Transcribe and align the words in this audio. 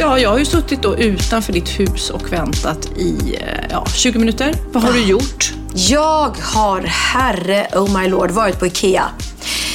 Ja, 0.00 0.18
jag 0.18 0.30
har 0.30 0.38
ju 0.38 0.44
suttit 0.44 0.82
då 0.82 0.96
utanför 0.96 1.52
ditt 1.52 1.80
hus 1.80 2.10
och 2.10 2.32
väntat 2.32 2.86
i 2.96 3.36
eh, 3.40 3.66
ja, 3.70 3.86
20 3.94 4.18
minuter. 4.18 4.54
Vad 4.72 4.82
har 4.82 4.92
du 4.92 5.02
gjort? 5.02 5.52
Jag 5.74 6.36
har, 6.54 6.80
herre 6.80 7.66
oh 7.72 8.00
my 8.00 8.08
lord, 8.08 8.30
varit 8.30 8.58
på 8.58 8.66
IKEA. 8.66 9.04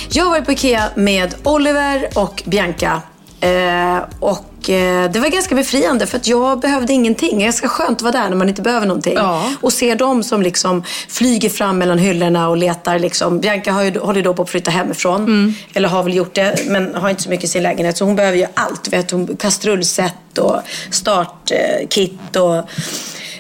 Jag 0.10 0.24
har 0.24 0.32
varit 0.32 0.46
på 0.46 0.52
IKEA 0.52 0.90
med 0.96 1.36
Oliver 1.44 2.10
och 2.16 2.44
Bianca. 2.46 3.02
Eh, 3.46 4.04
och 4.20 4.70
eh, 4.70 5.12
det 5.12 5.20
var 5.20 5.30
ganska 5.30 5.56
befriande 5.56 6.08
för 6.08 6.18
att 6.18 6.28
jag 6.28 6.60
behövde 6.60 6.94
ingenting. 6.94 7.38
Det 7.38 7.44
är 7.44 7.46
ganska 7.46 7.68
skönt 7.68 7.98
att 7.98 8.02
vara 8.02 8.12
där 8.12 8.30
när 8.30 8.36
man 8.36 8.50
inte 8.50 8.62
behöver 8.62 8.88
någonting. 8.88 9.14
Ja. 9.16 9.52
Och 9.62 9.74
se 9.74 9.96
dem 9.96 10.24
som 10.24 10.42
liksom 10.42 10.84
flyger 11.10 11.50
fram 11.50 11.78
mellan 11.78 11.98
hyllorna 11.98 12.50
och 12.50 12.58
letar. 12.58 13.00
Liksom. 13.00 13.40
Bianca 13.40 13.72
har 13.72 13.84
ju, 13.84 14.00
håller 14.00 14.24
då 14.24 14.34
på 14.34 14.42
att 14.42 14.50
flytta 14.50 14.72
hemifrån. 14.72 15.24
Mm. 15.24 15.54
Eller 15.74 15.90
har 15.90 16.04
väl 16.04 16.14
gjort 16.14 16.36
det, 16.36 16.56
men 16.68 16.96
har 16.96 17.10
inte 17.10 17.24
så 17.24 17.30
mycket 17.30 17.46
i 17.46 17.48
sin 17.48 17.64
lägenhet. 17.64 17.98
Så 17.98 18.06
hon 18.06 18.16
behöver 18.16 18.38
ju 18.38 18.46
allt. 18.54 18.88
Vet, 18.88 19.12
hon, 19.12 19.38
kastrullset 19.38 20.38
och 20.38 20.62
startkit 20.92 22.36
och 22.36 22.56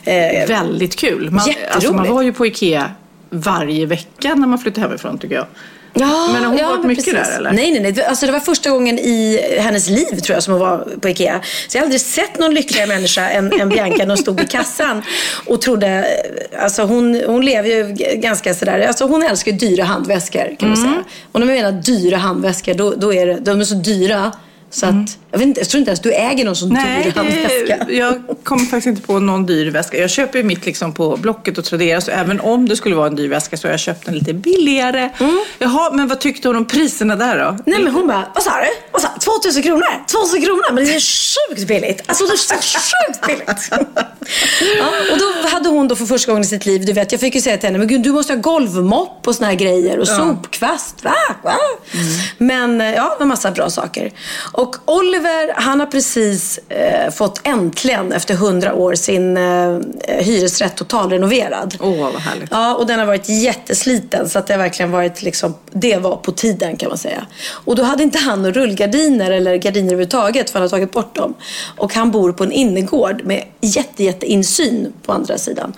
eh, 0.10 0.48
Väldigt 0.48 0.96
kul. 0.96 1.32
Man, 1.32 1.50
alltså, 1.72 1.94
man 1.94 2.14
var 2.14 2.22
ju 2.22 2.34
på 2.34 2.46
Ikea 2.46 2.92
varje 3.30 3.86
vecka 3.86 4.36
när 4.36 4.48
man 4.48 4.60
flyttade 4.60 4.88
hemifrån 4.88 5.18
tycker 5.18 5.36
jag. 5.36 5.46
Ja, 5.98 6.30
Men 6.34 6.44
har 6.44 6.50
hon 6.50 6.58
ja, 6.58 6.68
varit 6.70 6.86
mycket 6.86 7.06
precis. 7.06 7.30
där, 7.30 7.38
eller? 7.38 7.52
Nej, 7.52 7.72
nej, 7.80 7.92
nej. 7.94 8.06
Alltså, 8.06 8.26
det 8.26 8.32
var 8.32 8.40
första 8.40 8.70
gången 8.70 9.00
i 9.00 9.40
hennes 9.60 9.90
liv 9.90 10.20
tror 10.20 10.34
jag 10.36 10.44
som 10.44 10.54
hon 10.54 10.62
var 10.62 10.88
på 11.02 11.10
Ikea. 11.10 11.42
Så 11.68 11.78
jag 11.78 11.82
har 11.82 11.86
aldrig 11.86 12.02
sett 12.02 12.40
någon 12.40 12.54
lyckligare 12.54 12.88
människa 12.88 13.30
än, 13.30 13.62
än 13.62 13.70
Bianca 13.70 13.98
när 13.98 14.08
hon 14.08 14.18
stod 14.18 14.42
i 14.42 14.46
kassan 14.48 15.02
och 15.46 15.62
trodde, 15.62 16.06
alltså 16.60 16.84
hon, 16.84 17.22
hon 17.28 17.46
lever 17.46 17.70
ju 17.70 17.84
ganska 18.16 18.54
sådär, 18.54 18.88
alltså 18.88 19.06
hon 19.08 19.24
älskar 19.24 19.52
ju 19.52 19.58
dyra 19.58 19.84
handväskor 19.84 20.56
kan 20.60 20.70
man 20.70 20.78
Mm. 20.78 20.92
säga. 20.92 21.04
Och 21.32 21.40
när 21.40 21.48
man 21.48 21.56
menar 21.56 21.72
dyra 21.72 22.18
handväskor, 22.18 22.74
då, 22.74 22.94
då 22.96 23.14
är 23.14 23.26
det, 23.28 23.34
de 23.40 23.60
är 23.62 23.66
så 23.66 23.76
dyra 23.76 24.32
så 24.76 24.86
att, 24.86 25.18
jag, 25.32 25.40
vet 25.40 25.48
inte, 25.48 25.60
jag 25.62 25.70
tror 25.70 25.80
inte 25.80 25.90
ens 25.90 26.00
du 26.00 26.14
äger 26.14 26.46
någon 26.46 26.56
sån 26.56 26.72
Mm. 26.72 26.84
Nej, 26.84 27.04
dyr 27.04 27.12
handväska. 27.12 27.86
jag 27.90 28.24
kommer 28.44 28.62
faktiskt 28.62 28.88
inte 28.88 29.02
på 29.02 29.20
någon 29.20 29.46
dyr 29.46 29.72
väska. 29.72 29.98
Jag 29.98 30.10
köper 30.10 30.38
ju 30.40 30.44
mitt 30.44 30.66
liksom 30.66 30.94
på 30.94 31.18
Blocket 31.18 31.58
och 31.58 31.66
Tradera, 31.66 32.02
så 32.02 32.12
även 32.12 32.40
om 32.40 32.70
det 32.70 32.76
skulle 32.76 32.96
vara 32.96 33.08
en 33.08 33.16
dyr 33.16 33.30
väska 33.30 33.58
så 33.58 33.68
har 33.68 33.72
jag 33.72 33.80
köpt 33.80 34.06
den 34.06 34.16
lite 34.16 34.34
billigare. 34.34 35.10
Jaha, 35.60 35.92
men 35.94 36.08
vad 36.08 36.20
tyckte 36.20 36.48
hon 36.48 36.58
om 36.58 36.66
priserna 36.66 37.16
där 37.16 37.40
då? 37.40 37.58
Nej 37.66 37.84
men 37.84 37.94
hon 37.94 38.08
bara, 38.08 38.28
vad 38.34 38.44
sa 38.44 38.52
du? 38.52 38.68
Vad 38.92 39.02
sa, 39.02 39.08
2000 39.26 39.64
kronor? 39.64 40.06
2000 40.08 40.42
kronor? 40.42 40.74
Men 40.74 40.86
det 40.86 40.96
är 40.96 41.00
sjukt 41.00 41.68
billigt. 41.68 42.04
Alltså 42.06 42.26
det 42.26 42.34
är 42.34 42.38
så 42.38 42.56
sjukt 42.56 43.28
billigt. 43.28 43.70
ja, 44.78 44.88
och 45.12 45.18
då 45.18 45.48
hade 45.50 45.70
hon 45.70 45.88
då 45.88 45.96
för 45.96 46.06
första 46.06 46.32
gången 46.32 46.44
i 46.44 46.48
sitt 46.48 46.66
liv, 46.66 46.86
du 46.86 46.94
vet, 46.94 47.12
jag 47.12 47.22
fick 47.22 47.36
ju 47.36 47.42
säga 47.42 47.58
till 47.58 47.68
henne, 47.68 47.78
men 47.78 47.88
gud 47.88 48.02
du 48.02 48.12
måste 48.12 48.34
ha 48.34 48.40
golvmopp 48.40 49.28
och 49.28 49.36
såna 49.36 49.48
här 49.48 49.56
grejer 49.56 50.00
och 50.00 50.08
sopkvast. 50.08 51.04
Va? 51.04 51.16
Va? 51.44 51.58
Men 52.38 52.82
eh, 52.82 52.94
ja, 52.94 53.18
en 53.20 53.28
massa 53.28 53.52
bra 53.52 53.70
saker. 53.70 54.12
Och 54.52 54.76
Oliver, 54.86 55.54
han 55.56 55.80
har 55.80 55.88
precis 55.88 56.60
eh, 56.70 57.12
fått 57.12 57.42
äntligen 57.44 58.12
efter 58.12 58.34
100 58.34 58.74
år 58.74 58.96
sin 58.96 59.38
eh, 59.38 59.80
hyresrätt 60.20 60.76
totalrenoverad. 60.76 61.78
Åh, 61.80 62.12
vad 62.14 62.22
härligt. 62.22 62.50
Ja, 62.52 62.76
och 62.76 62.88
den 62.88 63.00
har 63.00 63.06
varit 63.06 63.30
jättesliten 63.30 64.30
så 64.30 64.40
att 64.40 64.48
det 64.48 64.54
har 64.54 64.60
verkligen 64.60 64.92
varit 64.92 65.22
liksom, 65.22 65.56
det 65.72 65.98
var 65.98 66.16
på 66.16 66.32
tiden 66.32 66.78
kan 66.78 66.90
man 66.90 66.98
säga. 66.98 67.26
Och 67.50 67.76
då 67.76 67.84
hade 67.84 68.04
inte 68.04 68.18
han 68.18 68.42
några 68.42 68.62
rullgardiner 68.62 69.15
eller 69.22 69.56
gardiner 69.56 69.88
överhuvudtaget 69.88 70.50
för 70.50 70.60
han 70.60 70.64
har 70.64 70.70
tagit 70.70 70.92
bort 70.92 71.16
dem. 71.16 71.34
Och 71.78 71.94
han 71.94 72.12
bor 72.12 72.32
på 72.32 72.44
en 72.44 72.52
innergård 72.52 73.22
med 73.24 73.44
jätte, 73.62 74.04
jätte 74.04 74.26
insyn 74.26 74.94
på 75.06 75.12
andra 75.12 75.38
sidan. 75.38 75.74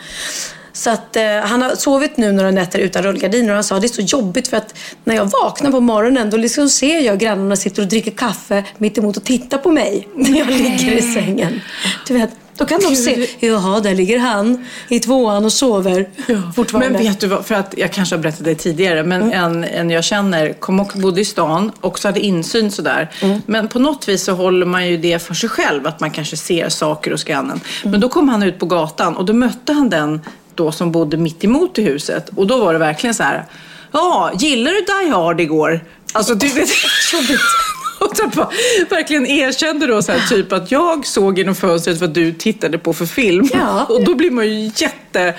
Så 0.74 0.90
att 0.90 1.16
eh, 1.16 1.40
han 1.44 1.62
har 1.62 1.76
sovit 1.76 2.18
nu 2.18 2.32
några 2.32 2.52
nätter 2.52 2.80
utan 2.80 3.04
rullgardiner 3.04 3.50
och 3.50 3.56
han 3.56 3.64
sa 3.64 3.80
det 3.80 3.88
är 3.88 4.02
så 4.04 4.18
jobbigt 4.18 4.48
för 4.48 4.58
att 4.58 4.74
när 5.04 5.16
jag 5.16 5.26
vaknar 5.26 5.72
på 5.72 5.80
morgonen 5.80 6.30
då 6.30 6.38
liksom 6.38 6.70
ser 6.70 7.00
jag 7.00 7.20
grannarna 7.20 7.56
sitter 7.56 7.82
och 7.82 7.88
dricker 7.88 8.12
kaffe 8.12 8.64
mitt 8.78 8.98
emot 8.98 9.18
och 9.18 9.24
tittar 9.24 9.58
på 9.58 9.72
mig 9.72 10.08
när 10.16 10.40
jag 10.40 10.48
ligger 10.48 10.92
i 10.92 11.02
sängen. 11.02 11.62
Du 12.08 12.14
vet, 12.14 12.30
då 12.58 12.66
kan 12.66 12.80
de 12.80 12.96
se, 12.96 13.28
jaha 13.40 13.80
där 13.80 13.96
ligger 13.96 14.20
han 14.20 14.66
i 14.90 15.00
tvåan 15.00 15.46
och 15.46 15.54
sover 15.54 16.10
fortfarande. 16.56 16.90
Men 16.90 17.02
vet 17.08 17.20
du 17.20 17.28
vad, 17.28 17.46
för 17.46 17.56
att 17.56 17.74
jag 17.78 17.94
kanske 17.94 18.16
har 18.16 18.22
berättat 18.22 18.46
det 18.46 18.56
tidigare, 18.56 19.04
men 19.04 19.22
Mm. 19.22 19.44
en, 19.44 19.64
en 19.64 19.90
jag 19.90 20.04
känner 20.04 20.54
kom 20.54 20.80
och 20.80 20.92
bodde 20.96 21.22
i 21.22 21.26
stan, 21.26 21.72
också 21.82 22.08
hade 22.08 22.20
insyn 22.20 22.72
sådär. 22.72 23.10
Mm. 23.22 23.42
Men 23.46 23.68
på 23.68 23.80
något 23.80 24.08
vis 24.10 24.24
så 24.24 24.32
håller 24.34 24.66
man 24.66 24.88
ju 24.88 24.98
det 24.98 25.20
för 25.20 25.34
sig 25.34 25.50
själv, 25.50 25.88
att 25.88 26.00
man 26.00 26.12
kanske 26.12 26.38
ser 26.38 26.70
saker 26.70 27.14
och 27.14 27.20
skannen. 27.20 27.60
Mm. 27.82 27.92
Men 27.92 28.00
då 28.00 28.10
kom 28.10 28.30
han 28.30 28.44
ut 28.44 28.60
på 28.60 28.66
gatan 28.66 29.16
och 29.18 29.26
då 29.26 29.34
mötte 29.34 29.74
han 29.74 29.90
den 29.90 30.22
då 30.56 30.72
som 30.72 30.92
bodde 30.92 31.18
mitt 31.18 31.44
emot 31.44 31.80
i 31.80 31.84
huset. 31.84 32.30
Och 32.36 32.48
då 32.48 32.58
var 32.58 32.74
det 32.74 32.80
verkligen 32.80 33.14
så 33.14 33.24
här, 33.24 33.46
ja, 33.92 34.32
gillar 34.40 34.72
du 34.72 34.82
Die 34.82 35.10
Hard 35.14 35.42
igår? 35.42 35.86
Alltså 36.14 36.36
du 36.36 36.48
vet, 36.48 36.70
Och 38.00 38.18
så 38.18 38.28
bara, 38.28 38.50
verkligen 38.90 39.26
erkände 39.26 39.88
då 39.88 40.02
så 40.02 40.12
här, 40.12 40.28
typ 40.30 40.52
att 40.52 40.72
jag 40.72 41.06
såg 41.06 41.38
genom 41.38 41.56
fönstret 41.56 42.02
vad 42.02 42.10
du 42.10 42.34
tittade 42.34 42.78
på 42.78 42.94
för 42.94 43.06
film. 43.06 43.50
Ja. 43.54 43.86
Och 43.90 44.06
då 44.06 44.16
blir 44.16 44.32
man 44.32 44.48
ju 44.48 44.72
jätte... 44.76 45.34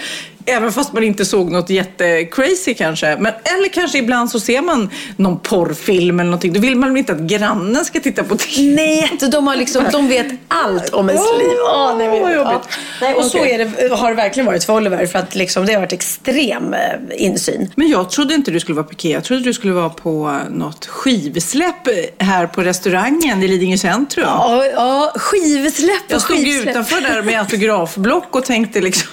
Även 0.48 0.72
fast 0.72 0.92
man 0.92 1.04
inte 1.04 1.24
såg 1.24 1.50
något 1.50 1.70
jättecrazy 1.70 2.74
kanske. 2.74 3.16
Men, 3.20 3.32
eller 3.44 3.68
kanske 3.68 3.98
ibland 3.98 4.30
så 4.30 4.40
ser 4.40 4.62
man 4.62 4.90
någon 5.16 5.40
porrfilm 5.40 6.20
eller 6.20 6.30
någonting. 6.30 6.52
Då 6.52 6.60
vill 6.60 6.76
man 6.76 6.88
väl 6.88 6.98
inte 6.98 7.12
att 7.12 7.18
grannen 7.18 7.84
ska 7.84 8.00
titta 8.00 8.24
på 8.24 8.34
det. 8.34 8.62
Nej, 8.74 9.12
de, 9.32 9.46
har 9.46 9.56
liksom, 9.56 9.84
de 9.92 10.08
vet 10.08 10.26
allt 10.48 10.88
om 10.94 11.08
ens 11.08 11.38
liv. 11.38 11.48
Åh, 11.74 11.94
nej, 11.98 12.08
vad 12.08 12.34
jobbigt. 12.34 12.44
ja. 12.44 12.60
nej, 13.00 13.14
och 13.14 13.24
så 13.24 13.38
Okej. 13.38 13.52
är 13.52 13.58
det, 13.88 13.94
har 13.94 14.10
det 14.10 14.16
verkligen 14.16 14.46
varit 14.46 14.64
för 14.64 14.72
Oliver. 14.72 15.06
För 15.06 15.18
att 15.18 15.34
liksom, 15.34 15.66
det 15.66 15.72
har 15.72 15.80
varit 15.80 15.92
extrem 15.92 16.74
eh, 16.74 16.80
insyn. 17.16 17.72
Men 17.76 17.88
jag 17.88 18.10
trodde 18.10 18.34
inte 18.34 18.50
du 18.50 18.60
skulle 18.60 18.76
vara 18.76 18.86
på 18.86 18.92
Ikea. 18.92 19.12
Jag 19.12 19.24
trodde 19.24 19.42
du 19.42 19.52
skulle 19.52 19.72
vara 19.72 19.90
på 19.90 20.38
något 20.50 20.86
skivsläpp 20.86 21.88
här 22.18 22.46
på 22.46 22.62
restaurangen 22.62 23.42
i 23.42 23.48
Lidingö 23.48 23.78
centrum. 23.78 24.26
Ja, 24.26 24.64
ja 24.66 25.12
skivsläpp 25.16 26.04
och 26.06 26.12
Jag 26.12 26.20
stod 26.22 26.36
skivsläpp. 26.36 26.68
utanför 26.70 27.00
där 27.00 27.22
med 27.22 27.38
autografblock 27.40 28.36
och 28.36 28.44
tänkte 28.44 28.80
liksom... 28.80 29.08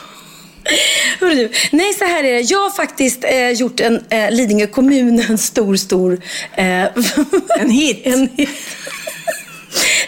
Hörru 1.19 1.49
Nej, 1.71 1.93
så 1.93 2.05
här 2.05 2.23
är 2.23 2.33
det. 2.33 2.41
Jag 2.41 2.59
har 2.59 2.69
faktiskt 2.69 3.23
eh, 3.23 3.49
gjort 3.51 3.79
en 3.79 4.03
eh, 4.09 4.31
Lidingö 4.31 4.67
kommun 4.67 5.25
en 5.29 5.37
stor, 5.37 5.75
stor... 5.75 6.21
Eh, 6.57 6.85
En 7.59 7.69
hit. 7.69 8.01
en 8.05 8.29
hit. 8.35 8.49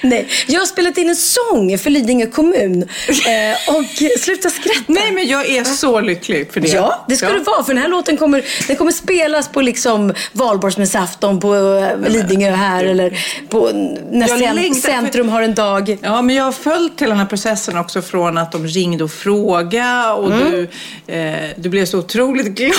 Nej, 0.01 0.27
jag 0.47 0.59
har 0.61 0.65
spelat 0.65 0.97
in 0.97 1.09
en 1.09 1.15
sång 1.15 1.77
för 1.77 1.89
Lidingö 1.89 2.25
kommun. 2.27 2.81
Eh, 3.07 3.75
och 3.75 3.83
sluta 4.19 4.49
skratta. 4.49 4.79
Nej, 4.87 5.11
men 5.11 5.27
jag 5.27 5.49
är 5.49 5.63
så 5.63 5.99
lycklig 6.01 6.53
för 6.53 6.59
det. 6.59 6.67
Ja, 6.67 7.05
det 7.07 7.15
ska 7.15 7.25
Ja. 7.27 7.33
det 7.33 7.39
vara. 7.39 7.63
För 7.63 7.73
den 7.73 7.81
här 7.83 7.89
låten 7.89 8.17
kommer, 8.17 8.43
den 8.67 8.75
kommer 8.75 8.91
spelas 8.91 9.47
på 9.47 9.61
liksom 9.61 10.13
valborgsmässoafton 10.31 11.39
på 11.39 11.55
eh, 11.55 12.09
Lidingö 12.11 12.51
här. 12.51 12.83
Eller 12.85 13.19
på, 13.49 13.69
när 14.11 14.27
cent- 14.27 14.81
Centrum 14.81 15.29
har 15.29 15.41
en 15.41 15.55
dag. 15.55 15.97
Ja, 16.01 16.21
men 16.21 16.35
jag 16.35 16.43
har 16.43 16.51
följt 16.51 17.01
hela 17.01 17.09
den 17.09 17.19
här 17.19 17.25
processen 17.27 17.77
också 17.77 18.01
från 18.01 18.37
att 18.37 18.51
de 18.51 18.67
ringde 18.67 19.03
och 19.03 19.11
frågade 19.11 20.11
och 20.11 20.31
Mm. 20.31 20.51
du, 20.51 20.67
eh, 21.13 21.49
du 21.57 21.69
blev 21.69 21.85
så 21.85 21.97
otroligt 21.99 22.45
glad. 22.57 22.73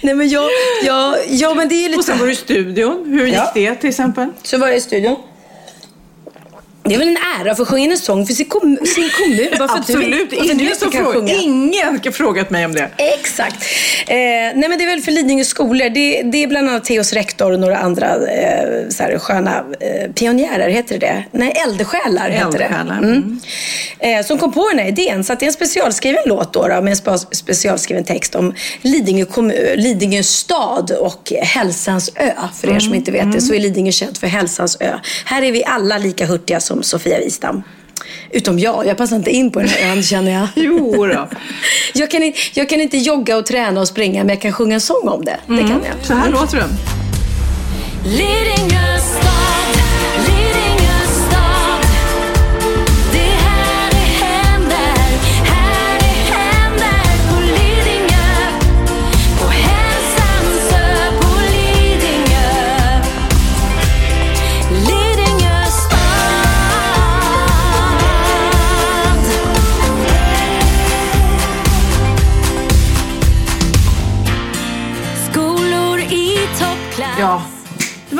Nej 0.00 0.14
men 0.14 0.28
jag, 0.28 0.48
jag, 0.84 1.16
ja 1.28 1.54
men 1.54 1.68
det 1.68 1.74
är 1.74 1.88
lite 1.88 1.98
Och 1.98 2.04
sen 2.04 2.18
var 2.18 2.26
du 2.26 2.32
i 2.32 2.36
studion. 2.36 3.04
Hur 3.06 3.26
gick 3.26 3.34
Ja. 3.36 3.50
det 3.54 3.74
till 3.74 3.88
exempel? 3.88 4.28
Så 4.42 4.58
var 4.58 4.66
jag 4.68 4.76
i 4.76 4.80
studion. 4.80 5.16
Det 6.82 6.94
är 6.94 6.98
väl 6.98 7.08
en 7.08 7.16
ära 7.40 7.50
att 7.50 7.56
få 7.56 7.64
sjunga 7.64 7.90
en 7.90 7.98
sång 7.98 8.26
för 8.26 8.34
sin, 8.34 8.46
kom 8.46 8.78
sin 8.94 9.10
kommun. 9.18 9.36
Du- 9.58 9.64
Absolut, 9.64 10.30
du 10.30 10.36
ingen, 10.36 10.76
som 10.76 10.90
kan 10.90 11.04
fråga, 11.12 11.34
ingen 11.34 12.00
har 12.04 12.10
frågat 12.10 12.50
mig 12.50 12.64
om 12.66 12.72
det. 12.74 12.88
Exakt. 12.96 13.64
Eh, 14.06 14.16
nej 14.16 14.54
men 14.68 14.78
det 14.78 14.84
är 14.84 14.88
väl 14.90 15.00
för 15.00 15.12
Lidingö 15.12 15.44
skolor. 15.44 15.88
Det, 15.88 16.22
det 16.22 16.42
är 16.42 16.46
bland 16.46 16.68
annat 16.70 16.84
Theos 16.84 17.12
rektor 17.12 17.52
och 17.52 17.60
några 17.60 17.78
andra 17.78 18.06
eh, 18.14 18.88
så 18.88 19.02
här, 19.02 19.18
sköna 19.18 19.56
eh, 19.80 20.12
pionjärer, 20.12 20.68
heter 20.70 20.98
det 20.98 21.06
det? 21.06 21.24
Nej, 21.32 21.52
eldsjälar 21.66 22.30
heter 22.30 22.58
det. 22.58 22.64
Eldsjälar, 22.64 22.98
Mm. 22.98 23.40
Eh, 23.98 24.24
som 24.26 24.38
kom 24.38 24.52
på 24.52 24.68
den 24.68 24.78
här 24.78 24.88
idén. 24.88 25.24
Så 25.24 25.32
att 25.32 25.40
det 25.40 25.44
är 25.44 25.48
en 25.48 25.52
specialskriven 25.52 26.22
låt 26.26 26.52
då, 26.52 26.62
då 26.68 26.68
med 26.68 26.88
en 26.90 26.94
spe- 26.94 27.26
specialskriven 27.34 28.04
text 28.04 28.34
om 28.34 28.54
Lidingö, 28.82 29.24
kommun, 29.24 29.56
Lidingö 29.76 30.22
stad 30.22 30.90
och 30.90 31.32
Hälsans 31.42 32.10
ö. 32.16 32.30
För 32.60 32.74
er 32.76 32.78
som 32.80 32.94
inte 32.94 33.10
vet 33.10 33.32
det 33.32 33.40
så 33.40 33.54
är 33.54 33.58
Lidingö 33.60 33.92
känt 33.92 34.18
för 34.18 34.26
Hälsans 34.26 34.76
ö. 34.80 34.98
Här 35.24 35.42
är 35.42 35.52
vi 35.52 35.64
alla 35.64 35.98
lika 35.98 36.26
hurtiga 36.26 36.60
som 36.70 36.82
Sofia 36.82 37.18
Wistam. 37.18 37.62
Utom 38.30 38.58
jag, 38.58 38.86
jag 38.86 38.96
passar 38.96 39.16
inte 39.16 39.30
in 39.30 39.50
på 39.50 39.60
den 39.60 39.68
här 39.68 39.92
ön 39.92 40.02
känner 40.02 40.32
jag. 40.32 40.48
Jo 40.64 41.06
då. 41.06 41.28
Jag 41.94 42.10
kan, 42.10 42.22
inte, 42.22 42.38
jag 42.54 42.68
kan 42.68 42.80
inte 42.80 42.96
jogga 42.96 43.36
och 43.36 43.46
träna 43.46 43.80
och 43.80 43.88
springa, 43.88 44.24
men 44.24 44.28
jag 44.28 44.42
kan 44.42 44.52
sjunga 44.52 44.74
en 44.74 44.80
sång 44.80 45.08
om 45.08 45.24
det. 45.24 45.36
Det 45.46 45.58
kan 45.58 45.80
jag. 45.84 46.06
Så 46.06 46.14
här 46.14 46.30
låter 46.30 46.56
den. 46.56 46.70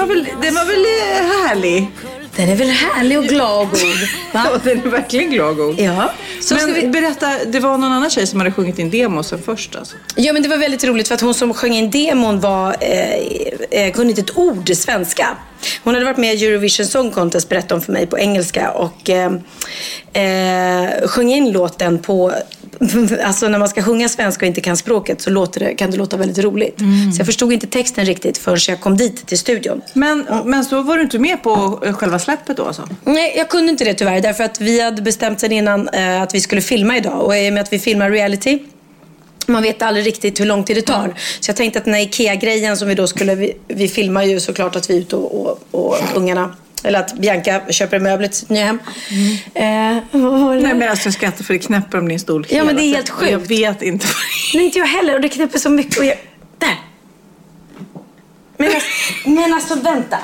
Var 0.01 0.07
väl, 0.07 0.27
den 0.43 0.55
var 0.55 0.65
väl 0.65 0.85
eh, 0.85 1.49
härlig? 1.49 1.91
Den 2.37 2.49
är 2.49 2.57
väl 2.57 2.69
härlig 2.69 3.19
och 3.19 3.25
glad 3.25 3.61
och 3.61 3.71
god? 3.71 3.81
Ja, 4.33 4.51
den 4.65 4.79
är 4.83 4.91
verkligen 4.91 5.31
glad 5.31 5.49
och 5.49 5.57
god. 5.57 5.81
Ja. 5.81 6.13
Så 6.41 6.55
Men 6.55 6.63
ska 6.63 6.73
vi... 6.73 6.89
berätta, 6.89 7.31
det 7.47 7.61
var 7.61 7.79
någon 7.79 7.93
annan 7.93 8.11
tjej 8.11 8.27
som 8.27 8.41
hade 8.41 8.53
sjungit 8.53 8.79
in 8.79 8.91
demosen 8.91 9.43
först 9.43 9.77
alltså? 9.77 9.97
ja, 10.17 10.33
men 10.33 10.43
det 10.43 10.49
var 10.49 10.57
väldigt 10.57 10.85
roligt 10.85 11.09
för 11.09 11.15
att 11.15 11.21
hon 11.21 11.35
som 11.35 11.55
sjöng 11.55 11.75
in 11.75 11.91
demon 11.91 12.41
var, 12.41 12.77
eh, 12.81 13.15
eh, 13.71 13.93
kunde 13.93 14.11
inte 14.11 14.23
ett 14.23 14.37
ord 14.37 14.71
svenska. 14.75 15.29
Hon 15.85 15.95
hade 15.95 16.07
varit 16.07 16.17
med 16.17 16.35
i 16.35 16.47
Eurovision 16.47 16.87
Song 16.87 17.11
Contest, 17.11 17.49
berättade 17.49 17.75
hon 17.75 17.83
för 17.83 17.93
mig, 17.93 18.07
på 18.07 18.19
engelska. 18.19 18.71
Och 18.71 19.11
eh, 19.11 19.33
eh, 20.13 21.09
sjöng 21.09 21.33
in 21.33 21.53
låten 21.53 21.99
på... 21.99 22.33
Alltså 23.25 23.49
när 23.49 23.59
man 23.59 23.69
ska 23.69 23.83
sjunga 23.83 24.09
svenska 24.09 24.45
och 24.45 24.49
inte 24.49 24.61
kan 24.61 24.77
språket 24.77 25.21
så 25.21 25.47
det, 25.47 25.75
kan 25.75 25.91
det 25.91 25.97
låta 25.97 26.17
väldigt 26.17 26.45
roligt. 26.45 26.79
Så 27.15 27.21
jag 27.21 27.27
förstod 27.27 27.53
inte 27.53 27.67
texten 27.67 28.05
riktigt 28.05 28.39
förrän 28.39 28.59
jag 28.69 28.81
kom 28.81 28.97
dit 28.97 29.27
till 29.27 29.39
studion. 29.39 29.83
Men, 29.93 30.27
men 30.45 30.65
så 30.65 30.83
var 30.83 30.97
du 30.97 31.03
inte 31.03 31.19
med 31.19 31.43
på 31.43 31.83
eh, 31.87 31.93
själva 31.93 32.19
släppet 32.19 32.57
då 32.57 32.65
alltså? 32.65 32.89
Nej, 33.05 33.35
jag 33.37 33.49
kunde 33.49 33.71
inte 33.71 33.85
det 33.85 33.95
tyvärr. 33.95 34.21
Därför 34.21 34.45
att 34.45 34.61
vi 34.61 34.81
hade 34.81 35.03
bestämt 35.03 35.41
sedan 35.41 35.53
innan 35.53 35.89
eh, 35.89 36.23
att 36.23 36.35
vi 36.35 36.41
skulle 36.41 36.61
filma 36.61 36.97
idag. 36.97 37.25
Och 37.25 37.37
i 37.37 37.49
och 37.49 37.53
med 37.53 37.63
att 37.63 37.73
vi 37.73 37.79
filmar 37.79 38.11
reality 38.11 38.59
man 39.47 39.63
vet 39.63 39.83
aldrig 39.83 40.07
riktigt 40.07 40.41
hur 40.41 40.47
lång 40.47 40.65
tid 40.65 40.77
det 40.77 40.83
tar. 40.83 41.15
Så 41.41 41.49
jag 41.51 41.57
tänkte 41.57 41.79
att 41.79 41.85
den 41.85 41.95
här 41.95 42.03
IKEA-grejen 42.03 42.77
som 42.77 42.89
vi 42.89 42.95
då 42.95 43.07
skulle... 43.07 43.35
Vi, 43.35 43.57
vi 43.69 43.89
filmar 43.89 44.23
ju 44.23 44.41
såklart 44.41 44.77
att 44.77 44.91
vi 44.91 44.97
är 44.97 45.01
ute 45.01 45.17
och, 45.17 45.45
och, 45.45 45.59
och 45.71 45.97
ungarna... 46.15 46.57
Eller 46.85 46.99
att 46.99 47.15
Bianca 47.15 47.61
köper 47.71 47.99
möbler 47.99 48.29
till 48.29 48.37
sitt 48.37 48.49
nya 48.49 48.65
hem. 48.65 48.79
Eh, 49.55 49.99
vad 50.11 50.41
var 50.41 50.55
det? 50.57 50.63
Nej 50.63 50.75
men 50.75 50.89
alltså 50.91 51.07
jag 51.07 51.15
skrattar 51.15 51.45
för 51.45 51.55
det 51.55 51.59
knäpper 51.61 51.99
om 51.99 52.09
din 52.09 52.21
stol 52.21 52.47
Ja, 52.51 52.65
men 52.65 52.77
det 52.77 52.83
är 52.83 52.95
helt. 52.95 53.09
Och 53.11 53.27
Jag 53.27 53.41
sjukt. 53.41 53.51
vet 53.51 53.83
inte 53.83 54.07
Nej, 54.55 54.65
inte 54.65 54.79
jag 54.79 54.87
heller. 54.87 55.15
Och 55.15 55.21
det 55.21 55.29
knäpper 55.29 55.59
så 55.59 55.71
mycket. 55.71 55.99
Och 55.99 56.05
jag... 56.05 56.17
Där! 56.59 56.81
Men 58.57 58.67
alltså, 58.75 58.89
men 59.25 59.55
alltså 59.55 59.75
vänta. 59.75 60.19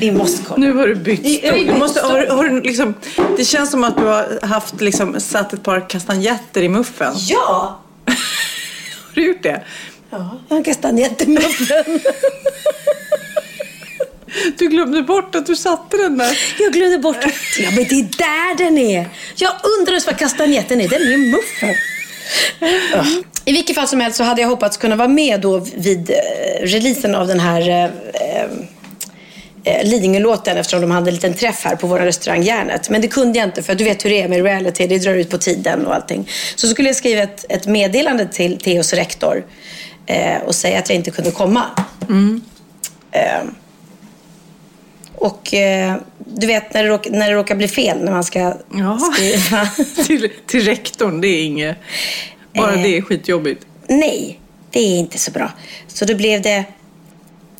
Vi 0.00 0.12
måste 0.12 0.42
kolla. 0.44 0.60
Nu 0.60 0.72
har 0.72 0.86
du 0.86 0.94
bytt 0.94 1.38
stol. 1.38 1.66
Du 1.66 1.74
måste, 1.74 2.00
har, 2.00 2.26
har 2.26 2.44
du 2.44 2.60
liksom, 2.60 2.94
det 3.36 3.44
känns 3.44 3.70
som 3.70 3.84
att 3.84 3.96
du 3.96 4.04
har 4.04 4.46
haft, 4.46 4.80
liksom, 4.80 5.20
satt 5.20 5.52
ett 5.52 5.62
par 5.62 5.88
kastanjetter 5.88 6.62
i 6.62 6.68
muffen. 6.68 7.14
Ja! 7.16 7.80
Har 8.04 9.14
du 9.14 9.26
gjort 9.26 9.42
det? 9.42 9.62
Ja, 10.10 10.38
jag 10.48 10.56
har 10.56 10.64
kastanjettemuffen. 10.64 11.84
Du 14.58 14.68
glömde 14.68 15.02
bort 15.02 15.34
att 15.34 15.46
du 15.46 15.56
satte 15.56 15.96
den 15.96 16.18
där. 16.18 16.38
Jag 16.58 16.72
glömde 16.72 16.98
bort. 16.98 17.24
Ja, 17.58 17.70
men 17.70 17.84
det 17.84 17.94
är 17.94 18.18
där 18.18 18.64
den 18.64 18.78
är. 18.78 19.08
Jag 19.34 19.52
undrar 19.78 19.94
just 19.94 20.06
vad 20.06 20.18
kastanjetten 20.18 20.80
är. 20.80 20.88
Den 20.88 21.02
är 21.02 21.12
i 21.12 21.16
muffen. 21.16 21.74
Ja. 22.92 23.04
I 23.44 23.52
vilket 23.52 23.76
fall 23.76 23.88
som 23.88 24.00
helst 24.00 24.16
så 24.16 24.24
hade 24.24 24.40
jag 24.40 24.48
hoppats 24.48 24.76
kunna 24.76 24.96
vara 24.96 25.08
med 25.08 25.40
då 25.40 25.58
vid 25.58 26.10
eh, 26.10 26.16
releasen 26.62 27.14
av 27.14 27.26
den 27.26 27.40
här 27.40 27.68
eh, 27.68 27.84
eh, 29.64 29.84
Lidingö-låten 29.84 30.56
eftersom 30.56 30.80
de 30.80 30.90
hade 30.90 31.10
en 31.10 31.14
liten 31.14 31.34
träff 31.34 31.64
här 31.64 31.76
på 31.76 31.86
vår 31.86 31.98
restaurang 31.98 32.42
Järnet. 32.42 32.90
Men 32.90 33.00
det 33.00 33.08
kunde 33.08 33.38
jag 33.38 33.48
inte 33.48 33.62
för 33.62 33.74
du 33.74 33.84
vet 33.84 34.04
hur 34.04 34.10
det 34.10 34.22
är 34.22 34.28
med 34.28 34.42
reality, 34.42 34.86
det 34.86 34.98
drar 34.98 35.14
ut 35.14 35.30
på 35.30 35.38
tiden 35.38 35.86
och 35.86 35.94
allting. 35.94 36.28
Så 36.56 36.68
skulle 36.68 36.88
jag 36.88 36.96
skriva 36.96 37.22
ett, 37.22 37.44
ett 37.48 37.66
meddelande 37.66 38.26
till 38.26 38.58
Theos 38.58 38.92
rektor 38.92 39.44
eh, 40.06 40.42
och 40.46 40.54
säga 40.54 40.78
att 40.78 40.88
jag 40.88 40.96
inte 40.96 41.10
kunde 41.10 41.30
komma. 41.30 41.64
Eh, 43.12 43.42
och 45.20 45.54
eh, 45.54 45.96
du 46.24 46.46
vet 46.46 46.74
när 46.74 46.82
det, 46.82 46.88
råkar, 46.88 47.10
när 47.10 47.28
det 47.28 47.34
råkar 47.34 47.54
bli 47.54 47.68
fel 47.68 47.98
när 48.04 48.12
man 48.12 48.24
ska 48.24 48.38
Ja. 48.74 48.98
skriva. 49.14 49.68
till, 50.06 50.30
till 50.46 50.64
rektorn, 50.64 51.20
det 51.20 51.28
är 51.28 51.44
inget. 51.44 51.76
Bara 52.54 52.74
Eh. 52.74 52.82
det 52.82 52.96
är 52.96 53.02
skitjobbigt. 53.02 53.66
Nej, 53.88 54.40
det 54.70 54.80
är 54.80 54.98
inte 54.98 55.18
så 55.18 55.30
bra. 55.30 55.50
Så 55.88 56.04
då 56.04 56.14
blev 56.14 56.42
det... 56.42 56.64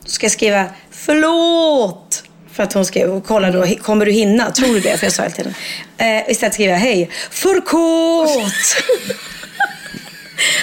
Då 0.05 0.09
ska 0.11 0.25
jag 0.25 0.33
skriva 0.33 0.65
förlåt. 0.91 2.25
För 2.53 2.63
att 2.63 2.73
hon 2.73 2.85
skrev, 2.85 3.21
kolla 3.21 3.51
då, 3.51 3.67
kommer 3.67 4.07
du 4.07 4.13
hinna? 4.13 4.51
Tror 4.51 4.75
du 4.75 4.81
det? 4.81 4.97
För 4.99 5.07
jag 5.07 5.13
sa 5.13 5.23
hela 5.23 5.35
tiden. 5.35 5.55
Eh, 5.99 6.31
istället 6.31 6.55
skriver 6.55 6.73
jag 6.73 6.81
hej, 6.81 7.11
för 7.31 7.61
kåt. 7.61 8.83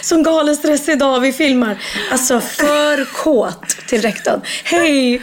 Som 0.01 0.23
galen 0.23 0.55
stress 0.55 0.89
idag 0.89 1.19
vi 1.19 1.33
filmar. 1.33 1.77
Alltså 2.11 2.41
för 2.41 3.05
kåt 3.13 3.67
till 3.87 4.01
rektorn. 4.01 4.41
Hej, 4.63 5.21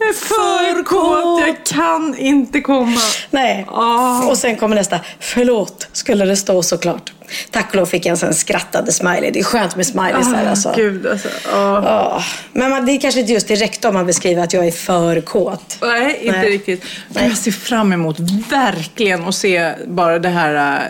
är 0.00 0.12
för 0.12 0.84
kåt, 0.84 1.40
jag 1.46 1.66
kan 1.66 2.18
inte 2.18 2.60
komma. 2.60 3.00
Nej. 3.30 3.66
Ah. 3.68 4.28
Och 4.28 4.38
sen 4.38 4.56
kommer 4.56 4.76
nästa. 4.76 5.00
Förlåt, 5.20 5.88
skulle 5.92 6.24
det 6.24 6.36
stå 6.36 6.62
såklart. 6.62 7.12
Tack 7.50 7.68
och 7.70 7.74
lov 7.76 7.86
fick 7.86 8.06
jag 8.06 8.10
en 8.10 8.16
sån 8.16 8.34
skrattande 8.34 8.92
smiley. 8.92 9.30
Det 9.30 9.38
är 9.38 9.44
skönt 9.44 9.76
med 9.76 9.86
smileys 9.86 10.26
här 10.26 10.46
Ah, 10.46 10.50
alltså. 10.50 10.72
Gud 10.76 11.06
alltså. 11.06 11.28
ah. 11.52 11.82
Ja, 11.84 12.22
men 12.52 12.70
man, 12.70 12.86
det 12.86 12.92
är 12.92 13.00
kanske 13.00 13.20
inte 13.20 13.32
just 13.32 13.48
direkt 13.48 13.84
om 13.84 13.94
man 13.94 14.06
beskriver 14.06 14.42
att 14.42 14.52
jag 14.52 14.66
är 14.66 14.70
för 14.70 15.20
kåt. 15.20 15.78
Nej, 15.82 16.18
inte 16.22 16.38
Nej. 16.38 16.50
riktigt. 16.50 16.84
Men 17.08 17.28
jag 17.28 17.36
ser 17.36 17.50
fram 17.50 17.92
emot 17.92 18.16
verkligen 18.50 19.24
att 19.24 19.34
se 19.34 19.72
bara 19.86 20.18
det 20.18 20.28
här 20.28 20.78
uh, 20.78 20.82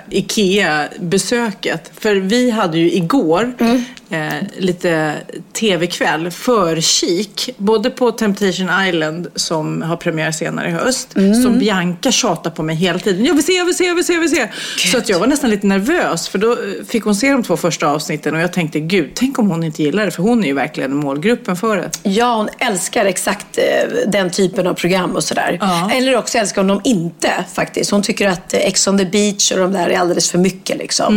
IKEA-besöket. 0.78 1.90
För 2.00 2.14
vi 2.16 2.50
hade 2.50 2.78
ju 2.78 2.92
igår 2.92 3.52
Mm. 3.60 3.82
eh, 4.10 4.34
lite 4.58 5.14
tv-kväll, 5.52 6.30
förkik. 6.30 7.50
Både 7.56 7.90
på 7.90 8.10
Temptation 8.12 8.70
Island 8.88 9.26
som 9.34 9.82
har 9.82 9.96
premiär 9.96 10.32
senare 10.32 10.68
i 10.68 10.72
höst. 10.72 11.16
Mm. 11.16 11.42
Som 11.42 11.58
Bianca 11.58 12.10
tjatar 12.10 12.50
på 12.50 12.62
mig 12.62 12.76
hela 12.76 12.98
tiden. 12.98 13.24
Jag 13.24 13.34
vill 13.34 13.44
se, 13.44 13.52
jag 13.52 13.64
vill 13.64 13.74
se, 13.76 13.84
jag 13.84 13.94
vill 13.94 14.04
se, 14.04 14.12
jag 14.12 14.20
vill 14.20 14.30
se. 14.30 14.48
Så 14.92 14.98
att 14.98 15.08
jag 15.08 15.18
var 15.18 15.26
nästan 15.26 15.50
lite 15.50 15.66
nervös. 15.66 16.27
För 16.28 16.38
då 16.38 16.56
fick 16.88 17.04
hon 17.04 17.14
se 17.14 17.32
de 17.32 17.42
två 17.42 17.56
första 17.56 17.86
avsnitten 17.88 18.34
och 18.34 18.40
jag 18.40 18.52
tänkte, 18.52 18.80
gud, 18.80 19.10
tänk 19.14 19.38
om 19.38 19.50
hon 19.50 19.64
inte 19.64 19.82
gillar 19.82 20.04
det. 20.04 20.10
För 20.10 20.22
hon 20.22 20.42
är 20.42 20.46
ju 20.48 20.54
verkligen 20.54 20.96
målgruppen 20.96 21.56
för 21.56 21.76
det. 21.76 21.90
Ja, 22.02 22.34
hon 22.36 22.48
älskar 22.58 23.04
exakt 23.04 23.58
eh, 23.58 23.64
den 24.06 24.30
typen 24.30 24.66
av 24.66 24.74
program 24.74 25.16
och 25.16 25.24
sådär. 25.24 25.58
Ja. 25.60 25.90
Eller 25.94 26.16
också 26.16 26.38
älskar 26.38 26.62
hon 26.62 26.68
dem 26.68 26.80
inte 26.84 27.30
faktiskt. 27.54 27.90
Hon 27.90 28.02
tycker 28.02 28.28
att 28.28 28.54
eh, 28.54 28.60
Ex 28.60 28.88
on 28.88 28.98
the 28.98 29.04
beach 29.04 29.52
och 29.52 29.58
de 29.58 29.72
där 29.72 29.88
är 29.88 29.98
alldeles 29.98 30.30
för 30.30 30.38
mycket 30.38 30.78
liksom. 30.78 31.14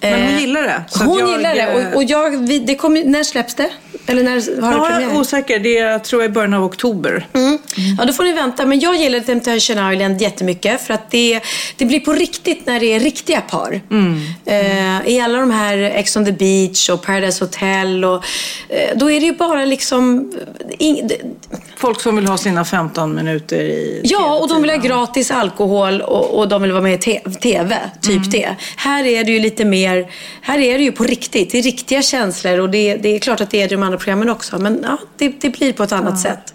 Men 0.00 0.12
hon 0.12 0.20
Eh, 0.22 0.40
gillar 0.40 0.62
det. 0.62 0.82
Hon 1.04 1.18
jag, 1.18 1.28
gillar 1.30 1.54
det. 1.54 1.88
Och, 1.90 1.96
och 1.96 2.04
jag, 2.04 2.46
vi, 2.46 2.58
det 2.58 2.74
kommer, 2.74 3.04
när 3.04 3.24
släpps 3.24 3.54
det? 3.54 3.70
Eller 4.06 4.22
när 4.22 4.30
har 4.32 4.40
det 4.40 4.76
Ja, 4.76 4.84
premiär? 4.86 5.00
jag 5.00 5.12
är 5.14 5.20
osäker. 5.20 5.58
Det 5.58 5.78
är, 5.78 5.86
jag 5.90 6.04
tror 6.04 6.22
jag 6.22 6.30
i 6.30 6.32
början 6.32 6.54
av 6.54 6.64
oktober. 6.64 7.26
Mm. 7.32 7.58
Ja, 7.98 8.04
då 8.04 8.12
får 8.12 8.24
ni 8.24 8.32
vänta. 8.32 8.66
Men 8.66 8.80
jag 8.80 8.96
gillar 8.96 9.20
Temptation 9.20 9.92
Island 9.92 10.20
jättemycket. 10.22 10.80
För 10.80 10.94
att 10.94 11.10
det, 11.10 11.40
det 11.76 11.84
blir 11.84 12.00
på 12.00 12.12
riktigt 12.12 12.66
när 12.66 12.80
det 12.80 12.86
är 12.86 13.00
riktiga 13.00 13.40
par. 13.40 13.80
Eh, 14.44 15.08
I 15.08 15.20
alla 15.20 15.38
de 15.40 15.50
här 15.50 15.78
Ex 15.78 16.16
on 16.16 16.24
the 16.24 16.32
beach 16.32 16.88
och 16.90 17.02
Paradise 17.02 17.44
Hotel. 17.44 18.04
Och, 18.04 18.24
eh, 18.68 18.96
då 18.96 19.10
är 19.10 19.20
det 19.20 19.26
ju 19.26 19.32
bara 19.34 19.64
liksom... 19.64 20.32
ing- 20.78 21.08
det- 21.08 21.20
Folk 21.76 22.00
som 22.00 22.16
vill 22.16 22.26
ha 22.26 22.38
sina 22.38 22.64
15 22.64 23.14
minuter 23.14 23.56
i 23.60 24.00
Ja, 24.04 24.38
och 24.38 24.48
de 24.48 24.62
vill 24.62 24.70
ha 24.70 24.76
gratis 24.76 25.30
alkohol 25.30 26.00
och, 26.00 26.38
och 26.38 26.48
de 26.48 26.62
vill 26.62 26.72
vara 26.72 26.82
med 26.82 26.94
i 26.94 26.98
TV, 27.40 27.76
typ 28.00 28.16
Mm. 28.16 28.30
det. 28.30 28.56
Här 28.76 29.04
är 29.06 29.24
det 29.24 29.32
ju 29.32 29.38
lite 29.38 29.64
mer, 29.64 30.06
här 30.40 30.58
är 30.58 30.78
det 30.78 30.84
ju 30.84 30.92
på 30.92 31.04
riktigt. 31.04 31.52
Det 31.52 31.58
är 31.58 31.62
riktiga 31.62 32.02
känslor 32.02 32.58
och 32.58 32.70
det, 32.70 32.96
det 32.96 33.08
är 33.14 33.18
klart 33.18 33.40
att 33.40 33.50
det 33.50 33.56
är 33.62 33.68
det 33.68 33.72
i 33.72 33.76
de 33.76 33.82
andra 33.82 33.98
programmen 33.98 34.30
också. 34.30 34.58
Men 34.58 34.80
ja, 34.82 34.96
det, 35.18 35.28
det 35.40 35.50
blir 35.50 35.72
på 35.72 35.82
ett 35.82 35.92
annat 35.92 36.20
sätt. 36.20 36.54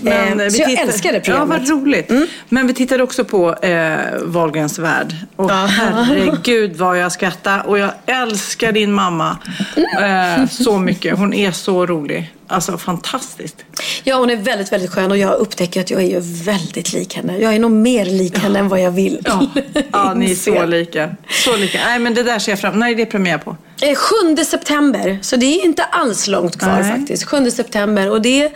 Men 0.00 0.40
eh, 0.40 0.44
vi 0.44 0.50
så 0.50 0.62
jag 0.62 0.70
älskar 0.72 1.12
det 1.12 1.20
programmet. 1.20 1.62
Ja, 1.68 1.74
vad 1.74 1.82
roligt. 1.86 2.10
Men 2.48 2.66
vi 2.66 2.74
tittade 2.74 3.02
också 3.02 3.24
på 3.24 3.54
eh, 3.54 3.96
Wahlgrens 4.22 4.78
värld. 4.78 5.14
Och 5.36 5.50
Ja. 5.50 5.66
herregud 5.70 6.76
vad 6.76 6.98
jag 6.98 7.05
skrattade. 7.10 7.62
Och 7.62 7.78
jag 7.78 7.90
älskar 8.06 8.72
din 8.72 8.92
mamma 8.92 9.38
eh, 9.76 10.46
så 10.48 10.78
mycket. 10.78 11.18
Hon 11.18 11.34
är 11.34 11.50
så 11.52 11.86
rolig. 11.86 12.32
Alltså 12.48 12.78
fantastiskt. 12.78 13.64
Ja, 14.04 14.16
hon 14.16 14.30
är 14.30 14.36
väldigt, 14.36 14.72
väldigt 14.72 14.90
skön 14.90 15.10
och 15.10 15.16
jag 15.18 15.34
upptäcker 15.34 15.80
att 15.80 15.90
jag 15.90 16.02
är 16.02 16.06
ju 16.06 16.20
väldigt 16.20 16.92
lik 16.92 17.14
henne. 17.16 17.38
Jag 17.38 17.54
är 17.54 17.58
nog 17.58 17.70
mer 17.70 18.04
lik 18.04 18.38
henne 18.38 18.58
än 18.58 18.68
vad 18.68 18.80
jag 18.80 18.90
vill. 18.90 19.20
Ja, 19.24 19.46
ja 19.92 20.14
ni 20.16 20.30
är 20.30 20.34
så 20.34 20.66
lika. 20.66 21.10
Så 21.44 21.56
lika. 21.56 21.78
Nej, 21.84 21.98
men 21.98 22.14
det 22.14 22.22
där 22.22 22.38
ser 22.38 22.52
jag 22.52 22.58
fram 22.60 22.78
När 22.78 22.90
är 22.90 22.94
det 22.94 23.06
premiär 23.06 23.38
på? 23.38 23.56
Eh, 23.82 23.94
7 24.36 24.44
september, 24.44 25.18
så 25.22 25.36
det 25.36 25.46
är 25.46 25.64
inte 25.64 25.84
alls 25.84 26.26
långt 26.26 26.58
kvar 26.58 26.80
Nej. 26.82 26.98
faktiskt. 26.98 27.24
7 27.24 27.50
september 27.50 28.10
och 28.10 28.22
det, 28.22 28.52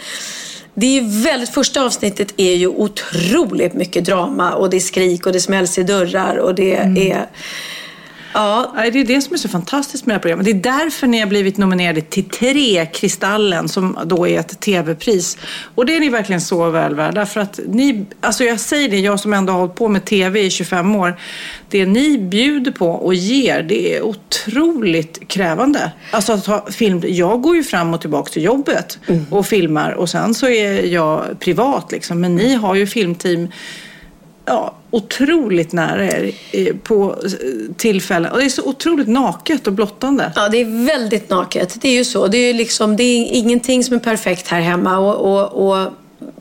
det 0.74 0.98
är 0.98 1.22
väldigt, 1.24 1.50
första 1.50 1.84
avsnittet 1.84 2.34
är 2.36 2.54
ju 2.54 2.66
otroligt 2.66 3.74
mycket 3.74 4.04
drama 4.04 4.52
och 4.52 4.70
det 4.70 4.76
är 4.76 4.80
skrik 4.80 5.26
och 5.26 5.32
det 5.32 5.40
smälls 5.40 5.78
i 5.78 5.82
dörrar 5.82 6.36
och 6.36 6.54
det 6.54 6.76
Mm. 6.76 6.96
är... 7.12 7.26
Ja, 8.32 8.74
det 8.92 9.00
är 9.00 9.04
det 9.04 9.20
som 9.20 9.34
är 9.34 9.38
så 9.38 9.48
fantastiskt 9.48 10.06
med 10.06 10.12
det 10.12 10.16
här 10.16 10.20
programmet. 10.20 10.44
Det 10.44 10.50
är 10.50 10.78
därför 10.78 11.06
ni 11.06 11.20
har 11.20 11.26
blivit 11.26 11.56
nominerade 11.56 12.00
till 12.00 12.24
tre 12.24 12.86
Kristallen 12.86 13.68
som 13.68 13.98
då 14.04 14.28
är 14.28 14.40
ett 14.40 14.60
tv-pris. 14.60 15.38
Och 15.74 15.86
det 15.86 15.96
är 15.96 16.00
ni 16.00 16.08
verkligen 16.08 16.40
så 16.40 16.70
väl 16.70 16.94
värda. 16.94 17.26
För 17.26 17.40
att 17.40 17.60
ni, 17.66 18.06
alltså 18.20 18.44
jag 18.44 18.60
säger 18.60 18.88
det, 18.88 18.98
jag 18.98 19.20
som 19.20 19.32
ändå 19.32 19.52
har 19.52 19.60
hållit 19.60 19.74
på 19.74 19.88
med 19.88 20.04
tv 20.04 20.40
i 20.40 20.50
25 20.50 20.96
år. 20.96 21.16
Det 21.68 21.86
ni 21.86 22.18
bjuder 22.18 22.70
på 22.70 22.90
och 22.90 23.14
ger, 23.14 23.62
det 23.62 23.96
är 23.96 24.02
otroligt 24.02 25.28
krävande. 25.28 25.92
Alltså 26.10 26.32
att 26.32 26.46
ha 26.46 26.66
film, 26.70 27.02
jag 27.06 27.42
går 27.42 27.56
ju 27.56 27.64
fram 27.64 27.94
och 27.94 28.00
tillbaka 28.00 28.30
till 28.30 28.42
jobbet 28.42 28.98
och 29.30 29.46
filmar 29.46 29.92
och 29.92 30.08
sen 30.08 30.34
så 30.34 30.48
är 30.48 30.86
jag 30.86 31.40
privat 31.40 31.92
liksom. 31.92 32.20
Men 32.20 32.36
ni 32.36 32.54
har 32.54 32.74
ju 32.74 32.86
filmteam 32.86 33.48
ja, 34.50 34.74
otroligt 34.90 35.72
nära 35.72 36.04
er 36.04 36.32
eh, 36.52 36.76
på 36.76 37.16
eh, 37.24 37.74
tillfällen. 37.76 38.32
Och 38.32 38.38
det 38.38 38.44
är 38.44 38.48
så 38.48 38.68
otroligt 38.68 39.08
naket 39.08 39.66
och 39.66 39.72
blottande. 39.72 40.32
Ja, 40.36 40.48
det 40.48 40.60
är 40.60 40.86
väldigt 40.86 41.30
naket. 41.30 41.76
Det 41.80 41.88
är 41.88 41.94
ju 41.94 42.04
så. 42.04 42.26
Det 42.26 42.38
är 42.38 42.46
ju 42.46 42.52
liksom, 42.52 42.96
det 42.96 43.02
är 43.02 43.26
ingenting 43.32 43.84
som 43.84 43.96
är 43.96 44.00
perfekt 44.00 44.48
här 44.48 44.60
hemma. 44.60 44.98
Och, 44.98 45.16
och, 45.16 45.68
och 45.68 45.92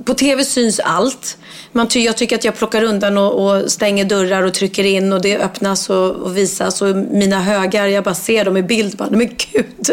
på 0.10 0.16
tv 0.16 0.46
syns 0.46 0.80
allt. 0.80 1.38
Man 1.72 1.88
ty, 1.88 2.00
jag 2.00 2.18
tycker 2.18 2.36
att 2.36 2.44
jag 2.44 2.56
plockar 2.56 2.84
undan 2.84 3.18
och, 3.18 3.46
och 3.46 3.72
stänger 3.72 4.06
dörrar 4.06 4.44
och 4.44 4.54
trycker 4.54 4.84
in 4.84 5.13
och 5.13 5.22
det 5.22 5.38
öppnas 5.38 5.89
och, 5.89 6.12
och 6.12 6.38
visas. 6.38 6.82
Och 6.82 6.96
mina 6.96 7.42
högar, 7.42 7.88
jag 7.88 8.04
bara 8.04 8.16
ser 8.16 8.46
dem 8.46 8.58
i 8.58 8.63
bild. 8.63 8.98
Bara, 8.98 9.10
men 9.10 9.28
gud. 9.51 9.89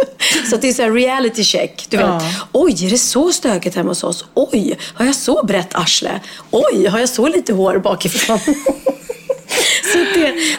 Så 0.51 0.57
det 0.57 0.69
är 0.69 0.73
så 0.73 0.83
här 0.83 0.91
reality 0.91 1.45
check. 1.45 1.87
Du 1.89 1.97
vet. 1.97 2.07
Ja. 2.07 2.23
Oj, 2.53 2.87
är 2.87 2.91
det 2.91 2.99
så 2.99 3.33
stökigt 3.33 3.77
hemma 3.77 3.91
hos 3.91 4.05
oss? 4.05 4.25
Oj, 4.35 4.79
har 4.95 5.07
jag 5.07 5.15
så 5.15 5.47
brett 5.47 5.75
arsle? 5.75 6.21
Oj, 6.51 6.87
har 6.87 6.99
jag 6.99 7.09
så 7.09 7.29
lite 7.29 7.53
hår 7.53 7.79
bakifrån? 7.79 8.39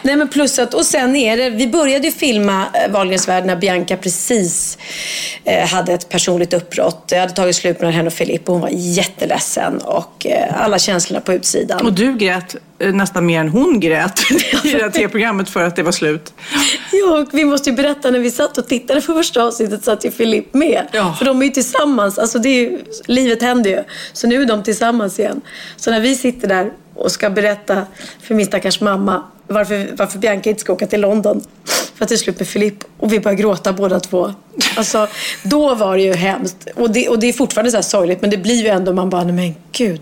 Nej 0.01 0.15
men 0.15 0.27
plus 0.27 0.59
att, 0.59 0.73
och 0.73 0.85
sen 0.85 1.15
är 1.15 1.37
det, 1.37 1.49
vi 1.49 1.67
började 1.67 2.07
ju 2.07 2.11
filma 2.11 2.65
eh, 2.73 2.91
Wahlgrens 2.91 3.27
värld 3.27 3.45
när 3.45 3.55
Bianca 3.55 3.97
precis 3.97 4.77
eh, 5.43 5.67
hade 5.67 5.93
ett 5.93 6.09
personligt 6.09 6.53
uppbrott. 6.53 7.07
Det 7.07 7.17
hade 7.17 7.33
tagit 7.33 7.55
slut 7.55 7.79
mellan 7.79 7.93
henne 7.93 8.07
och 8.07 8.13
Filippo. 8.13 8.51
Hon 8.51 8.61
var 8.61 8.69
jätteledsen 8.71 9.77
och 9.77 10.25
eh, 10.25 10.63
alla 10.63 10.79
känslorna 10.79 11.21
på 11.21 11.33
utsidan. 11.33 11.85
Och 11.85 11.93
du 11.93 12.17
grät 12.17 12.55
eh, 12.79 12.93
nästan 12.93 13.25
mer 13.25 13.39
än 13.39 13.49
hon 13.49 13.79
grät 13.79 14.19
i 14.63 14.71
det 14.73 14.81
här 14.81 14.89
tv-programmet 14.89 15.49
för 15.49 15.63
att 15.63 15.75
det 15.75 15.83
var 15.83 15.91
slut. 15.91 16.33
Ja, 16.91 17.19
och 17.19 17.27
vi 17.33 17.45
måste 17.45 17.69
ju 17.69 17.75
berätta 17.75 18.11
när 18.11 18.19
vi 18.19 18.31
satt 18.31 18.57
och 18.57 18.67
tittade 18.67 19.01
på 19.01 19.13
första 19.13 19.43
avsnittet 19.43 19.83
satt 19.83 20.05
ju 20.05 20.11
Filip 20.11 20.53
med. 20.53 20.87
Ja. 20.91 21.15
För 21.19 21.25
de 21.25 21.41
är 21.41 21.45
ju 21.45 21.51
tillsammans. 21.51 22.19
Alltså 22.19 22.39
det 22.39 22.49
är 22.49 22.61
ju, 22.61 22.79
livet 23.05 23.41
händer 23.41 23.69
ju. 23.69 23.83
Så 24.13 24.27
nu 24.27 24.41
är 24.41 24.45
de 24.45 24.63
tillsammans 24.63 25.19
igen. 25.19 25.41
Så 25.75 25.91
när 25.91 25.99
vi 25.99 26.15
sitter 26.15 26.47
där 26.47 26.71
och 26.95 27.11
ska 27.11 27.29
berätta 27.29 27.85
för 28.21 28.35
min 28.35 28.45
stackars 28.45 28.81
mamma 28.81 29.23
varför, 29.47 29.87
varför 29.97 30.19
Bianca 30.19 30.49
inte 30.49 30.61
ska 30.61 30.73
åka 30.73 30.87
till 30.87 31.01
London 31.01 31.41
för 31.95 32.03
att 32.05 32.09
det 32.09 32.15
är 32.15 32.17
slut 32.17 32.39
med 32.39 32.47
Filip. 32.47 32.75
Och 32.99 33.13
vi 33.13 33.19
börjar 33.19 33.37
gråta 33.37 33.73
båda 33.73 33.99
två. 33.99 34.33
Alltså, 34.77 35.07
då 35.43 35.75
var 35.75 35.97
det 35.97 36.03
ju 36.03 36.13
hemskt. 36.13 36.67
Och 36.75 36.91
det, 36.91 37.09
och 37.09 37.19
det 37.19 37.27
är 37.27 37.33
fortfarande 37.33 37.71
så 37.71 37.77
här 37.77 37.81
sorgligt 37.81 38.21
men 38.21 38.29
det 38.29 38.37
blir 38.37 38.61
ju 38.63 38.67
ändå 38.67 38.93
man 38.93 39.09
bara, 39.09 39.23
nej 39.23 39.33
men 39.33 39.55
gud. 39.71 40.01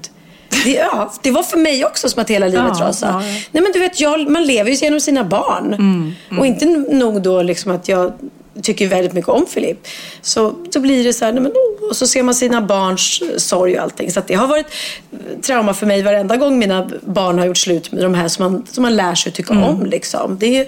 Det, 0.64 0.72
ja, 0.72 1.14
det 1.24 1.32
var 1.32 1.44
för 1.44 1.58
mig 1.58 1.86
också 1.86 2.10
som 2.10 2.22
att 2.22 2.30
hela 2.30 2.46
livet 2.48 2.72
Ja, 2.80 2.86
rasade. 2.86 3.12
ja, 3.14 3.24
ja. 3.24 3.42
Nej 3.52 3.64
men 3.64 3.72
du 3.72 3.80
vet, 3.80 4.00
jag, 4.00 4.30
man 4.30 4.46
lever 4.46 4.70
ju 4.72 4.76
genom 4.76 5.00
sina 5.00 5.24
barn. 5.24 6.16
Och 6.40 6.46
inte 6.46 6.66
nog 6.92 7.22
då 7.22 7.42
liksom 7.42 7.72
att 7.72 7.88
jag 7.88 8.14
tycker 8.62 8.88
väldigt 8.88 9.14
mycket 9.14 9.30
om 9.30 9.46
Filip. 9.50 9.88
Så 10.22 10.54
då 10.74 10.80
blir 10.80 11.04
det 11.04 11.14
så 11.14 11.26
här, 11.26 11.32
nej 11.34 11.42
men, 11.42 11.52
och 11.90 11.98
så 11.98 12.08
ser 12.08 12.24
man 12.24 12.36
sina 12.36 12.62
barns 12.62 13.24
sorg 13.38 13.78
och 13.78 13.84
allting. 13.84 14.12
Så 14.12 14.22
det 14.28 14.34
har 14.34 14.48
varit 14.48 14.66
trauma 15.42 15.74
för 15.74 15.86
mig 15.86 16.04
varenda 16.04 16.38
gång 16.38 16.60
mina 16.60 16.90
barn 17.02 17.40
har 17.40 17.46
gjort 17.46 17.58
slut 17.58 17.92
med 17.92 18.04
de 18.04 18.14
här 18.14 18.28
som 18.28 18.54
man, 18.54 18.66
som 18.72 18.82
man 18.82 18.96
lär 18.96 19.16
sig 19.16 19.30
att 19.30 19.36
tycka 19.36 19.54
om. 19.54 19.86
Liksom. 19.86 20.38
Det, 20.40 20.60
är, 20.60 20.68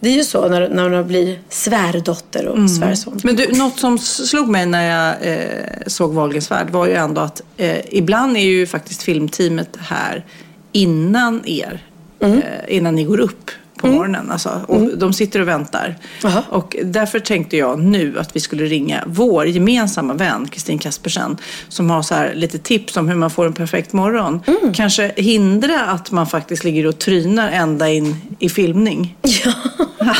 det 0.00 0.08
är 0.08 0.12
ju 0.12 0.24
så 0.24 0.48
när, 0.48 0.68
när 0.68 0.88
man 0.88 1.06
blir 1.08 1.38
svärdotter 1.48 2.46
och 2.46 2.70
svärson. 2.70 3.20
Men 3.24 3.36
du, 3.36 3.52
något 3.52 3.78
som 3.78 3.98
slog 3.98 4.48
mig 4.48 4.66
när 4.66 4.90
jag 4.90 5.32
eh, 5.32 5.38
såg 5.86 6.14
Wahlgrens 6.14 6.50
värld 6.50 6.70
var 6.70 6.86
ju 6.86 6.94
ändå 6.94 7.20
att 7.20 7.42
eh, 7.56 7.78
ibland 7.90 8.36
är 8.36 8.40
ju 8.40 8.66
faktiskt 8.66 9.02
filmteamet 9.02 9.76
här 9.78 10.24
innan 10.72 11.42
er. 11.46 11.84
Mm. 12.20 12.38
Eh, 12.38 12.76
innan 12.76 12.94
ni 12.94 13.04
går 13.04 13.20
upp 13.20 13.50
på 13.78 13.86
morgonen. 13.86 14.30
Alltså, 14.30 14.60
och 14.68 14.98
De 14.98 15.12
sitter 15.12 15.40
och 15.40 15.48
väntar. 15.48 15.96
Jaha. 16.22 16.42
Och 16.48 16.76
därför 16.84 17.20
tänkte 17.20 17.56
jag 17.56 17.78
nu 17.78 18.18
att 18.18 18.36
vi 18.36 18.40
skulle 18.40 18.64
ringa 18.64 19.04
vår 19.06 19.46
gemensamma 19.46 20.14
vän 20.14 20.48
Kristin 20.48 20.78
Kaspersen. 20.78 21.36
Som 21.68 21.90
har 21.90 22.02
så 22.02 22.14
här 22.14 22.34
lite 22.34 22.58
tips 22.58 22.96
om 22.96 23.08
hur 23.08 23.16
man 23.16 23.30
får 23.30 23.46
en 23.46 23.52
perfekt 23.52 23.92
morgon. 23.92 24.42
Mm. 24.46 24.74
Kanske 24.74 25.12
hindra 25.16 25.80
att 25.80 26.10
man 26.10 26.26
faktiskt 26.26 26.64
ligger 26.64 26.86
och 26.86 26.98
trynar 26.98 27.50
ända 27.50 27.88
in 27.88 28.16
i 28.38 28.48
filmning. 28.48 29.16
Ja, 29.22 29.52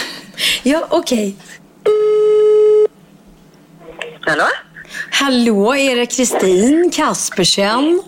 ja 0.63 0.87
okej. 0.91 1.37
Hallå? 4.21 4.45
Hallå, 5.11 5.75
är 5.75 5.97
det 5.97 6.07
Kristin 6.07 6.91
Kaspersen? 6.95 8.03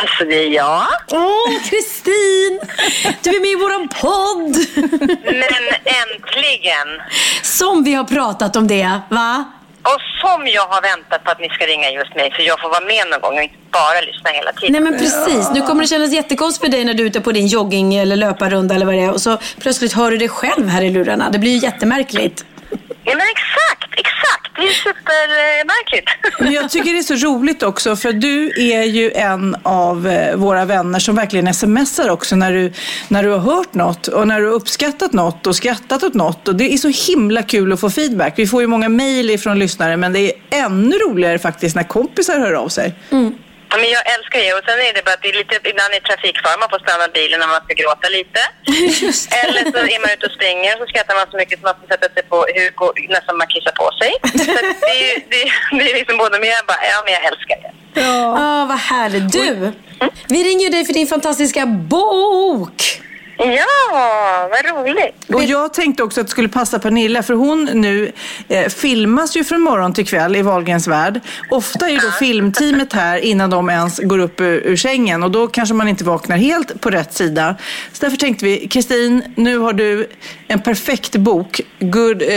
Alltså 0.00 0.24
det 0.24 0.34
är 0.34 0.48
jag. 0.48 0.86
Åh, 1.10 1.62
Kristin! 1.70 2.60
Du 3.22 3.30
är 3.30 3.40
med 3.40 3.50
i 3.50 3.54
våran 3.54 3.88
podd! 3.88 4.56
Men 5.24 5.64
äntligen! 5.84 6.88
Som 7.42 7.84
vi 7.84 7.94
har 7.94 8.04
pratat 8.04 8.56
om 8.56 8.66
det, 8.66 9.00
va? 9.08 9.44
Och 9.82 10.00
som 10.20 10.46
jag 10.46 10.66
har 10.66 10.82
väntat 10.82 11.24
på 11.24 11.30
att 11.30 11.40
ni 11.40 11.48
ska 11.48 11.66
ringa 11.66 11.90
just 11.90 12.14
mig 12.14 12.32
så 12.36 12.42
jag 12.42 12.60
får 12.60 12.68
vara 12.68 12.80
med 12.80 13.08
någon 13.10 13.20
gång 13.20 13.36
och 13.36 13.42
inte 13.42 13.56
bara 13.70 14.00
lyssna 14.00 14.30
hela 14.30 14.52
tiden. 14.52 14.72
Nej 14.72 14.80
men 14.80 14.98
precis, 14.98 15.50
nu 15.54 15.60
kommer 15.62 15.82
det 15.82 15.88
kännas 15.88 16.12
jättekonstigt 16.12 16.64
för 16.64 16.70
dig 16.72 16.84
när 16.84 16.94
du 16.94 17.02
är 17.02 17.06
ute 17.06 17.20
på 17.20 17.32
din 17.32 17.46
jogging 17.46 17.94
eller 17.94 18.16
löparrunda 18.16 18.74
eller 18.74 18.86
vad 18.86 18.94
det 18.94 19.00
är 19.00 19.10
och 19.10 19.20
så 19.20 19.38
plötsligt 19.60 19.92
hör 19.92 20.10
du 20.10 20.16
dig 20.18 20.28
själv 20.28 20.68
här 20.68 20.82
i 20.82 20.90
lurarna. 20.90 21.30
Det 21.30 21.38
blir 21.38 21.50
ju 21.50 21.58
jättemärkligt. 21.58 22.44
Ja 23.04 23.14
men 23.16 23.26
exakt, 23.30 23.51
supermärkligt. 24.72 26.08
Jag 26.54 26.70
tycker 26.70 26.92
det 26.92 26.98
är 26.98 27.16
så 27.18 27.28
roligt 27.28 27.62
också 27.62 27.96
för 27.96 28.12
du 28.12 28.52
är 28.72 28.82
ju 28.82 29.10
en 29.10 29.56
av 29.62 30.08
eh, 30.08 30.36
våra 30.36 30.64
vänner 30.64 30.98
som 30.98 31.14
verkligen 31.16 31.54
smsar 31.54 32.08
också 32.10 32.36
när 32.36 32.52
du, 32.52 32.72
när 33.08 33.22
du 33.22 33.30
har 33.30 33.38
hört 33.38 33.74
något 33.74 34.06
och 34.06 34.28
när 34.28 34.40
du 34.40 34.46
har 34.46 34.52
uppskattat 34.54 35.12
något 35.12 35.46
och 35.46 35.56
skrattat 35.56 36.02
åt 36.02 36.14
något. 36.14 36.48
Och 36.48 36.54
det 36.56 36.72
är 36.72 36.76
så 36.76 37.12
himla 37.12 37.42
kul 37.42 37.72
att 37.72 37.80
få 37.80 37.90
feedback. 37.90 38.34
Vi 38.36 38.46
får 38.46 38.60
ju 38.60 38.66
många 38.66 38.88
mejl 38.88 39.30
ifrån 39.30 39.58
lyssnare 39.58 39.96
men 39.96 40.12
det 40.12 40.20
är 40.20 40.32
ännu 40.50 40.96
roligare 40.96 41.38
faktiskt 41.38 41.76
när 41.76 41.82
kompisar 41.82 42.38
hör 42.38 42.52
av 42.52 42.68
sig. 42.68 42.94
Ja, 43.72 43.76
men 43.82 43.90
jag 43.98 44.04
älskar 44.14 44.38
det 44.44 44.52
och 44.58 44.64
sen 44.68 44.78
är 44.88 44.92
det 44.96 45.02
bara 45.08 45.14
att 45.18 45.22
det 45.24 45.30
är 45.34 45.38
lite, 45.42 45.54
ibland 45.72 45.90
är 45.98 46.02
trafikfara, 46.10 46.54
man 46.64 46.70
får 46.74 46.80
stanna 46.86 47.06
bilen 47.18 47.36
när 47.42 47.50
man 47.54 47.62
ska 47.66 47.72
gråta 47.82 48.06
lite. 48.18 48.40
Eller 49.44 49.62
så 49.74 49.78
är 49.94 49.98
man 50.04 50.10
ute 50.14 50.24
och 50.28 50.34
springer 50.38 50.72
så 50.80 50.84
skrattar 50.90 51.14
man 51.20 51.26
så 51.32 51.36
mycket 51.42 51.56
som 51.60 51.64
man 51.70 51.76
får 51.80 51.86
sätta 51.94 52.06
sig 52.14 52.22
på 52.32 52.36
hur, 52.54 52.68
gå- 52.80 52.94
nästan 53.16 53.34
man 53.42 53.48
kissar 53.54 53.74
på 53.82 53.86
sig. 54.00 54.10
Så 54.46 54.52
det, 54.88 54.96
är, 55.06 55.14
det, 55.32 55.42
det 55.78 55.84
är 55.90 55.94
liksom 56.00 56.16
både, 56.22 56.34
men 56.40 56.48
jag 56.56 56.62
bara, 56.72 56.82
ja 56.92 56.98
men 57.04 57.12
jag 57.16 57.22
älskar 57.30 57.56
det. 57.64 57.72
Ja, 58.00 58.64
vad 58.72 58.78
härligt. 58.92 59.32
Du, 59.38 59.72
vi 60.34 60.38
ringer 60.48 60.70
dig 60.70 60.82
för 60.88 60.92
din 61.00 61.06
fantastiska 61.14 61.62
bok. 61.66 62.78
Ja, 63.38 64.50
vad 64.50 64.86
roligt. 64.86 65.34
Och 65.34 65.44
jag 65.44 65.74
tänkte 65.74 66.02
också 66.02 66.20
att 66.20 66.26
det 66.26 66.30
skulle 66.30 66.48
passa 66.48 66.78
Pernilla 66.78 67.22
för 67.22 67.34
hon 67.34 67.64
nu 67.64 68.12
eh, 68.48 68.68
filmas 68.68 69.36
ju 69.36 69.44
från 69.44 69.60
morgon 69.60 69.92
till 69.92 70.06
kväll 70.06 70.36
i 70.36 70.42
Wahlgrens 70.42 70.86
värld. 70.88 71.20
Ofta 71.50 71.86
är 71.86 71.90
ju 71.90 71.98
då 71.98 72.10
filmteamet 72.10 72.92
här 72.92 73.18
innan 73.18 73.50
de 73.50 73.70
ens 73.70 73.98
går 73.98 74.18
upp 74.18 74.40
ur, 74.40 74.66
ur 74.66 74.76
sängen 74.76 75.22
och 75.22 75.30
då 75.30 75.46
kanske 75.46 75.74
man 75.74 75.88
inte 75.88 76.04
vaknar 76.04 76.36
helt 76.36 76.80
på 76.80 76.90
rätt 76.90 77.14
sida. 77.14 77.56
Så 77.92 78.04
därför 78.04 78.16
tänkte 78.16 78.44
vi, 78.44 78.68
Kristin, 78.68 79.22
nu 79.36 79.58
har 79.58 79.72
du 79.72 80.08
en 80.48 80.60
perfekt 80.60 81.16
bok, 81.16 81.60
Good, 81.80 82.22
eh, 82.22 82.28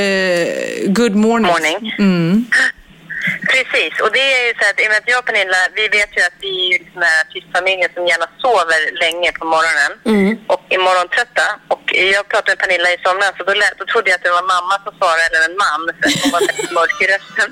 good 0.87 1.15
Morning. 1.15 1.51
Morning. 1.51 1.95
Mm. 1.99 2.45
Precis, 3.53 3.94
och 4.03 4.12
det 4.17 4.25
är 4.36 4.41
ju 4.48 4.53
så 4.60 4.63
att, 4.70 4.79
i 4.82 4.86
och 4.86 4.91
med 4.91 5.00
att 5.01 5.12
jag 5.13 5.20
och 5.22 5.27
Pernilla, 5.29 5.62
vi 5.79 5.86
vet 5.98 6.12
ju 6.17 6.22
att 6.29 6.38
vi 6.46 6.55
är 6.75 7.01
här 7.13 7.25
tystfamiljer 7.34 7.89
som 7.96 8.03
gärna 8.12 8.27
sover 8.44 8.82
länge 9.03 9.29
på 9.39 9.46
morgonen 9.53 9.91
och 10.53 10.63
är 10.75 10.79
morgontrötta. 10.88 11.48
Och 11.74 11.86
jag 12.15 12.24
pratade 12.32 12.51
med 12.51 12.60
Pernilla 12.63 12.89
i 12.96 12.98
somras 13.05 13.36
och 13.39 13.46
då, 13.50 13.53
lät, 13.62 13.77
då 13.82 13.86
trodde 13.86 14.08
jag 14.10 14.17
att 14.17 14.25
det 14.27 14.38
var 14.39 14.48
mamma 14.55 14.75
som 14.84 14.94
svarade 15.00 15.24
eller 15.27 15.44
en 15.50 15.58
man, 15.65 15.82
för 16.00 16.08
hon 16.22 16.29
var 16.36 16.41
väldigt 16.50 16.72
mörk 16.79 16.98
i 17.03 17.08
rösten. 17.13 17.50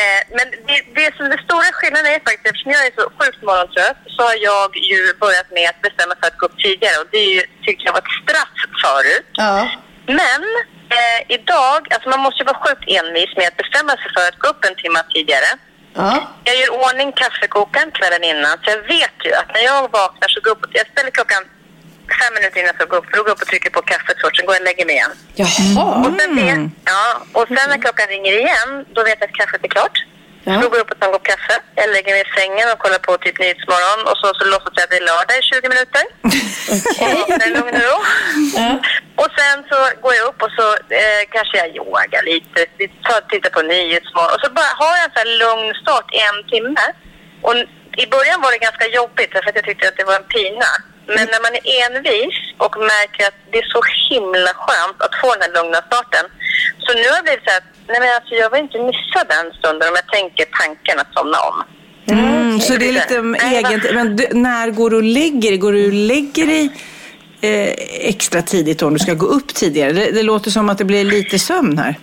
Eh, 0.00 0.20
men 0.36 0.46
det, 0.68 0.78
det 0.98 1.08
som 1.16 1.24
är 1.34 1.40
stora 1.48 1.70
skillnaden 1.78 2.08
är 2.16 2.20
faktiskt, 2.28 2.48
eftersom 2.50 2.70
jag 2.76 2.82
är 2.88 2.92
så 3.00 3.04
sjukt 3.18 3.42
morgontrött, 3.48 4.00
så 4.14 4.20
har 4.28 4.36
jag 4.50 4.68
ju 4.92 5.00
börjat 5.24 5.48
med 5.56 5.66
att 5.72 5.80
bestämma 5.86 6.14
för 6.20 6.26
att 6.30 6.38
gå 6.40 6.46
upp 6.46 6.58
tidigare 6.66 6.96
och 7.02 7.08
det 7.12 7.20
är 7.26 7.30
ju, 7.36 7.42
tyckte 7.64 7.84
jag 7.86 7.92
var 7.96 8.04
ett 8.06 8.18
straff 8.22 8.58
förut. 8.84 9.30
Ja. 9.46 9.56
Men 10.20 10.42
eh, 10.98 11.20
idag, 11.36 11.80
alltså 11.94 12.08
man 12.14 12.20
måste 12.20 12.38
ju 12.42 12.46
vara 12.50 12.62
sjukt 12.64 12.84
envis 12.98 13.32
med 13.38 13.46
att 13.50 13.60
bestämma 13.62 13.92
sig 14.00 14.08
för 14.16 14.24
att 14.30 14.38
gå 14.42 14.46
upp 14.52 14.62
en 14.68 14.76
timme 14.82 15.00
tidigare. 15.14 15.50
Ja. 15.94 16.12
Jag 16.44 16.56
gör 16.60 16.70
ordning 16.86 17.12
kaffekokaren 17.12 17.90
kvällen 17.98 18.24
innan, 18.32 18.54
så 18.62 18.66
jag 18.74 18.82
vet 18.94 19.16
ju 19.24 19.32
att 19.40 19.48
när 19.54 19.64
jag 19.70 19.80
vaknar 20.00 20.28
så 20.28 20.40
går 20.40 20.50
jag 20.50 20.56
upp, 20.56 20.70
jag 20.80 20.86
ställer 20.92 21.10
klockan 21.10 21.42
fem 22.20 22.32
minuter 22.34 22.56
innan 22.58 22.70
jag 22.72 22.78
ska 22.80 22.84
gå 22.84 22.96
upp, 22.96 23.06
för 23.10 23.16
då 23.16 23.22
går 23.22 23.30
jag 23.30 23.36
upp 23.36 23.42
och 23.42 23.52
trycker 23.52 23.70
på 23.70 23.82
kaffet 23.82 24.16
först, 24.22 24.36
sen 24.36 24.46
går 24.46 24.54
jag 24.54 24.62
och 24.62 24.68
lägger 24.70 24.86
mig 24.86 24.94
igen. 24.98 25.14
Jaha. 25.40 25.84
Och 26.04 26.12
sen, 26.20 26.30
vet, 26.36 26.62
ja, 26.92 27.04
och 27.38 27.46
sen 27.48 27.66
när 27.70 27.78
klockan 27.84 28.06
ringer 28.14 28.32
igen, 28.42 28.70
då 28.94 29.00
vet 29.08 29.18
jag 29.20 29.28
att 29.30 29.36
kaffet 29.40 29.64
är 29.64 29.68
klart. 29.68 29.96
Ja. 30.44 30.52
Då 30.62 30.68
går 30.68 30.76
jag 30.78 30.84
upp 30.84 30.90
och 30.90 31.00
tar 31.00 31.06
en 31.06 31.12
kopp 31.12 31.26
kaffe. 31.32 31.56
Jag 31.74 31.90
lägger 31.94 32.12
mig 32.14 32.22
i 32.26 32.38
sängen 32.38 32.66
och 32.72 32.78
kollar 32.82 32.98
på 33.06 33.12
typ 33.16 33.38
Nyhetsmorgon 33.38 34.00
och 34.10 34.16
så, 34.20 34.26
så 34.38 34.44
låtsas 34.52 34.74
jag 34.76 34.84
att 34.84 34.90
det 34.90 35.00
är 35.02 35.10
lördag 35.12 35.36
i 35.40 35.42
20 35.42 35.68
minuter. 35.74 36.04
Och 37.00 37.08
vaknar 37.18 37.46
i 37.48 37.50
lugn 37.56 37.76
och 37.78 37.86
ro. 37.88 37.98
Och 39.22 39.30
sen 39.38 39.56
så 39.70 39.78
går 40.04 40.14
jag 40.18 40.24
upp 40.30 40.40
och 40.46 40.52
så 40.58 40.66
eh, 41.02 41.22
kanske 41.34 41.54
jag 41.62 41.68
yogar 41.78 42.22
lite, 42.30 42.58
tar, 43.06 43.20
tittar 43.32 43.50
på 43.56 43.62
Nyhetsmorgon 43.62 44.34
och 44.34 44.42
så 44.44 44.48
bara 44.58 44.72
har 44.82 44.94
jag 44.98 45.04
en 45.04 45.14
sån 45.14 45.22
här 45.24 45.32
lugn 45.42 45.68
start 45.82 46.08
i 46.18 46.20
en 46.30 46.40
timme. 46.52 46.84
Och 47.46 47.54
i 48.02 48.06
början 48.14 48.42
var 48.42 48.50
det 48.52 48.66
ganska 48.68 48.86
jobbigt 49.00 49.32
för 49.32 49.48
att 49.48 49.58
jag 49.58 49.64
tyckte 49.64 49.88
att 49.88 50.00
det 50.00 50.10
var 50.10 50.16
en 50.22 50.32
pina. 50.36 50.70
Men 51.14 51.24
när 51.32 51.40
man 51.46 51.54
är 51.60 51.64
envis 51.84 52.36
och 52.64 52.74
märker 52.92 53.22
att 53.28 53.38
det 53.50 53.58
är 53.58 53.68
så 53.76 53.82
himla 54.10 54.52
skönt 54.64 54.98
att 55.02 55.14
få 55.20 55.28
den 55.34 55.42
här 55.42 55.54
lugna 55.56 55.80
starten. 55.90 56.24
Så 56.84 56.90
nu 57.00 57.06
har 57.08 57.16
det 57.16 57.22
blivit 57.22 57.48
så 57.48 57.56
att 57.56 57.71
nej 57.88 58.00
men 58.00 58.08
alltså 58.16 58.34
jag 58.34 58.50
vill 58.50 58.60
inte 58.60 58.78
missa 58.78 59.20
den 59.34 59.52
stunden 59.58 59.88
om 59.88 59.94
jag 59.94 60.08
tänker 60.18 60.44
tanken 60.60 60.98
att 60.98 61.12
somna 61.14 61.38
om. 61.50 61.64
Mm, 62.06 62.60
så 62.60 62.76
det 62.76 62.88
är 62.88 62.92
lite 62.92 63.22
Nej, 63.22 63.56
eget. 63.56 63.94
Men 63.94 64.16
du, 64.16 64.26
när 64.32 64.70
går 64.70 64.90
du 64.90 64.96
och 64.96 65.02
lägger 65.02 65.50
dig? 65.50 65.58
Går 65.58 65.72
du 65.72 65.86
och 65.86 65.92
lägger 65.92 66.46
dig 66.46 66.70
eh, 67.40 68.08
extra 68.08 68.42
tidigt 68.42 68.82
om 68.82 68.92
du 68.94 68.98
ska 68.98 69.14
gå 69.14 69.26
upp 69.26 69.54
tidigare? 69.54 69.92
Det, 69.92 70.10
det 70.10 70.22
låter 70.22 70.50
som 70.50 70.68
att 70.68 70.78
det 70.78 70.84
blir 70.84 71.04
lite 71.04 71.38
sömn 71.38 71.78
här. 71.78 71.98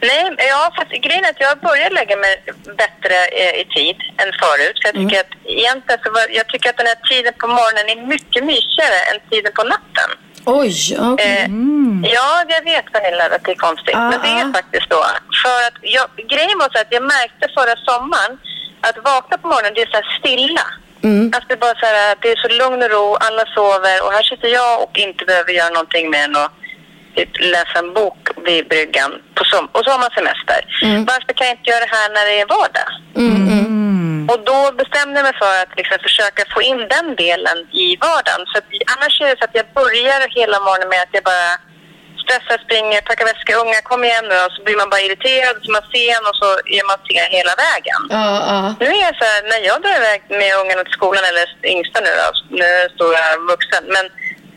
Nej, 0.00 0.34
ja, 0.38 0.72
fast 0.76 0.90
grejen 0.90 1.24
är 1.24 1.30
att 1.30 1.40
jag 1.40 1.58
börjar 1.58 1.90
lägga 1.90 2.16
mig 2.16 2.42
bättre 2.82 3.16
eh, 3.42 3.60
i 3.62 3.64
tid 3.76 3.96
än 4.22 4.30
förut. 4.42 4.76
För 4.80 4.86
jag 4.88 4.94
tycker 5.00 5.20
att 5.20 5.34
egentligen 5.44 6.00
så 6.04 6.10
var, 6.10 6.26
jag 6.38 6.46
tycker 6.48 6.70
att 6.70 6.76
den 6.76 6.86
här 6.92 7.00
tiden 7.10 7.32
på 7.42 7.46
morgonen 7.58 7.86
är 7.94 8.06
mycket 8.14 8.44
mysigare 8.44 8.98
än 9.10 9.18
tiden 9.30 9.52
på 9.58 9.62
natten. 9.74 10.10
Oj, 10.48 10.96
okej. 10.98 11.38
Eh, 11.44 11.50
Ja, 12.02 12.44
jag 12.48 12.62
vet 12.64 12.92
Pernilla 12.92 13.24
att 13.24 13.44
det 13.44 13.50
är 13.50 13.62
konstigt. 13.68 13.96
Ah, 13.96 14.10
men 14.10 14.20
det 14.22 14.28
är 14.28 14.44
ah. 14.48 14.52
faktiskt 14.52 14.88
så. 14.92 15.00
För 15.42 15.58
att 15.68 15.78
jag, 15.96 16.06
grejen 16.32 16.58
var 16.62 16.68
så 16.74 16.78
att 16.80 16.92
jag 16.96 17.02
märkte 17.02 17.44
förra 17.58 17.76
sommaren 17.88 18.32
att 18.88 18.96
vakna 19.10 19.38
på 19.38 19.48
morgonen, 19.48 19.72
det 19.74 19.82
är 19.82 19.90
så 19.94 20.00
här 20.00 20.08
stilla. 20.18 20.66
Att 21.36 21.44
det 21.48 21.54
är 21.54 21.62
bara 21.66 21.78
så 21.82 21.86
här, 21.86 22.16
det 22.22 22.28
är 22.34 22.38
så 22.44 22.48
lugn 22.60 22.82
och 22.82 22.90
ro, 22.90 23.06
alla 23.26 23.44
sover 23.54 23.96
och 24.04 24.12
här 24.16 24.22
sitter 24.30 24.48
jag 24.48 24.82
och 24.84 24.98
inte 25.06 25.24
behöver 25.24 25.52
göra 25.52 25.70
någonting 25.78 26.10
mer 26.10 26.24
än 26.24 26.36
att 26.36 26.52
typ, 27.16 27.32
läsa 27.54 27.78
en 27.78 27.94
bok 27.94 28.22
vid 28.46 28.68
bryggan. 28.68 29.10
På 29.34 29.44
som, 29.44 29.64
och 29.74 29.82
så 29.84 29.90
har 29.90 29.98
man 30.04 30.10
semester. 30.18 30.60
Varför 31.10 31.32
kan 31.38 31.46
jag 31.46 31.56
inte 31.56 31.70
göra 31.70 31.84
det 31.86 31.94
här 31.98 32.08
när 32.16 32.24
det 32.30 32.36
är 32.44 32.48
vardag? 32.56 32.90
Och 34.30 34.40
då 34.50 34.58
bestämde 34.80 35.14
jag 35.18 35.26
mig 35.28 35.36
för 35.42 35.54
att 35.62 35.72
liksom 35.80 35.98
försöka 36.08 36.42
få 36.54 36.60
in 36.70 36.80
den 36.94 37.06
delen 37.24 37.58
i 37.84 37.86
vardagen. 38.06 38.42
Så 38.50 38.54
att, 38.58 38.68
annars 38.94 39.20
är 39.20 39.28
det 39.30 39.38
så 39.38 39.44
att 39.44 39.58
jag 39.60 39.68
börjar 39.80 40.20
hela 40.40 40.58
morgonen 40.66 40.88
med 40.88 41.02
att 41.02 41.14
jag 41.16 41.24
bara 41.32 41.50
stressar, 42.22 42.58
springer, 42.66 43.00
packar 43.08 43.26
väska, 43.32 43.52
unga, 43.62 43.80
kom 43.90 44.04
igen 44.04 44.26
nu. 44.30 44.36
Och 44.44 44.52
så 44.54 44.60
blir 44.64 44.76
man 44.82 44.90
bara 44.92 45.04
irriterad, 45.06 45.56
så 45.62 45.68
man 45.76 45.86
sen 45.94 46.22
och 46.30 46.36
så 46.42 46.48
är 46.76 46.84
man 46.90 46.98
sen 47.06 47.30
hela 47.38 47.54
vägen. 47.64 48.00
Ja, 48.16 48.26
ja. 48.50 48.60
Nu 48.80 48.86
är 48.96 49.02
jag 49.08 49.16
så 49.20 49.26
här, 49.30 49.40
när 49.52 49.60
jag 49.70 49.78
drar 49.82 49.96
iväg 50.02 50.20
med 50.40 50.52
ungarna 50.62 50.82
till 50.84 50.98
skolan, 51.00 51.24
eller 51.30 51.46
yngsta 51.74 51.98
nu 52.06 52.12
då, 52.22 52.28
nu 52.60 52.70
står 52.94 53.10
jag 53.18 53.30
vuxen, 53.52 53.84
men 53.94 54.04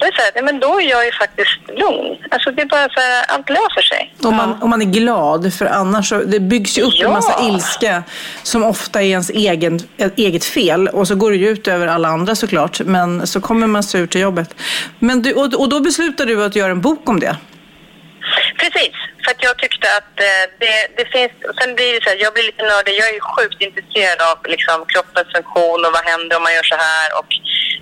då 0.02 0.08
är 0.08 0.12
det 0.12 0.18
så 0.18 0.24
här, 0.24 0.32
nej, 0.36 0.44
men 0.44 0.60
då 0.60 0.80
är 0.82 0.90
jag 0.90 1.06
ju 1.06 1.12
faktiskt 1.12 1.60
lugn. 1.68 2.18
Alltså 2.32 2.52
det 2.52 2.62
är 2.62 2.66
bara 2.66 2.90
så 2.90 3.00
här, 3.00 3.26
allt 3.28 3.50
löser 3.50 3.82
sig. 3.82 4.14
Om 4.24 4.36
man, 4.36 4.62
om 4.62 4.70
man 4.70 4.82
är 4.82 4.86
glad, 4.86 5.54
för 5.54 5.66
annars 5.66 6.10
så, 6.10 6.18
det 6.24 6.40
byggs 6.40 6.78
ju 6.78 6.82
upp 6.82 6.94
en 6.94 7.00
Ja. 7.00 7.10
massa 7.12 7.40
ilska 7.48 8.04
som 8.44 8.64
ofta 8.64 9.02
är 9.02 9.06
ens 9.08 9.30
egen, 9.30 9.80
eget 10.16 10.46
fel. 10.46 10.88
Och 10.88 11.08
så 11.08 11.16
går 11.16 11.32
det 11.32 11.38
ju 11.38 11.50
ut 11.50 11.68
över 11.68 11.88
alla 11.88 12.08
andra 12.08 12.36
såklart, 12.36 12.82
men 12.86 13.28
så 13.28 13.42
kommer 13.42 13.68
man 13.68 13.84
sur 13.84 14.08
till 14.08 14.22
jobbet. 14.22 14.56
Men 15.00 15.22
du, 15.22 15.34
och, 15.34 15.54
och 15.54 15.70
då 15.70 15.80
beslutar 15.80 16.26
du 16.26 16.44
att 16.46 16.56
göra 16.56 16.72
en 16.72 16.82
bok 16.82 17.10
om 17.10 17.20
det? 17.20 17.36
Precis, 18.62 18.96
för 19.24 19.32
att 19.32 19.44
jag 19.48 19.58
tyckte 19.58 19.88
att 19.98 20.14
eh, 20.30 20.44
det, 20.60 20.78
det 20.98 21.06
finns... 21.14 21.32
Sen 21.60 21.76
blir 21.76 21.94
det 21.94 22.04
så 22.04 22.10
här, 22.10 22.18
jag 22.26 22.34
blir 22.34 22.44
lite 22.44 22.64
nördig. 22.64 22.94
Jag 23.00 23.10
är 23.10 23.14
ju 23.14 23.26
sjukt 23.36 23.62
intresserad 23.68 24.20
av 24.32 24.38
liksom, 24.54 24.78
kroppens 24.92 25.30
funktion 25.36 25.86
och 25.86 25.94
vad 25.98 26.06
händer 26.12 26.38
om 26.38 26.44
man 26.44 26.54
gör 26.54 26.68
så 26.74 26.80
här 26.88 27.08
och 27.20 27.30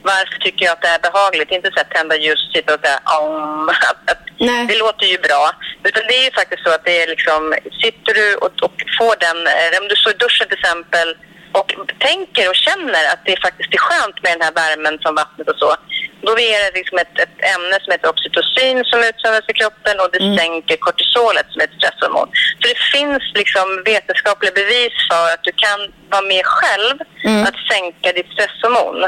varför 0.03 0.37
tycker 0.39 0.65
jag 0.65 0.73
att 0.73 0.81
det 0.81 0.87
är 0.87 0.99
behagligt. 0.99 1.51
Inte 1.51 1.71
så 1.73 1.79
att 1.81 1.91
tända 1.91 2.15
ljus 2.15 2.45
och 2.45 2.53
sitta 2.55 2.73
och 2.73 2.81
säga 2.85 2.99
om. 3.19 3.71
Nej. 4.39 4.65
det 4.67 4.77
låter 4.77 5.05
ju 5.05 5.17
bra. 5.17 5.51
Utan 5.83 6.03
det 6.07 6.15
är 6.19 6.25
ju 6.25 6.31
faktiskt 6.31 6.63
så 6.63 6.71
att 6.75 6.85
det 6.85 7.01
är 7.03 7.07
liksom, 7.07 7.41
sitter 7.81 8.13
du 8.13 8.35
och, 8.35 8.51
och 8.67 8.77
får 8.97 9.15
den, 9.25 9.39
eh, 9.47 9.81
om 9.81 9.87
du 9.87 9.95
står 9.95 10.13
i 10.13 10.21
duschen 10.23 10.47
till 10.47 10.59
exempel 10.59 11.07
och 11.51 11.69
tänker 11.99 12.49
och 12.49 12.55
känner 12.55 13.03
att 13.13 13.21
det 13.25 13.41
faktiskt 13.41 13.73
är 13.73 13.77
skönt 13.87 14.17
med 14.23 14.31
den 14.33 14.41
här 14.41 14.55
värmen 14.61 14.99
från 15.01 15.15
vattnet 15.15 15.49
och 15.49 15.59
så. 15.63 15.75
Då 16.21 16.31
är 16.39 16.57
det 16.63 16.71
liksom 16.79 16.97
ett, 16.97 17.15
ett 17.25 17.37
ämne 17.55 17.75
som 17.81 17.91
heter 17.91 18.09
oxytocin 18.13 18.77
som 18.91 18.99
utsöndras 19.09 19.49
i 19.53 19.53
kroppen 19.61 19.95
och 20.01 20.09
det 20.13 20.21
sänker 20.39 20.77
kortisolet 20.87 21.47
som 21.49 21.61
är 21.61 21.65
ett 21.65 21.77
stresshormon. 21.79 22.29
Så 22.59 22.65
det 22.71 22.79
finns 22.95 23.23
liksom 23.41 23.67
vetenskapliga 23.91 24.51
bevis 24.61 24.95
för 25.09 25.25
att 25.33 25.43
du 25.47 25.51
kan 25.65 25.79
vara 26.13 26.25
med 26.33 26.45
själv 26.45 26.95
att 27.47 27.59
sänka 27.71 28.07
ditt 28.17 28.31
stresshormon. 28.33 28.99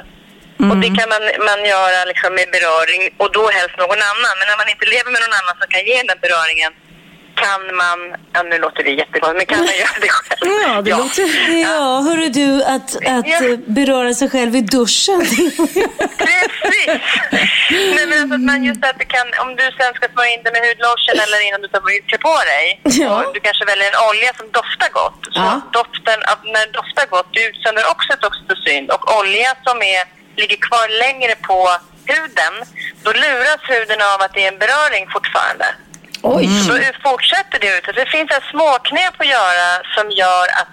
Och 0.69 0.77
det 0.83 0.91
kan 0.99 1.09
man, 1.13 1.23
man 1.49 1.61
göra 1.75 1.99
liksom 2.11 2.31
med 2.39 2.47
beröring 2.55 3.01
och 3.21 3.29
då 3.37 3.43
helst 3.57 3.75
någon 3.83 4.01
annan. 4.11 4.35
Men 4.39 4.47
när 4.49 4.59
man 4.61 4.69
inte 4.73 4.85
lever 4.93 5.09
med 5.11 5.21
någon 5.23 5.39
annan 5.39 5.55
som 5.59 5.67
kan 5.75 5.83
ge 5.89 5.97
den 6.09 6.19
beröringen 6.25 6.71
kan 7.43 7.61
man, 7.81 7.99
ja 8.33 8.43
nu 8.43 8.57
låter 8.65 8.83
det 8.83 8.91
jättegott, 8.91 9.35
men 9.37 9.45
kan 9.45 9.57
man 9.59 9.75
göra 9.83 9.97
det 10.01 10.09
själv? 10.09 10.51
Ja, 10.67 10.81
det 10.81 10.91
låter... 11.01 11.25
Ja, 11.67 11.85
hörru 12.07 12.27
du, 12.39 12.63
att, 12.63 12.89
att 12.95 13.27
Ja. 13.33 13.37
eh, 13.45 13.57
beröra 13.77 14.13
sig 14.13 14.29
själv 14.29 14.55
i 14.55 14.61
duschen. 14.75 15.19
Precis! 16.25 17.01
Nej, 17.95 18.05
men 18.07 18.19
alltså 18.21 18.35
att 18.35 18.41
man 18.51 18.59
just 18.69 18.83
att 18.89 18.99
du 18.99 19.05
kan, 19.15 19.27
om 19.43 19.49
du 19.59 19.63
sen 19.79 19.93
ska 19.97 20.05
smörja 20.13 20.31
in 20.35 20.43
dig 20.43 20.51
med 20.55 20.61
hudlotion 20.67 21.17
eller 21.25 21.39
innan 21.47 21.61
du 21.61 21.67
tar 21.67 21.81
på 22.29 22.35
dig. 22.53 22.65
Ja. 23.01 23.11
Och 23.25 23.33
du 23.33 23.39
kanske 23.47 23.65
väljer 23.71 23.87
en 23.93 23.99
olja 24.09 24.29
som 24.39 24.47
doftar 24.59 24.89
gott. 24.99 25.19
Så 25.35 25.39
Ja. 25.47 25.51
doften, 25.79 26.19
när 26.53 26.61
det 26.65 26.71
doftar 26.81 27.05
gott, 27.15 27.27
du 27.35 27.41
utsöndrar 27.49 27.85
också 27.93 28.07
ett 28.15 28.23
oxytocin. 28.29 28.83
Och 28.95 29.03
olja 29.19 29.49
som 29.67 29.77
är, 29.95 30.01
ligger 30.41 30.59
kvar 30.67 30.85
längre 31.05 31.35
på 31.49 31.59
huden, 32.13 32.53
då 33.03 33.09
luras 33.23 33.61
huden 33.73 33.99
av 34.11 34.17
att 34.25 34.33
det 34.33 34.41
är 34.45 34.51
en 34.53 34.59
beröring 34.63 35.03
fortfarande. 35.15 35.67
Oj. 36.21 36.47
Så 36.67 36.73
fortsätter 37.03 37.59
det 37.61 37.67
ut. 37.77 37.95
Det 37.95 38.05
finns 38.05 38.31
en 38.31 38.41
småknep 38.51 39.13
att 39.17 39.27
göra 39.27 39.67
som 39.95 40.11
gör 40.11 40.43
att 40.61 40.67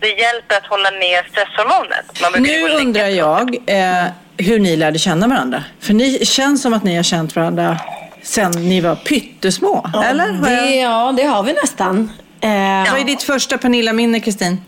det 0.00 0.08
hjälper 0.08 0.56
att 0.56 0.66
hålla 0.66 0.90
ner 0.90 1.22
stresshormonet. 1.30 2.06
Nu 2.38 2.68
undrar 2.86 3.06
jag 3.08 3.56
eh, 3.66 4.04
hur 4.36 4.58
ni 4.58 4.76
lärde 4.76 4.98
känna 4.98 5.26
varandra. 5.28 5.64
För 5.80 5.92
ni 5.94 6.26
känns 6.26 6.62
som 6.62 6.74
att 6.74 6.84
ni 6.84 6.96
har 6.96 7.02
känt 7.02 7.36
varandra 7.36 7.78
sen 8.22 8.50
ni 8.50 8.80
var 8.80 8.94
pyttesmå. 8.96 9.90
eller? 10.04 10.32
Har 10.32 10.50
Det, 10.50 10.76
ja, 10.76 11.14
det 11.16 11.22
har 11.22 11.42
vi 11.42 11.52
nästan. 11.52 12.12
Eh, 12.40 12.48
Vad 12.92 13.00
är 13.00 13.04
ditt 13.04 13.22
första 13.22 13.58
Pernilla-minne, 13.58 14.20
Kristin? 14.20 14.64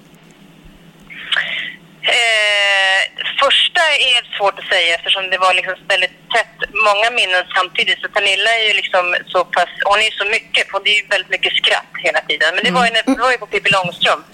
Eh, 2.02 3.00
första 3.44 3.80
är 3.80 4.36
svårt 4.38 4.58
att 4.58 4.64
säga 4.74 4.94
eftersom 4.94 5.30
det 5.30 5.38
var 5.38 5.54
liksom 5.54 5.74
väldigt 5.88 6.16
tätt, 6.34 6.56
många 6.88 7.10
minnen 7.10 7.44
samtidigt. 7.56 8.00
Så 8.00 8.08
Pernilla 8.08 8.50
är 8.58 8.64
ju 8.68 8.74
liksom 8.74 9.16
så 9.26 9.44
pass, 9.44 9.68
hon 9.84 9.98
är 9.98 10.04
ju 10.04 10.10
så 10.10 10.24
mycket, 10.24 10.66
det 10.84 10.90
är 10.90 10.96
ju 11.02 11.06
väldigt 11.08 11.30
mycket 11.30 11.56
skratt 11.56 11.92
hela 11.98 12.20
tiden. 12.20 12.54
Men 12.54 12.64
det 12.64 12.70
var 12.70 12.84
ju, 12.86 12.90
när- 12.92 13.14
det 13.16 13.22
var 13.22 13.32
ju 13.32 13.38
på 13.38 13.46
Pippi 13.46 13.70
Långstrump. 13.70 14.26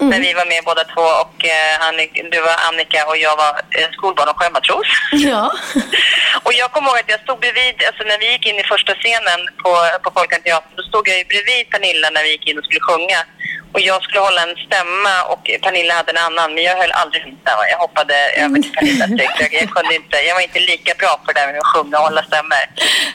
När 0.00 0.20
vi 0.20 0.32
var 0.32 0.46
med 0.46 0.64
båda 0.64 0.84
två 0.84 1.00
och 1.24 1.44
eh, 1.44 1.80
Annika, 1.88 2.22
du 2.32 2.40
var 2.40 2.56
Annika 2.68 3.06
och 3.06 3.16
jag 3.16 3.36
var 3.36 3.52
eh, 3.78 3.88
skolbarn 3.92 4.28
och 4.28 4.38
sjömatros. 4.40 4.86
ja. 5.12 5.52
Och 6.42 6.52
jag 6.52 6.72
kommer 6.72 6.88
ihåg 6.88 6.98
att 6.98 7.08
jag 7.14 7.20
stod 7.20 7.38
bredvid, 7.40 7.76
alltså 7.86 8.02
när 8.04 8.18
vi 8.18 8.32
gick 8.32 8.46
in 8.46 8.58
i 8.58 8.62
första 8.64 8.94
scenen 8.94 9.40
på, 9.62 9.70
på 10.02 10.10
Folkan 10.16 10.40
Teater, 10.42 10.68
då 10.76 10.82
stod 10.82 11.08
jag 11.08 11.18
ju 11.18 11.24
bredvid 11.24 11.70
Pernilla 11.70 12.10
när 12.10 12.22
vi 12.22 12.30
gick 12.30 12.46
in 12.48 12.58
och 12.58 12.64
skulle 12.64 12.80
sjunga. 12.80 13.18
Och 13.74 13.80
jag 13.80 14.02
skulle 14.02 14.20
hålla 14.20 14.42
en 14.42 14.56
stämma 14.66 15.14
och 15.32 15.42
Pernilla 15.62 15.94
hade 15.94 16.10
en 16.16 16.18
annan. 16.28 16.54
Men 16.54 16.62
jag 16.64 16.76
höll 16.76 16.92
aldrig 16.92 17.20
min 17.26 17.38
stämma. 17.42 17.62
Jag 17.72 17.78
hoppade 17.78 18.14
över 18.42 18.54
till 18.62 18.72
Pernillas 18.72 19.10
rygg. 19.10 19.30
Jag, 19.40 19.52
jag, 19.62 19.70
kunde 19.76 19.94
inte, 19.94 20.16
jag 20.28 20.34
var 20.34 20.42
inte 20.42 20.60
lika 20.60 20.92
bra 21.02 21.20
på 21.24 21.32
det 21.32 21.40
där 21.40 21.46
med 21.52 21.58
att 21.58 21.66
sjunga 21.74 21.98
och 21.98 22.04
hålla 22.04 22.22
stämmor. 22.30 22.64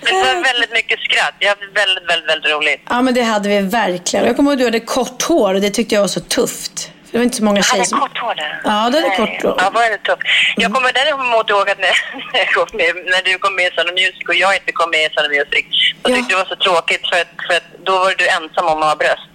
Men 0.03 0.13
det 0.15 0.33
var 0.33 0.43
väldigt 0.51 0.71
mycket 0.71 0.99
skratt. 0.99 1.35
Jag 1.39 1.49
hade 1.49 1.65
väldigt, 1.81 2.09
väldigt, 2.11 2.29
väldigt 2.29 2.51
roligt. 2.51 2.81
Ja, 2.89 3.01
men 3.01 3.13
det 3.13 3.21
hade 3.33 3.49
vi 3.49 3.59
verkligen. 3.61 4.25
Jag 4.25 4.35
kommer 4.35 4.51
ihåg 4.51 4.53
att 4.57 4.59
du 4.59 4.65
hade 4.65 4.79
kort 4.79 5.21
hår 5.23 5.53
och 5.53 5.61
det 5.61 5.69
tyckte 5.69 5.95
jag 5.95 6.01
var 6.01 6.07
så 6.07 6.19
tufft. 6.19 6.91
Det 7.11 7.17
var 7.17 7.23
inte 7.23 7.37
så 7.37 7.43
många 7.43 7.57
Jag 7.57 7.65
tjejer 7.65 7.77
hade 7.77 7.89
som... 7.89 7.99
kort 7.99 8.17
hår 8.17 8.35
där. 8.35 8.61
Ja, 8.63 8.89
du 8.91 8.97
hade 9.01 9.15
kort 9.21 9.41
hår. 9.43 9.55
Ja, 9.63 9.69
var 9.69 9.89
det 9.89 9.97
tufft. 9.97 10.21
Jag 10.63 10.73
kommer 10.73 10.91
däremot 10.93 11.49
ihåg 11.49 11.69
att 11.69 11.79
när, 11.79 11.95
jag 12.55 12.73
med, 12.79 12.91
när 13.13 13.21
du 13.29 13.37
kom 13.43 13.55
med 13.55 13.65
i 13.65 13.71
Sound 13.75 13.93
Music 14.01 14.23
och 14.27 14.35
jag 14.35 14.51
inte 14.55 14.71
kom 14.71 14.89
med 14.95 14.99
i 15.05 15.09
Sound 15.15 15.29
Music. 15.37 15.65
Så 16.03 16.11
Ja. 16.11 16.15
tyckte 16.15 16.33
det 16.33 16.37
var 16.43 16.49
så 16.53 16.55
tråkigt 16.55 17.03
för 17.09 17.17
att, 17.23 17.31
för 17.47 17.53
att 17.59 17.67
då 17.87 17.93
var 18.03 18.13
du 18.21 18.25
ensam 18.37 18.65
om 18.73 18.79
att 18.83 18.89
ha 18.93 18.95
bröst. 19.03 19.28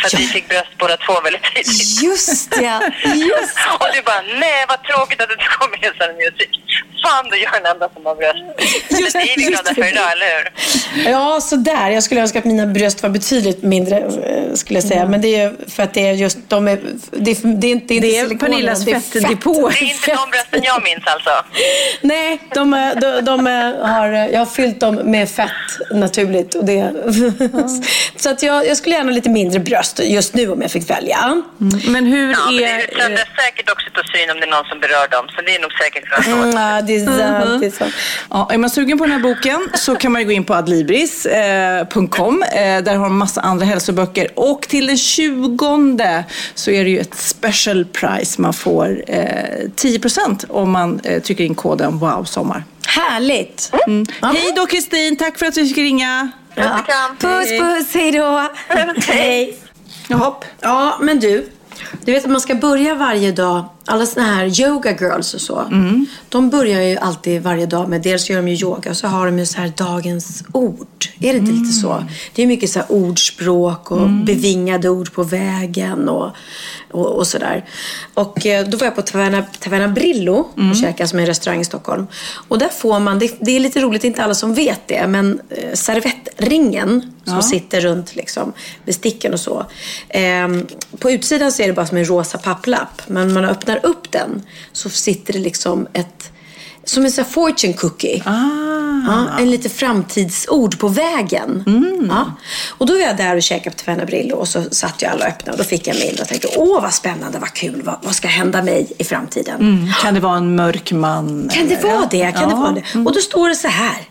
För 0.00 0.06
att 0.06 0.14
vi 0.20 0.26
fick 0.26 0.48
bröst 0.48 0.72
båda 0.78 0.96
två 0.96 1.20
väldigt 1.20 1.42
tidigt. 1.42 2.02
Just 2.02 2.48
ja, 2.62 2.80
just 3.04 3.56
Och 3.80 3.86
du 3.94 4.02
bara, 4.02 4.22
nej 4.40 4.64
vad 4.68 4.82
tråkigt 4.84 5.20
att 5.22 5.28
du 5.28 5.34
inte 5.34 5.46
kom 5.58 5.70
med 5.70 5.90
of 5.90 6.16
Music. 6.16 6.48
Fan, 7.02 7.24
du 7.30 7.36
är 7.42 7.50
den 7.62 7.66
enda 7.72 7.88
som 7.94 8.06
har 8.06 8.14
bröst. 8.14 9.00
Just- 9.00 9.12
det 9.12 9.18
är 9.32 9.36
vi 9.36 9.42
glada 9.42 9.62
det. 9.68 9.74
för 9.74 9.92
idag, 9.92 10.12
eller 10.12 10.26
hur? 10.36 11.10
Ja, 11.10 11.40
sådär. 11.40 11.90
Jag 11.90 12.02
skulle 12.02 12.20
önska 12.20 12.38
att 12.38 12.44
mina 12.44 12.66
bröst 12.66 13.02
var 13.02 13.10
betydligt 13.10 13.62
mindre, 13.62 13.98
eh, 13.98 14.54
skulle 14.54 14.78
jag 14.80 14.88
säga. 14.88 15.06
Men 15.06 15.20
det 15.20 15.36
är 15.36 15.54
för 15.70 15.82
att 15.82 15.94
det 15.94 16.06
är 16.08 16.12
just, 16.12 16.38
de 16.48 16.68
är, 16.68 16.78
det 17.10 17.30
är, 17.30 17.36
det 17.60 17.66
är 17.66 17.70
inte, 17.70 17.86
det 17.86 17.94
är, 17.96 18.00
Det 18.00 18.08
silikonen, 18.28 18.38
Pernillas 18.38 18.84
det 18.84 18.90
är 18.90 19.00
fettdepå. 19.00 19.68
Det 19.68 19.78
är 19.78 19.82
inte 19.82 20.14
de 20.14 20.30
brösten 20.30 20.60
jag 20.62 20.82
minns 20.84 21.04
alltså. 21.06 21.30
Nej, 22.00 22.38
de, 22.54 22.74
är- 22.74 22.94
de, 22.94 23.20
de 23.24 23.46
är- 23.46 23.88
har, 23.88 24.08
jag 24.08 24.38
har 24.38 24.46
fyllt 24.46 24.80
dem 24.80 24.94
med 24.94 25.28
fett 25.30 25.50
naturligt. 25.94 26.54
Och 26.54 26.64
det, 26.64 26.92
så 28.16 28.30
att 28.30 28.42
jag, 28.42 28.66
jag 28.66 28.76
skulle 28.76 28.94
gärna 28.94 29.10
ha 29.10 29.14
lite 29.14 29.30
mindre 29.30 29.57
bröst 29.58 30.00
just 30.04 30.34
nu 30.34 30.50
om 30.50 30.62
jag 30.62 30.70
fick 30.70 30.90
välja. 30.90 31.42
Men 31.88 32.06
hur 32.06 32.30
Ja, 32.30 32.38
men 32.46 32.56
det 32.56 32.64
är... 32.64 32.78
utsändes 32.78 33.26
säkert 33.36 33.68
syn 34.18 34.30
om 34.30 34.36
det 34.40 34.46
är 34.46 34.50
någon 34.50 34.64
som 34.64 34.80
berör 34.80 35.08
dem. 35.08 35.28
Så 35.34 35.42
det 35.42 35.56
är 35.56 35.60
nog 35.60 35.72
säkert 35.72 36.08
för 36.08 36.32
Mm, 36.32 36.50
ja, 36.50 36.82
det 36.82 36.96
är 36.96 37.06
sant. 37.06 37.60
Det 37.60 37.66
är 37.66 37.70
sant. 37.70 37.94
Ja, 38.30 38.50
är 38.52 38.58
man 38.58 38.70
sugen 38.70 38.98
på 38.98 39.04
den 39.04 39.12
här 39.12 39.20
boken 39.20 39.68
så 39.74 39.96
kan 39.96 40.12
man 40.12 40.20
ju 40.20 40.26
gå 40.26 40.32
in 40.32 40.44
på 40.44 40.54
adlibris.com. 40.54 42.42
Eh, 42.42 42.82
där 42.82 42.96
har 42.96 43.04
de 43.04 43.18
massa 43.18 43.40
andra 43.40 43.66
hälsoböcker. 43.66 44.28
Och 44.34 44.62
till 44.62 44.86
den 44.86 44.96
20 44.96 46.24
så 46.54 46.70
är 46.70 46.84
det 46.84 46.90
ju 46.90 46.98
ett 46.98 47.14
special 47.14 47.84
price. 47.84 48.40
Man 48.40 48.52
får 48.52 49.04
eh, 49.06 49.22
10% 49.76 50.50
om 50.50 50.70
man 50.70 51.00
eh, 51.04 51.22
trycker 51.22 51.44
in 51.44 51.54
koden 51.54 51.98
WOWSOMMAR. 51.98 52.64
Härligt. 52.86 53.72
Hej 54.22 54.52
då 54.56 54.66
Kristin, 54.66 55.16
tack 55.16 55.38
för 55.38 55.46
att 55.46 55.56
vi 55.56 55.68
fick 55.68 55.78
ringa. 55.78 56.30
Ja. 56.58 56.80
Puss 57.20 57.50
puss, 57.60 57.94
hej 57.94 58.12
då. 58.12 58.48
Hej. 59.06 59.58
Jaha. 60.08 60.34
Ja, 60.60 60.98
men 61.00 61.20
du. 61.20 61.48
Du 62.04 62.12
vet 62.12 62.24
att 62.24 62.30
man 62.30 62.40
ska 62.40 62.54
börja 62.54 62.94
varje 62.94 63.32
dag. 63.32 63.64
Alla 63.90 64.06
såna 64.06 64.26
här 64.26 64.60
yoga 64.60 64.90
girls 65.00 65.34
och 65.34 65.40
så. 65.40 65.66
De 66.28 66.50
börjar 66.50 66.82
ju 66.82 66.96
alltid 66.96 67.42
varje 67.42 67.66
dag 67.66 67.88
med, 67.88 68.02
dels 68.02 68.30
gör 68.30 68.36
de 68.36 68.48
ju 68.48 68.54
yoga 68.54 68.90
och 68.90 68.96
så 68.96 69.06
har 69.06 69.26
de 69.26 69.38
ju 69.38 69.46
så 69.46 69.60
här 69.60 69.72
dagens 69.76 70.44
ord. 70.52 71.06
Är 71.20 71.32
det 71.32 71.38
inte 71.38 71.52
lite 71.52 71.72
så? 71.72 72.04
Det 72.34 72.42
är 72.42 72.46
mycket 72.46 72.70
så 72.70 72.78
här 72.78 72.92
ordspråk 72.92 73.90
och 73.90 74.10
bevingade 74.10 74.88
ord 74.88 75.12
på 75.12 75.22
vägen 75.22 76.08
och, 76.08 76.30
och, 76.90 77.06
och 77.06 77.26
sådär. 77.26 77.64
Och 78.14 78.46
eh, 78.46 78.68
då 78.68 78.76
var 78.76 78.84
jag 78.84 78.94
på 78.94 79.02
Taverna, 79.02 79.42
Taverna 79.60 79.88
Brillo 79.88 80.48
och 80.70 80.76
käkade 80.76 81.08
som 81.08 81.18
är 81.18 81.22
en 81.22 81.26
restaurang 81.26 81.60
i 81.60 81.64
Stockholm. 81.64 82.06
Och 82.48 82.58
där 82.58 82.68
får 82.68 83.00
man, 83.00 83.18
det, 83.18 83.36
det 83.40 83.56
är 83.56 83.60
lite 83.60 83.80
roligt, 83.80 84.04
inte 84.04 84.24
alla 84.24 84.34
som 84.34 84.54
vet 84.54 84.80
det, 84.86 85.06
men 85.06 85.40
eh, 85.50 85.74
servettringen 85.74 87.12
som 87.24 87.42
sitter 87.42 87.80
runt 87.80 88.16
liksom, 88.16 88.52
besticken 88.84 89.32
och 89.32 89.40
så. 89.40 89.66
Ehm, 90.08 90.66
på 90.98 91.10
utsidan 91.10 91.52
så 91.52 91.62
är 91.62 91.66
det 91.66 91.72
bara 91.72 91.86
som 91.86 91.96
en 91.96 92.04
rosa 92.04 92.38
papplapp. 92.38 93.02
Men 93.06 93.32
man 93.32 93.44
öppnar 93.44 93.77
upp 93.82 94.12
den 94.12 94.42
så 94.72 94.90
sitter 94.90 95.32
det 95.32 95.38
liksom 95.38 95.88
ett 95.92 96.30
som 96.84 97.04
en 97.04 97.10
sån 97.12 97.24
här 97.24 97.30
fortune 97.32 97.72
cookie. 97.72 98.22
Ja, 98.24 99.28
en 99.38 99.50
lite 99.50 99.68
framtidsord 99.68 100.78
på 100.78 100.88
vägen. 100.88 101.64
Ja. 102.10 102.32
Och 102.68 102.86
då 102.86 102.92
var 102.92 103.00
jag 103.00 103.16
där 103.16 103.36
och 103.36 103.42
käkade 103.42 103.76
på 103.76 103.82
Taverna 103.84 104.04
Brillo 104.06 104.36
och 104.36 104.48
så 104.48 104.62
satt 104.70 105.02
jag 105.02 105.12
alla 105.12 105.24
och 105.24 105.30
öppnade 105.30 105.52
och 105.52 105.58
då 105.58 105.64
fick 105.64 105.86
jag 105.86 105.96
en 105.96 106.00
mail 106.02 106.18
och 106.20 106.28
tänkte 106.28 106.48
åh 106.56 106.82
vad 106.82 106.94
spännande, 106.94 107.38
vad 107.38 107.52
kul, 107.52 107.82
vad, 107.84 107.96
vad 108.02 108.14
ska 108.14 108.28
hända 108.28 108.62
mig 108.62 108.92
i 108.98 109.04
framtiden? 109.04 109.92
Kan 110.02 110.14
det 110.14 110.20
vara 110.20 110.36
en 110.36 110.56
mörk 110.56 110.92
man? 110.92 111.48
Kan 111.52 111.68
det 111.68 111.74
eller? 111.74 111.88
vara 111.96 112.06
det? 112.10 112.32
Kan 112.32 112.48
det 112.48 112.54
Ja. 112.54 112.60
vara 112.60 112.72
det? 112.72 112.98
Och 113.06 113.14
då 113.14 113.20
står 113.20 113.48
det 113.48 113.56
så 113.56 113.68
här. 113.68 114.08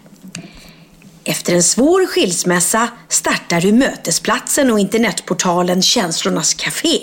Efter 1.23 1.55
en 1.55 1.63
svår 1.63 2.05
skilsmässa 2.05 2.87
startar 3.09 3.61
du 3.61 3.71
mötesplatsen 3.71 4.71
och 4.71 4.79
internetportalen 4.79 5.81
Känslornas 5.81 6.53
Café. 6.53 6.99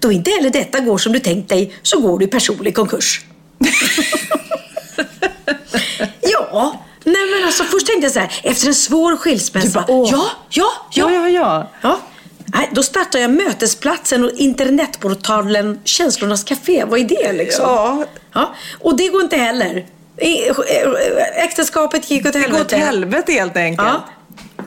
Då 0.00 0.12
inte 0.12 0.30
heller 0.30 0.50
detta 0.50 0.80
går 0.80 0.98
som 0.98 1.12
du 1.12 1.18
tänkt 1.18 1.48
dig 1.48 1.74
så 1.82 2.00
går 2.00 2.18
du 2.18 2.24
i 2.24 2.28
personlig 2.28 2.74
konkurs. 2.76 3.20
ja, 6.20 6.82
nej 7.04 7.26
men 7.34 7.44
alltså 7.46 7.64
först 7.64 7.86
tänkte 7.86 8.04
jag 8.06 8.12
så 8.12 8.18
här. 8.20 8.40
Efter 8.42 8.66
en 8.68 8.74
svår 8.74 9.16
skilsmässa. 9.16 9.84
Bara, 9.88 10.08
ja, 10.10 10.26
ja, 10.50 10.66
ja. 10.92 11.10
Ja, 11.12 11.28
ja, 11.28 11.68
ja. 11.82 12.00
Nej, 12.54 12.70
då 12.72 12.82
startar 12.82 13.18
jag 13.18 13.30
mötesplatsen 13.30 14.24
och 14.24 14.30
internetportalen 14.30 15.80
Känslornas 15.84 16.44
Café. 16.44 16.84
Vad 16.84 17.00
är 17.00 17.04
det 17.04 17.32
liksom? 17.32 17.64
Ja. 17.64 18.04
ja. 18.34 18.54
Och 18.80 18.96
det 18.96 19.08
går 19.08 19.22
inte 19.22 19.36
heller. 19.36 19.86
I- 20.20 20.50
Äktenskapet 21.36 22.10
gick 22.10 22.26
åt 22.26 22.32
Det 22.32 22.38
går 22.40 22.46
åt 22.46 22.52
helvete. 22.72 22.76
helvete 22.76 23.32
helt 23.32 23.56
enkelt. 23.56 23.88
Ja. 23.88 24.04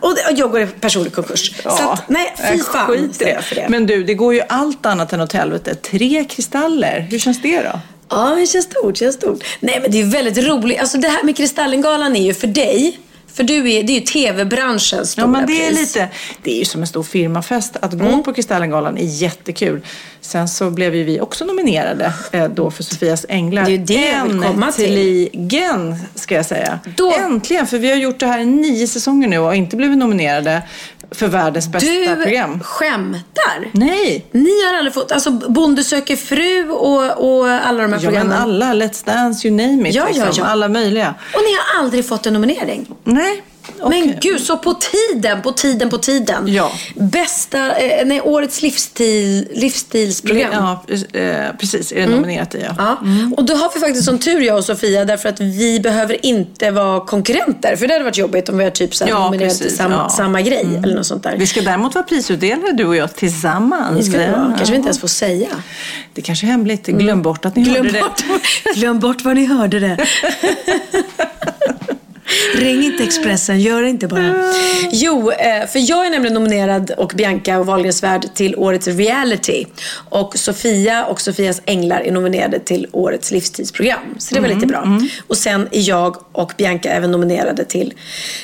Och 0.04 0.16
det- 0.16 0.34
jag 0.40 0.52
går 0.52 0.62
i 0.62 0.68
personlig 0.68 1.14
konkurs. 1.14 1.54
så 1.64 1.70
att, 1.70 2.10
nej, 2.10 2.34
fy 2.52 2.60
fan 2.60 3.10
jag 3.20 3.44
för 3.44 3.56
det. 3.56 3.68
Men 3.70 3.86
du, 3.86 4.04
det 4.04 4.14
går 4.14 4.34
ju 4.34 4.42
allt 4.50 4.86
annat 4.86 5.14
än 5.14 5.22
åt 5.22 5.34
helvete. 5.34 5.76
Tre 5.76 6.26
kristaller, 6.30 7.00
hur 7.12 7.20
känns 7.20 7.42
det 7.42 7.62
då? 7.62 7.80
Ja, 8.10 8.36
det 8.40 8.46
känns 8.48 8.66
stort, 8.66 8.98
känns 8.98 9.16
stort. 9.16 9.44
Nej, 9.60 9.80
men 9.82 9.92
det 9.92 10.02
är 10.02 10.06
väldigt 10.06 10.38
roligt. 10.48 10.80
Alltså 10.80 10.98
det 10.98 11.08
här 11.08 11.24
med 11.24 11.38
Kristallengalan 11.38 12.16
är 12.16 12.24
ju 12.24 12.34
för 12.34 12.48
dig. 12.48 13.00
För 13.34 13.44
du 13.44 13.72
är, 13.72 13.84
det 13.84 13.92
är 13.92 13.96
ju 13.96 14.00
tv-branschens 14.02 15.12
stora 15.12 15.24
Ja, 15.24 15.28
men 15.32 15.46
det 15.48 15.66
är 15.66 15.68
pris. 15.70 15.80
lite, 15.80 16.10
det 16.44 16.52
är 16.52 16.60
ju 16.60 16.66
som 16.66 16.82
en 16.82 16.88
stor 16.88 17.04
firmafest. 17.04 17.76
Att 17.82 17.94
gå 17.94 18.06
Mm. 18.06 18.24
på 18.24 18.34
Kristallengalan 18.34 18.98
är 18.98 19.04
jättekul. 19.06 19.82
Sen 20.22 20.48
så 20.48 20.70
blev 20.70 20.96
ju 20.96 21.04
vi 21.04 21.20
också 21.22 21.46
nominerade 21.46 22.14
eh, 22.32 22.46
då 22.48 22.72
för 22.72 22.84
Sofias 22.84 23.26
Änglar. 23.30 23.64
Det 23.66 23.70
är 23.70 23.72
ju 23.72 23.78
det 23.78 24.10
jag 24.12 24.26
vill 24.26 24.42
komma 24.42 24.72
till. 24.72 24.86
Äntligen, 25.34 25.96
ska 26.16 26.36
jag 26.36 26.46
säga. 26.46 26.80
Då- 26.96 27.14
Äntligen, 27.20 27.68
för 27.68 27.78
vi 27.78 27.90
har 27.90 27.98
gjort 27.98 28.20
det 28.20 28.28
här 28.28 28.40
i 28.40 28.46
nio 28.46 28.88
säsonger 28.88 29.28
nu 29.28 29.38
och 29.40 29.56
inte 29.56 29.76
blivit 29.76 29.98
nominerade 29.98 30.62
för 31.12 31.28
världens 31.28 31.68
bästa 31.68 31.90
Du 31.92 32.16
program. 32.24 32.60
skämtar. 32.64 33.70
Nej! 33.72 34.26
Ni 34.32 34.66
har 34.68 34.78
aldrig 34.78 34.94
fått, 34.94 35.12
alltså 35.12 35.32
Bonde 35.32 35.84
söker 35.84 36.16
fru 36.16 36.70
och, 36.70 37.40
och 37.40 37.48
alla 37.50 37.82
de 37.84 37.84
här 37.84 37.88
Ja, 37.88 37.90
men 37.90 38.00
programmen. 38.02 38.32
alla, 38.38 38.74
Let's 38.74 39.06
Dance, 39.06 39.48
you 39.48 39.58
name 39.58 39.90
it. 39.90 39.96
Ja, 39.96 40.02
ja, 40.14 40.26
liksom. 40.26 40.44
ja. 40.46 40.52
Alla 40.52 40.68
möjliga. 40.70 41.14
Och 41.34 41.40
ni 41.42 41.54
har 41.76 41.84
aldrig 41.84 42.08
fått 42.08 42.26
en 42.26 42.34
nominering. 42.34 42.88
Nej. 43.04 43.23
Men 43.90 44.16
gud, 44.22 44.42
så 44.42 44.58
på 44.58 44.74
tiden, 44.74 45.42
på 45.42 45.52
tiden, 45.52 45.90
på 45.90 45.98
tiden. 45.98 46.48
Ja. 46.48 46.72
Bästa, 46.96 47.76
eh, 47.76 48.06
nej, 48.06 48.22
årets 48.22 48.62
livsstil, 48.62 49.48
livsstilsprogram. 49.54 50.52
Ja, 50.54 50.84
eh, 51.20 51.56
precis. 51.60 51.92
Är 51.92 51.96
det 51.96 52.06
nominerat 52.06 52.56
i, 52.56 52.66
ja. 52.68 52.76
Ja. 52.78 52.98
Och 53.38 53.46
då 53.46 53.56
har 53.56 53.72
vi 53.74 53.80
faktiskt 53.80 54.06
som 54.06 54.20
tur 54.20 54.42
jag 54.42 54.58
och 54.58 54.66
Sofia 54.66 55.06
därför 55.06 55.30
att 55.30 55.40
vi 55.40 55.80
behöver 55.80 56.26
inte 56.26 56.72
vara 56.72 57.00
konkurrenter. 57.06 57.76
För 57.76 57.88
det 57.88 57.94
hade 57.94 58.06
varit 58.06 58.18
jobbigt 58.18 58.50
om 58.50 58.58
vi 58.58 58.64
har 58.64 58.72
typ 58.72 58.96
så 58.96 59.06
Ja, 59.08 59.26
nominerat 59.26 59.58
till 59.58 59.76
sam, 59.76 59.92
ja. 59.92 60.10
samma 60.10 60.42
grej 60.42 60.80
eller 60.84 60.96
något 60.96 61.06
sånt 61.06 61.24
där. 61.24 61.36
Vi 61.38 61.48
ska 61.48 61.62
däremot 61.62 61.96
vara 61.96 62.06
prisutdelare 62.06 62.72
du 62.72 62.86
och 62.86 62.96
jag 62.96 63.16
tillsammans. 63.16 63.98
Det 63.98 64.04
ska 64.04 64.20
det 64.20 64.32
vara. 64.32 64.54
Kanske 64.58 64.72
vi 64.72 64.76
inte 64.78 64.88
ens 64.88 65.00
får 65.00 65.08
säga. 65.08 65.50
Det 66.14 66.22
kanske 66.22 66.46
är 66.46 66.52
hemligt. 66.52 66.86
Glöm 66.86 67.22
bort 67.22 67.46
att 67.46 67.56
ni 67.56 67.64
Glöm 67.64 67.86
hörde 67.86 68.00
bort, 68.00 68.24
det. 68.64 68.74
glöm 68.80 69.00
bort 69.00 69.22
vad 69.22 69.36
ni 69.36 69.46
hörde 69.46 69.80
det. 69.80 69.98
Ring 72.56 72.84
inte 72.84 73.04
Expressen, 73.04 73.60
gör 73.62 73.82
det 73.82 73.90
inte 73.90 74.08
bara. 74.08 74.34
Jo, 74.92 75.32
eh, 75.32 75.68
för 75.68 75.90
jag 75.90 76.06
är 76.06 76.10
nämligen 76.10 76.34
nominerad 76.34 76.92
och 76.98 77.12
Bianca 77.16 77.60
och 77.60 77.66
Wahlgrens 77.66 78.04
värld 78.04 78.26
till 78.36 78.56
årets 78.56 78.88
reality. 78.88 79.66
Och 80.10 80.38
Sofia 80.38 81.06
och 81.06 81.22
Sofias 81.22 81.62
änglar 81.66 82.00
är 82.00 82.12
nominerade 82.12 82.60
till 82.60 82.88
årets 82.92 83.32
livstidsprogram. 83.32 84.00
Så 84.18 84.36
det 84.36 84.42
var 84.42 84.48
lite 84.48 84.68
bra. 84.68 85.00
Och 85.28 85.38
sen 85.38 85.68
är 85.72 85.90
jag 85.90 86.18
och 86.32 86.52
Bianca 86.58 86.90
även 86.90 87.12
nominerade 87.12 87.66
till 87.66 87.94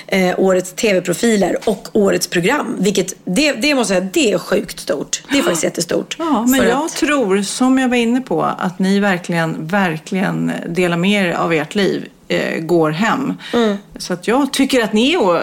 eh, 0.08 0.40
årets 0.40 0.74
tv-profiler 0.74 1.58
och 1.66 1.88
årets 1.94 2.28
program. 2.28 2.76
Vilket, 2.80 3.14
det, 3.26 3.52
det 3.52 3.76
måste 3.76 3.94
jag 3.94 4.02
säga, 4.02 4.10
det 4.14 4.32
är 4.32 4.38
sjukt 4.38 4.80
stort. 4.80 5.24
Det 5.32 5.38
är 5.38 5.42
faktiskt 5.42 5.64
jättestort. 5.64 6.16
Ja, 6.20 6.46
men 6.46 6.68
jag 6.68 6.86
att- 6.86 6.96
tror, 6.96 7.42
som 7.42 7.80
jag 7.80 7.90
var 7.90 7.98
inne 7.98 8.22
på, 8.22 8.44
att 8.44 8.80
ni 8.80 9.00
verkligen, 9.00 9.68
verkligen 9.68 10.52
delar 10.70 10.98
med 10.98 11.26
er 11.26 11.32
av 11.34 11.54
ert 11.54 11.76
liv, 11.76 12.06
eh, 12.30 12.60
går 12.60 12.92
hem. 12.92 13.34
Mm. 13.54 13.78
Så 13.98 14.14
att 14.14 14.28
jag 14.28 14.54
tycker 14.54 14.84
att 14.84 14.94
ni 14.94 15.14
är, 15.14 15.38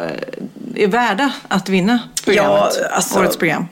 är 0.74 0.86
värda 0.86 1.32
att 1.48 1.68
vinna 1.68 1.98
programmet, 2.26 2.82
alltså, 2.90 3.18
årets 3.18 3.36
program. 3.36 3.68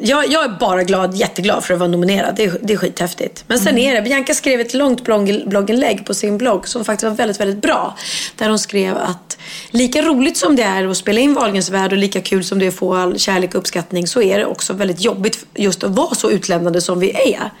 jag, 0.00 0.28
jag 0.28 0.44
är 0.44 0.58
bara 0.60 0.82
glad, 0.82 1.14
jätteglad 1.14 1.64
för 1.64 1.74
att 1.74 1.80
vara 1.80 1.90
nominerad. 1.90 2.36
Det 2.36 2.44
är, 2.44 2.58
det 2.62 2.72
är 2.72 2.76
skithäftigt. 2.76 3.44
Men 3.46 3.58
sen 3.58 3.78
är 3.78 3.94
det, 3.94 4.02
Bianca 4.02 4.34
skrev 4.34 4.60
ett 4.60 4.74
långt 4.74 5.04
blogg, 5.04 5.42
blogginlägg 5.46 6.06
på 6.06 6.14
sin 6.14 6.38
blogg 6.38 6.68
som 6.68 6.84
faktiskt 6.84 7.04
var 7.04 7.10
väldigt, 7.10 7.40
väldigt 7.40 7.62
bra. 7.62 7.96
Där 8.36 8.48
hon 8.48 8.58
skrev 8.58 8.96
att 8.96 9.38
lika 9.70 10.02
roligt 10.02 10.36
som 10.36 10.56
det 10.56 10.62
är 10.62 10.86
att 10.86 10.96
spela 10.96 11.20
in 11.20 11.34
Wahlgrens 11.34 11.70
värld 11.70 11.92
och 11.92 11.98
lika 11.98 12.20
kul 12.20 12.44
som 12.44 12.58
det 12.58 12.66
är 12.66 12.68
att 12.68 12.74
få 12.74 12.94
all 12.94 13.18
kärlek 13.18 13.54
och 13.54 13.58
uppskattning 13.58 14.06
så 14.06 14.22
är 14.22 14.38
det 14.38 14.46
också 14.46 14.72
väldigt 14.72 15.00
jobbigt 15.00 15.46
just 15.54 15.84
att 15.84 15.90
vara 15.90 16.14
så 16.14 16.30
utlämnade 16.30 16.80
som 16.80 17.00
vi 17.00 17.10
är. 17.10 17.52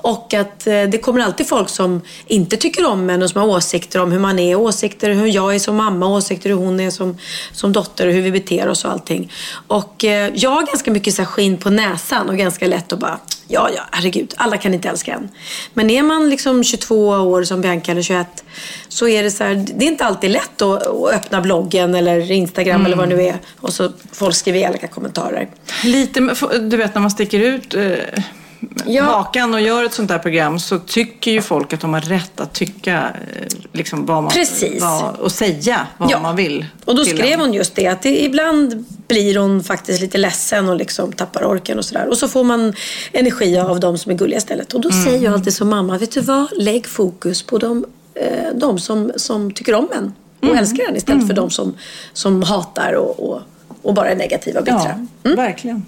Och 0.00 0.34
att 0.34 0.66
eh, 0.66 0.82
det 0.82 0.98
kommer 0.98 1.20
alltid 1.20 1.48
folk 1.48 1.68
som 1.68 2.00
inte 2.26 2.56
tycker 2.56 2.86
om 2.86 3.10
en 3.10 3.22
och 3.22 3.30
som 3.30 3.40
har 3.40 3.48
åsikter 3.48 4.00
om 4.00 4.12
hur 4.12 4.18
man 4.18 4.38
är. 4.38 4.54
Åsikter 4.56 5.10
hur 5.10 5.26
jag 5.26 5.54
är 5.54 5.58
som 5.58 5.76
mamma, 5.76 6.06
åsikter 6.06 6.50
hur 6.50 6.56
hon 6.56 6.80
är 6.80 6.90
som, 6.90 7.18
som 7.52 7.72
dotter 7.72 8.06
och 8.06 8.12
hur 8.12 8.22
vi 8.22 8.30
beter 8.30 8.68
oss 8.68 8.84
och 8.84 8.92
allting. 8.92 9.32
Och 9.68 10.04
eh, 10.04 10.30
jag 10.34 10.50
har 10.50 10.66
ganska 10.66 10.90
mycket 10.90 11.14
så 11.14 11.22
här 11.22 11.26
skinn 11.26 11.56
på 11.56 11.70
näsan 11.70 12.28
och 12.28 12.36
ganska 12.36 12.66
lätt 12.66 12.92
att 12.92 12.98
bara 12.98 13.18
Ja, 13.50 13.68
ja, 13.76 13.82
herregud. 13.90 14.34
Alla 14.36 14.56
kan 14.56 14.74
inte 14.74 14.88
älska 14.88 15.14
en. 15.14 15.28
Men 15.74 15.90
är 15.90 16.02
man 16.02 16.30
liksom 16.30 16.64
22 16.64 17.08
år 17.08 17.44
som 17.44 17.60
Bianca 17.60 17.92
eller 17.92 18.02
21 18.02 18.44
så 18.88 19.08
är 19.08 19.22
det 19.22 19.30
så 19.30 19.44
här, 19.44 19.54
det 19.54 19.84
är 19.84 19.88
inte 19.88 20.04
alltid 20.04 20.30
lätt 20.30 20.62
att, 20.62 20.86
att 20.86 21.12
öppna 21.14 21.40
bloggen 21.40 21.94
eller 21.94 22.30
Instagram 22.30 22.86
eller 22.86 22.96
vad 22.96 23.08
det 23.08 23.16
nu 23.16 23.22
är 23.22 23.36
och 23.60 23.72
så 23.72 23.92
folk 24.12 24.34
skriver 24.34 24.58
elaka 24.58 24.88
kommentarer. 24.88 25.48
Lite, 25.84 26.20
du 26.60 26.76
vet 26.76 26.94
när 26.94 27.00
man 27.00 27.10
sticker 27.10 27.40
ut 27.40 27.74
eh, 27.74 27.92
Ja. 28.86 29.02
hakan 29.02 29.54
och 29.54 29.60
gör 29.60 29.84
ett 29.84 29.92
sånt 29.94 30.08
där 30.08 30.18
program 30.18 30.58
så 30.58 30.78
tycker 30.78 31.30
ju 31.30 31.42
folk 31.42 31.72
att 31.72 31.80
de 31.80 31.94
har 31.94 32.00
rätt 32.00 32.40
att 32.40 32.52
tycka 32.52 32.96
eh, 32.96 33.46
liksom 33.72 34.06
vad 34.06 34.22
man, 34.22 34.32
Precis. 34.32 34.82
Vad, 34.82 35.16
och 35.16 35.32
säga 35.32 35.86
vad 35.98 36.10
Ja. 36.10 36.20
man 36.20 36.36
vill. 36.36 36.66
Och 36.84 36.96
då 36.96 37.04
skrev 37.04 37.32
en. 37.32 37.40
hon 37.40 37.52
just 37.54 37.74
det 37.74 37.86
att 37.86 38.02
det, 38.02 38.24
ibland 38.24 38.84
blir 39.08 39.38
hon 39.38 39.64
faktiskt 39.64 40.00
lite 40.00 40.18
ledsen 40.18 40.68
och 40.68 40.76
liksom 40.76 41.12
tappar 41.12 41.44
orken 41.44 41.78
och 41.78 41.84
sådär. 41.84 42.08
Och 42.08 42.18
så 42.18 42.28
får 42.28 42.44
man 42.44 42.72
energi 43.12 43.58
av 43.58 43.80
de 43.80 43.98
som 43.98 44.12
är 44.12 44.16
gulliga 44.16 44.38
istället. 44.38 44.74
Och 44.74 44.80
då 44.80 44.88
Mm. 44.90 45.04
säger 45.04 45.24
jag 45.24 45.34
alltid 45.34 45.54
som 45.54 45.68
mamma, 45.68 45.98
vet 45.98 46.12
du 46.12 46.20
vad? 46.20 46.46
Lägg 46.56 46.86
fokus 46.86 47.42
på 47.42 47.58
de, 47.58 47.84
eh, 48.14 48.54
de 48.54 48.78
som, 48.78 49.12
som 49.16 49.50
tycker 49.52 49.74
om 49.74 49.88
en 49.96 50.12
och 50.40 50.44
Mm. 50.44 50.56
älskar 50.58 50.84
en 50.88 50.96
istället 50.96 51.26
för 51.26 51.34
de 51.34 51.50
som, 51.50 51.74
som 52.12 52.42
hatar 52.42 52.92
och, 52.92 53.28
och, 53.30 53.40
och 53.88 53.94
bara 53.94 54.10
är 54.10 54.16
negativa 54.16 54.60
och 54.60 54.64
bittra. 54.64 55.06
Ja, 55.22 55.34
verkligen. 55.36 55.86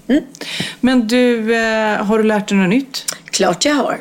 Men 0.81 1.07
du, 1.07 1.55
eh, 1.55 2.05
har 2.05 2.19
du 2.19 2.25
lärt 2.25 2.49
dig 2.49 2.59
något 2.59 2.69
nytt? 2.69 3.05
Klart 3.25 3.65
jag 3.65 3.75
har. 3.75 3.99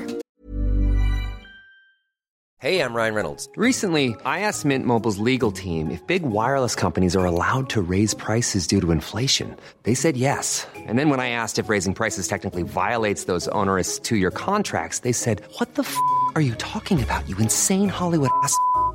Hey, 2.62 2.82
I'm 2.82 2.94
Ryan 2.94 3.16
Reynolds. 3.16 3.48
Recently, 3.56 4.16
I 4.26 4.40
asked 4.42 4.66
Mint 4.66 4.86
Mobile's 4.86 5.18
legal 5.18 5.52
team 5.52 5.92
if 5.92 6.06
big 6.08 6.24
wireless 6.24 6.76
companies 6.76 7.16
are 7.16 7.26
allowed 7.26 7.70
to 7.70 7.82
raise 7.82 8.14
prices 8.14 8.68
due 8.68 8.82
to 8.82 8.92
inflation. 8.92 9.56
They 9.84 9.96
said 9.96 10.18
yes. 10.18 10.68
And 10.76 11.00
then 11.00 11.10
when 11.10 11.22
I 11.22 11.30
asked 11.30 11.58
if 11.58 11.70
raising 11.70 11.94
prices 11.94 12.28
technically 12.28 12.64
violates 12.64 13.26
those 13.26 13.48
onerous 13.50 13.98
two 14.00 14.18
year 14.18 14.32
contracts, 14.32 15.00
they 15.00 15.14
said, 15.14 15.42
What 15.60 15.76
the 15.76 15.84
f 15.84 15.96
are 16.36 16.42
you 16.42 16.56
talking 16.56 17.02
about, 17.02 17.28
you 17.30 17.38
insane 17.38 17.90
Hollywood 17.90 18.32
ass? 18.44 18.54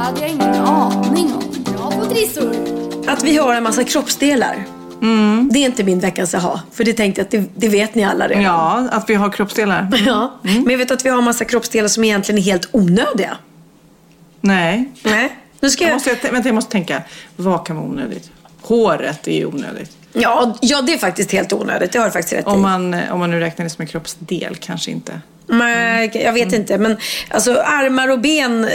Hade 0.00 0.20
jag 0.20 0.30
ingen 0.30 0.54
aning 0.54 1.32
om. 1.34 1.64
Bra 1.76 1.90
på 1.90 2.06
trissor. 2.06 2.54
Att 3.06 3.22
vi 3.24 3.36
har 3.36 3.54
en 3.54 3.62
massa 3.62 3.84
kroppsdelar. 3.84 4.64
Det 5.50 5.58
är 5.58 5.64
inte 5.66 5.84
min 5.84 6.00
veckans 6.00 6.34
aha. 6.34 6.60
För 6.72 6.84
det 6.84 6.92
tänkte 6.92 7.20
jag 7.20 7.24
att 7.24 7.30
det, 7.30 7.44
det 7.54 7.68
vet 7.68 7.94
ni 7.94 8.04
alla 8.04 8.28
redan. 8.28 8.42
Ja, 8.42 8.88
att 8.92 9.10
vi 9.10 9.14
har 9.14 9.30
kroppsdelar. 9.32 9.88
Ja. 10.06 10.40
Men 10.42 10.70
jag 10.70 10.78
vet 10.78 10.90
att 10.90 11.04
vi 11.04 11.08
har 11.08 11.18
en 11.18 11.24
massa 11.24 11.44
kroppsdelar 11.44 11.88
som 11.88 12.04
egentligen 12.04 12.38
är 12.38 12.42
helt 12.42 12.68
onödiga. 12.72 13.36
Nej. 14.40 14.92
Nej. 15.02 15.36
Nu 15.60 15.70
ska 15.70 15.84
Jag 15.84 15.90
jag... 15.90 15.94
måste, 15.94 16.30
vänta, 16.32 16.48
jag 16.48 16.54
måste 16.54 16.72
tänka. 16.72 17.02
Vad 17.36 17.66
kan 17.66 17.76
vara 17.76 17.86
onödigt? 17.86 18.30
Håret 18.62 19.28
är 19.28 19.32
ju 19.36 19.46
onödigt. 19.46 19.96
Ja, 20.12 20.58
ja, 20.60 20.82
det 20.82 20.92
är 20.94 20.98
faktiskt 20.98 21.32
helt 21.32 21.52
onödigt. 21.52 21.92
Det 21.92 21.98
har 21.98 22.06
du 22.06 22.12
faktiskt 22.12 22.32
rätt 22.32 22.46
Om 22.46 22.58
i. 22.58 22.62
man, 22.62 22.94
om 23.10 23.18
man 23.18 23.30
nu 23.30 23.40
räknar 23.40 23.64
det 23.64 23.70
som 23.70 23.82
en 23.82 23.88
kroppsdel, 23.88 24.56
kanske 24.60 24.90
inte. 24.90 25.20
Men, 25.46 26.10
jag 26.14 26.32
vet 26.32 26.52
inte, 26.52 26.78
men 26.78 26.96
alltså 27.30 27.52
armar 27.52 28.08
och 28.08 28.20
ben. 28.20 28.68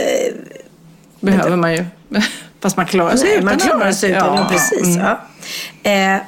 Eh, 1.27 1.37
Behöver 1.37 1.57
man 1.57 1.73
ju. 1.73 1.85
Fast 2.61 2.77
man 2.77 2.85
klarar 2.85 3.15
sig 3.15 3.27
Nej, 3.27 3.33
utan 3.33 3.45
man 3.45 3.57
klarar 3.57 3.91
sig 3.91 4.11
utan, 4.11 4.35
ja, 4.37 4.47
precis. 4.51 4.95
mm. 4.97 4.99
Ja. 5.83 5.91
Eh, 5.91 6.21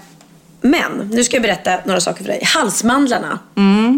men, 0.61 1.09
nu 1.11 1.23
ska 1.23 1.35
jag 1.35 1.43
berätta 1.43 1.71
några 1.85 1.99
saker 2.01 2.23
för 2.23 2.31
dig. 2.31 2.41
Halsmandlarna. 2.45 3.39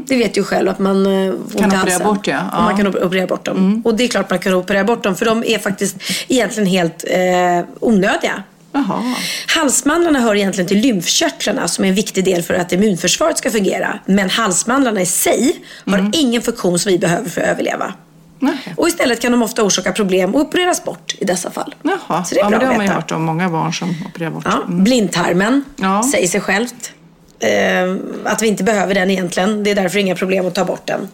Det 0.05 0.15
vet 0.17 0.33
du 0.33 0.43
själv 0.43 0.69
att 0.69 0.79
man 0.79 1.05
eh, 1.05 1.33
får 1.51 1.61
i 1.61 1.65
operera 1.65 2.03
bort, 2.03 2.27
ja. 2.27 2.39
Och 2.57 2.61
man 2.63 2.71
Ja. 2.71 2.77
kan 2.77 2.87
op- 2.87 2.95
operera 3.03 3.27
bort 3.27 3.45
dem. 3.45 3.81
Och 3.85 3.95
det 3.95 4.03
är 4.03 4.07
klart 4.07 4.29
man 4.29 4.39
kan 4.39 4.53
operera 4.53 4.83
bort 4.83 5.03
dem, 5.03 5.15
för 5.15 5.25
de 5.25 5.43
är 5.43 5.59
faktiskt 5.59 5.95
egentligen 6.27 6.69
helt 6.69 7.03
eh, 7.07 7.65
onödiga. 7.79 8.43
Jaha. 8.71 9.15
Halsmandlarna 9.47 10.19
hör 10.19 10.35
egentligen 10.35 10.67
till 10.67 10.77
lymfkörtlarna 10.79 11.67
som 11.67 11.85
är 11.85 11.89
en 11.89 11.95
viktig 11.95 12.25
del 12.25 12.43
för 12.43 12.53
att 12.53 12.71
immunförsvaret 12.71 13.37
ska 13.37 13.51
fungera. 13.51 13.99
Men 14.05 14.29
halsmandlarna 14.29 15.01
i 15.01 15.05
sig 15.05 15.55
har 15.85 16.09
ingen 16.13 16.41
funktion 16.41 16.79
som 16.79 16.91
vi 16.91 16.97
behöver 16.99 17.29
för 17.29 17.41
att 17.41 17.47
överleva. 17.47 17.93
Nej. 18.39 18.73
Och 18.77 18.87
istället 18.87 19.19
kan 19.21 19.31
de 19.31 19.41
ofta 19.43 19.63
orsaka 19.63 19.91
problem 19.91 20.35
och 20.35 20.41
opereras 20.41 20.83
bort 20.83 21.15
i 21.19 21.25
dessa 21.25 21.51
fall. 21.51 21.75
Jaha. 21.83 22.23
Så 22.23 22.35
det 22.35 22.41
är 22.41 22.43
ja, 22.43 22.49
bra 22.49 22.57
men 22.57 22.59
det 22.59 22.65
har 22.65 22.77
man 22.77 22.85
ju 22.85 22.91
hört 22.91 23.11
om 23.11 23.23
många 23.23 23.49
barn 23.49 23.73
som 23.73 23.95
opererar 24.09 24.31
bort. 24.31 24.43
Ja, 24.45 24.61
Mm. 24.67 24.83
blindtarmen 24.83 25.63
Ja. 25.75 26.03
säger 26.11 26.27
sig 26.27 26.41
självt. 26.41 26.91
Eh, 27.39 27.95
att 28.31 28.41
vi 28.41 28.47
inte 28.47 28.63
behöver 28.63 28.93
den 28.93 29.09
egentligen. 29.11 29.63
Det 29.63 29.71
är 29.71 29.75
därför 29.75 29.99
inga 29.99 30.15
problem 30.15 30.47
att 30.47 30.55
ta 30.55 30.65
bort 30.65 30.85
den. 30.87 31.07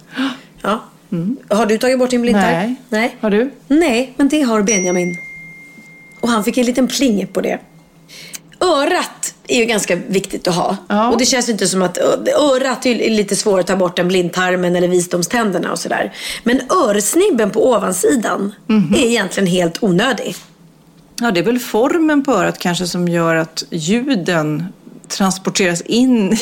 Ja. 0.61 0.79
Har 1.49 1.65
du 1.65 1.77
tagit 1.77 1.99
bort 1.99 2.09
din 2.09 2.21
blindtarm? 2.21 2.51
Nej. 2.53 2.75
Nej. 2.89 3.15
Har 3.21 3.29
du? 3.29 3.51
Nej, 3.67 4.13
men 4.17 4.29
det 4.29 4.41
har 4.41 4.61
Benjamin. 4.61 5.17
Och 6.19 6.29
han 6.29 6.43
fick 6.43 6.57
en 6.57 6.65
liten 6.65 6.87
pling 6.87 7.27
på 7.27 7.41
det. 7.41 7.59
Örat 8.65 9.33
är 9.47 9.57
ju 9.57 9.65
ganska 9.65 9.95
viktigt 9.95 10.47
att 10.47 10.55
ha. 10.55 10.77
Ja. 10.87 11.09
Och 11.11 11.17
det 11.17 11.25
känns 11.25 11.49
inte 11.49 11.67
som 11.67 11.81
att 11.81 11.97
örat 12.37 12.85
är 12.85 13.09
lite 13.09 13.35
svårare 13.35 13.61
att 13.61 13.67
ta 13.67 13.75
bort 13.75 13.99
än 13.99 14.07
blindtarmen 14.07 14.75
eller 14.75 14.87
visdomständerna 14.87 15.71
och 15.71 15.79
sådär. 15.79 16.13
Men 16.43 16.61
örsnibben 16.85 17.51
på 17.51 17.71
ovansidan 17.71 18.55
är 18.95 19.05
egentligen 19.05 19.47
helt 19.47 19.83
onödig. 19.83 20.35
Ja, 21.21 21.31
det 21.31 21.39
är 21.39 21.43
väl 21.43 21.59
formen 21.59 22.23
på 22.23 22.31
örat 22.31 22.59
kanske 22.59 22.87
som 22.87 23.07
gör 23.07 23.35
att 23.35 23.63
ljuden 23.69 24.65
transporteras 25.09 25.81
in 25.81 26.37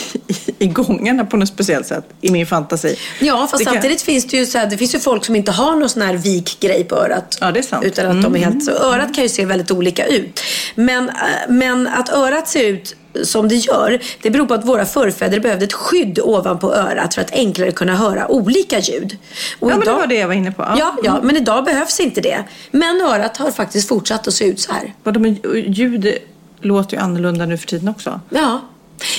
i, 0.59 0.68
gångarna 0.68 1.26
på 1.26 1.38
något 1.38 1.47
speciellt 1.49 1.88
sätt, 1.88 2.05
i 2.22 2.32
min 2.32 2.45
fantasi. 2.47 2.95
Ja, 3.20 3.47
fast 3.51 3.57
Det 3.57 3.66
kan- 3.66 3.74
samtidigt 3.74 4.01
finns 4.01 4.26
det 4.28 4.38
ju 4.38 4.45
så 4.45 4.57
här, 4.57 4.66
det 4.70 4.78
finns 4.78 4.95
ju 4.95 4.99
folk 4.99 5.26
som 5.26 5.36
inte 5.36 5.51
har 5.51 5.76
någon 5.76 5.89
sån 5.89 6.01
här 6.01 6.14
vikgrej 6.14 6.84
på 6.84 6.95
örat. 6.95 7.38
Ja, 7.41 7.51
det 7.51 7.59
är 7.59 7.64
sant. 7.64 7.86
Utan 7.86 8.18
att 8.18 8.24
de 8.24 8.36
är 8.36 8.39
helt, 8.39 8.64
så 8.64 8.72
örat 8.72 9.16
kan 9.16 9.24
ju 9.24 9.30
se 9.30 9.45
väldigt 9.45 9.72
olika 9.72 10.05
ut. 10.05 10.39
Men, 10.76 11.09
äh, 11.09 11.16
men 11.49 11.88
att 11.88 12.09
örat 12.09 12.47
ser 12.49 12.64
ut 12.68 12.95
som 13.24 13.47
det 13.47 13.55
gör, 13.55 13.99
det 14.22 14.30
beror 14.30 14.45
på 14.45 14.53
att 14.53 14.66
våra 14.66 14.86
förfäder 14.86 15.39
behövde 15.39 15.66
ett 15.66 15.74
skydd 15.74 16.20
ovanpå 16.24 16.74
örat 16.74 17.14
för 17.16 17.22
att 17.22 17.32
enklare 17.32 17.72
kunna 17.72 17.95
höra 17.95 18.32
olika 18.32 18.80
ljud. 18.80 19.18
Och 19.59 19.72
Ja, 19.72 19.76
men 19.78 19.88
det 19.88 19.93
var 19.93 20.07
det 20.07 20.16
jag 20.16 20.28
var 20.28 20.34
inne 20.36 20.51
på. 20.51 20.61
Ja. 20.61 20.76
Ja, 20.80 20.95
ja, 21.03 21.20
men 21.24 21.38
idag 21.38 21.66
behövs 21.66 21.99
inte 21.99 22.22
det. 22.22 22.43
Men 22.72 23.01
örat 23.01 23.38
har 23.38 23.51
faktiskt 23.51 23.88
fortsatt 23.88 24.28
att 24.28 24.34
se 24.34 24.45
ut 24.45 24.59
så 24.59 24.72
här. 24.72 24.93
Vadå, 25.03 25.20
men 25.20 25.38
ljud 25.68 26.18
låter 26.64 26.97
ju 26.97 27.03
annorlunda 27.03 27.45
nu 27.45 27.57
för 27.57 27.68
tiden 27.68 27.88
också. 27.89 28.22
Ja. 28.30 28.61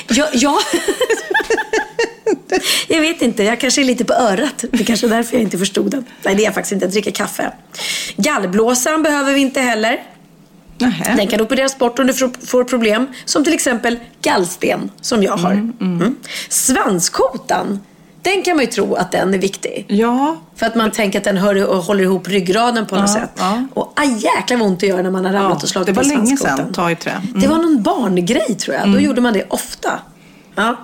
Ja, 0.08 0.28
ja. 0.32 0.58
jag 2.88 3.00
vet 3.00 3.22
inte, 3.22 3.42
jag 3.42 3.60
kanske 3.60 3.80
är 3.82 3.84
lite 3.84 4.04
på 4.04 4.14
örat. 4.14 4.64
Det 4.72 4.80
är 4.80 4.84
kanske 4.84 5.06
är 5.06 5.10
därför 5.10 5.36
jag 5.36 5.42
inte 5.42 5.58
förstod 5.58 5.90
den. 5.90 6.04
Nej, 6.22 6.34
det 6.34 6.42
är 6.42 6.44
jag 6.44 6.54
faktiskt 6.54 6.72
inte. 6.72 6.84
Jag 6.86 6.92
dricker 6.92 7.10
kaffe. 7.10 7.52
Gallblåsaren 8.16 9.02
behöver 9.02 9.32
vi 9.34 9.40
inte 9.40 9.60
heller. 9.60 10.02
Nähä. 10.78 11.14
Den 11.16 11.28
kan 11.28 11.40
opereras 11.40 11.78
bort 11.78 11.98
om 11.98 12.06
du 12.06 12.12
får- 12.12 12.64
problem. 12.64 13.06
Som 13.24 13.44
till 13.44 13.54
exempel 13.54 13.98
gallsten, 14.22 14.90
som 15.00 15.22
jag 15.22 15.36
har. 15.36 15.52
Mm. 15.52 16.16
Svanskotan, 16.48 17.80
den 18.24 18.42
kan 18.42 18.56
man 18.56 18.64
ju 18.64 18.70
tro 18.70 18.94
att 18.94 19.12
den 19.12 19.34
är 19.34 19.38
viktig. 19.38 19.84
Ja, 19.88 20.36
För 20.56 20.66
att 20.66 20.74
man 20.74 20.90
tänker 20.90 21.18
att 21.18 21.24
den 21.24 21.36
hör 21.36 21.66
och 21.68 21.76
håller 21.84 22.04
ihop 22.04 22.28
ryggraden 22.28 22.86
på 22.86 22.94
något 22.96 23.10
Ja, 23.14 23.20
sätt. 23.20 23.30
ja. 23.36 23.66
Och 23.74 23.92
aj, 23.96 24.08
jäklar 24.36 24.56
vad 24.58 24.68
ont 24.68 24.80
det 24.80 24.86
gör 24.86 25.02
när 25.02 25.10
man 25.10 25.24
har 25.24 25.32
ramlat 25.32 25.62
och 25.62 25.68
slagit 25.68 25.86
det 25.86 25.92
var 25.92 26.02
i 26.02 26.06
länge 26.08 26.26
svanskotan. 26.26 26.56
sedan, 26.56 26.72
ta 26.72 26.90
i 26.90 26.96
trä. 26.96 27.10
Mm. 27.28 27.40
Det 27.40 27.46
var 27.48 27.56
någon 27.56 27.82
barngrej 27.82 28.54
tror 28.58 28.76
jag. 28.76 28.92
Då 28.92 29.00
gjorde 29.00 29.20
man 29.20 29.32
det 29.32 29.44
ofta. 29.48 29.98
Ja. 30.54 30.76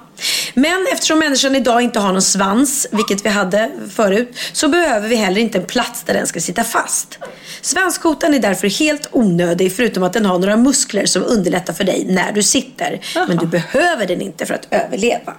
Men 0.55 0.86
eftersom 0.93 1.18
människan 1.18 1.57
idag 1.57 1.82
inte 1.82 1.99
har 2.01 2.12
någon 2.12 2.22
svans, 2.22 2.86
vilket 2.93 3.24
vi 3.24 3.28
hade 3.28 3.70
förut, 3.95 4.36
så 4.53 4.68
behöver 4.68 5.09
vi 5.09 5.16
heller 5.16 5.41
inte 5.41 5.59
en 5.59 5.64
plats 5.64 6.03
där 6.03 6.14
den 6.14 6.26
ska 6.26 6.41
sitta 6.41 6.64
fast. 6.64 7.18
Svanskotan 7.62 8.34
är 8.34 8.38
därför 8.38 8.68
helt 8.68 9.09
onödig, 9.12 9.76
förutom 9.76 10.03
att 10.03 10.12
den 10.12 10.26
har 10.26 10.38
några 10.38 10.57
muskler 10.57 11.07
som 11.07 11.22
underlättar 11.24 11.72
för 11.72 11.84
dig 11.84 12.05
när 12.09 12.32
du 12.32 12.43
sitter. 12.43 13.01
Men 13.28 13.36
du 13.36 13.47
behöver 13.47 14.07
den 14.07 14.20
inte 14.20 14.47
för 14.47 14.55
att 14.55 14.66
överleva. 14.70 15.32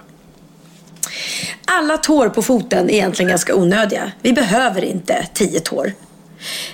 Alla 1.64 1.98
tår 1.98 2.28
på 2.28 2.42
foten 2.42 2.90
är 2.90 2.94
egentligen 2.94 3.28
ganska 3.28 3.54
onödiga. 3.54 4.12
Vi 4.22 4.32
behöver 4.32 4.84
inte 4.84 5.26
tio 5.34 5.60
tår. 5.60 5.92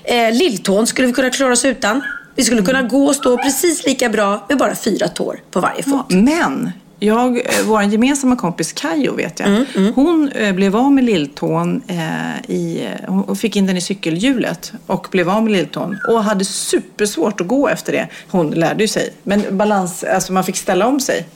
Eh, 0.05 0.33
lilltån 0.33 0.87
skulle 0.87 1.07
vi 1.07 1.13
kunna 1.13 1.31
klara 1.31 1.53
oss 1.53 1.65
utan. 1.65 2.03
Vi 2.35 2.45
skulle 2.45 2.63
kunna 2.63 2.83
gå 2.83 3.07
och 3.07 3.15
stå 3.15 3.37
precis 3.37 3.87
lika 3.87 4.09
bra 4.09 4.47
med 4.49 4.59
bara 4.59 4.75
fyra 4.75 5.09
tår 5.09 5.41
på 5.51 5.61
varje 5.61 5.83
fot. 5.83 6.07
Ja, 6.09 6.17
men 6.17 6.73
jag, 7.01 7.37
eh, 7.37 7.65
vår 7.67 7.83
gemensamma 7.83 8.37
kompis 8.37 8.73
Kajo 8.73 9.15
vet 9.15 9.41
jag. 9.41 9.49
Hon 9.95 10.29
eh, 10.29 10.55
blev 10.55 10.77
av 10.77 10.93
med 10.93 11.05
lilltån. 11.05 11.83
Eh, 11.87 12.51
i, 12.55 12.87
eh, 12.87 13.11
hon 13.15 13.37
fick 13.37 13.57
in 13.57 13.67
den 13.67 13.77
i 13.77 13.81
cykelhjulet 13.81 14.73
och 14.87 15.09
blev 15.11 15.31
av 15.31 15.43
med 15.43 15.53
lilltån. 15.53 15.99
Och 16.09 16.25
hade 16.25 16.45
supersvårt 16.45 17.41
att 17.41 17.47
gå 17.49 17.69
efter 17.69 17.93
det. 17.93 18.09
Hon 18.31 18.51
lärde 18.51 18.85
ju 18.85 18.89
sig. 18.89 19.13
Men 19.23 19.57
balans, 19.57 20.05
alltså 20.05 20.33
man 20.33 20.45
fick 20.45 20.57
ställa 20.57 20.87
om 20.87 21.01
sig. 21.01 21.27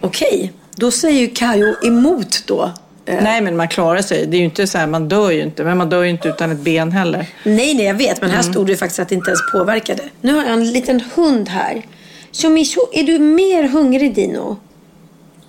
Okej, 0.00 0.52
då 0.76 0.90
säger 0.90 1.20
ju 1.20 1.28
Kajo 1.28 1.74
emot 1.86 2.42
då. 2.46 2.70
Eh, 3.06 3.22
Nej, 3.22 3.40
men 3.40 3.56
man 3.56 3.68
klarar 3.68 4.02
sig. 4.02 4.26
Det 4.26 4.36
är 4.36 4.38
ju 4.38 4.44
inte 4.44 4.66
så 4.66 4.78
här, 4.78 4.86
man 4.86 5.08
dör 5.08 5.30
ju 5.30 5.42
inte. 5.42 5.64
Men 5.64 5.78
man 5.78 5.88
dör 5.88 6.02
ju 6.02 6.10
inte 6.10 6.28
utan 6.28 6.50
ett 6.50 6.58
ben 6.58 6.92
heller. 6.92 7.26
Nej, 7.44 7.74
nej, 7.74 7.84
jag 7.86 7.94
vet. 7.94 8.20
Men 8.20 8.30
här 8.30 8.42
stod 8.42 8.66
det 8.66 8.76
faktiskt 8.76 9.00
att 9.00 9.08
det 9.08 9.14
inte 9.14 9.30
ens 9.30 9.40
påverkade. 9.52 10.02
Nu 10.20 10.34
har 10.34 10.42
jag 10.44 10.52
en 10.52 10.72
liten 10.72 11.00
hund 11.14 11.48
här. 11.48 11.86
Shomisho, 12.32 12.80
är 12.92 13.02
du 13.04 13.18
mer 13.18 13.68
hungrig 13.68 14.14
Dino? 14.14 14.56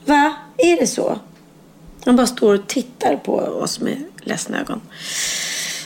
Va? 0.06 0.34
Är 0.58 0.80
det 0.80 0.88
så? 0.88 1.20
Han 2.06 2.16
bara 2.16 2.28
står 2.28 2.54
och 2.54 2.68
tittar 2.68 3.16
på 3.16 3.34
oss 3.36 3.80
med 3.80 3.98
ledsna 4.24 4.60
ögon. 4.62 4.82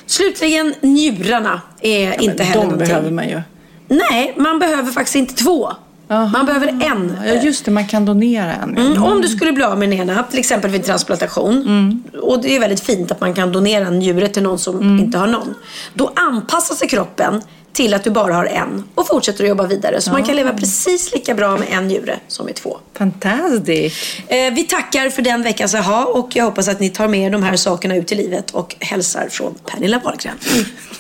Slutligen, 0.05 0.73
njurarna 0.81 1.61
är 1.81 2.21
inte 2.23 2.43
heller 2.43 2.61
De 2.61 2.67
någonting. 2.67 2.87
behöver 2.87 3.11
man 3.11 3.29
ju. 3.29 3.41
Nej, 3.87 4.33
man 4.37 4.59
behöver 4.59 4.91
faktiskt 4.91 5.15
inte 5.15 5.35
två. 5.35 5.71
Man 6.07 6.45
behöver 6.45 6.67
en. 6.67 7.17
Ja, 7.25 7.33
just 7.33 7.65
det. 7.65 7.71
Man 7.71 7.87
kan 7.87 8.05
donera 8.05 8.53
en. 8.53 8.77
Mm, 8.77 9.03
om 9.03 9.21
du 9.21 9.27
skulle 9.27 9.51
bli 9.51 9.63
av 9.63 9.79
med 9.79 9.89
den 9.89 9.99
ena, 9.99 10.23
till 10.23 10.39
exempel 10.39 10.71
vid 10.71 10.85
transplantation. 10.85 12.03
Och 12.21 12.41
det 12.41 12.55
är 12.55 12.59
väldigt 12.59 12.79
fint 12.79 13.11
att 13.11 13.21
man 13.21 13.33
kan 13.33 13.51
donera 13.51 13.87
en 13.87 13.99
njure 13.99 14.27
till 14.27 14.43
någon 14.43 14.59
som 14.59 14.99
inte 14.99 15.17
har 15.17 15.27
någon. 15.27 15.55
Då 15.93 16.11
anpassar 16.15 16.75
sig 16.75 16.87
kroppen 16.87 17.41
till 17.77 17.93
att 17.93 18.03
du 18.03 18.09
bara 18.09 18.33
har 18.33 18.45
en 18.45 18.83
och 18.95 19.07
fortsätter 19.07 19.43
att 19.43 19.49
jobba 19.49 19.67
vidare. 19.67 20.01
Så 20.01 20.11
man 20.11 20.23
kan 20.23 20.35
leva 20.35 20.53
precis 20.53 21.13
lika 21.13 21.33
bra 21.33 21.57
med 21.57 21.67
en 21.71 21.87
njure 21.87 22.19
som 22.27 22.45
med 22.45 22.55
två. 22.55 22.77
Fantastiskt. 22.97 23.95
Eh, 24.27 24.53
vi 24.53 24.63
tackar 24.63 25.09
för 25.09 25.21
den 25.21 25.43
veckans 25.43 25.75
aha 25.75 26.05
och 26.05 26.35
jag 26.35 26.43
hoppas 26.45 26.67
att 26.67 26.79
ni 26.79 26.89
tar 26.89 27.07
med 27.07 27.19
er 27.19 27.29
de 27.29 27.43
här 27.43 27.55
sakerna 27.55 27.95
ut 27.95 28.11
i 28.11 28.15
livet 28.15 28.51
och 28.51 28.75
hälsar 28.79 29.27
från 29.29 29.55
Pernilla 29.65 29.99
Wahlgren. 29.99 30.35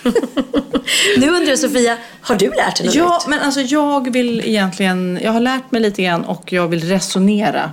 nu 1.17 1.29
undrar 1.29 1.55
Sofia, 1.55 1.97
har 2.21 2.35
du 2.35 2.49
lärt 2.49 2.77
dig 2.77 2.85
något 2.85 2.95
Ja, 2.95 3.17
nytt? 3.19 3.27
men 3.27 3.39
alltså 3.39 3.61
jag 3.61 4.11
vill 4.13 4.41
egentligen, 4.45 5.19
jag 5.23 5.31
har 5.31 5.39
lärt 5.39 5.71
mig 5.71 5.81
lite 5.81 6.03
grann 6.03 6.25
och 6.25 6.53
jag 6.53 6.67
vill 6.67 6.83
resonera. 6.89 7.71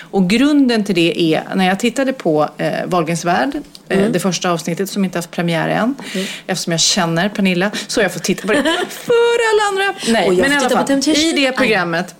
Och 0.00 0.30
grunden 0.30 0.84
till 0.84 0.94
det 0.94 1.22
är, 1.34 1.44
när 1.54 1.66
jag 1.66 1.80
tittade 1.80 2.12
på 2.12 2.48
eh, 2.58 2.72
Wahlgrens 2.86 3.24
värld, 3.24 3.60
eh, 3.88 4.10
det 4.10 4.20
första 4.20 4.50
avsnittet 4.50 4.90
som 4.90 5.04
inte 5.04 5.18
haft 5.18 5.30
premiär 5.30 5.68
än, 5.68 5.94
eftersom 6.46 6.70
jag 6.70 6.80
känner 6.80 7.28
Pernilla, 7.28 7.70
så 7.86 8.00
har 8.00 8.04
jag 8.04 8.12
fått 8.12 8.22
titta 8.24 8.46
på 8.46 8.52
det 8.52 8.62
för 8.88 9.38
alla 9.52 9.62
andra. 9.68 10.00
Nej, 10.08 10.30
men 10.30 10.52
i 10.52 10.56
alla 10.56 10.70
fall, 10.70 11.08
i 11.08 11.32
det 11.32 11.52
programmet 11.52 12.14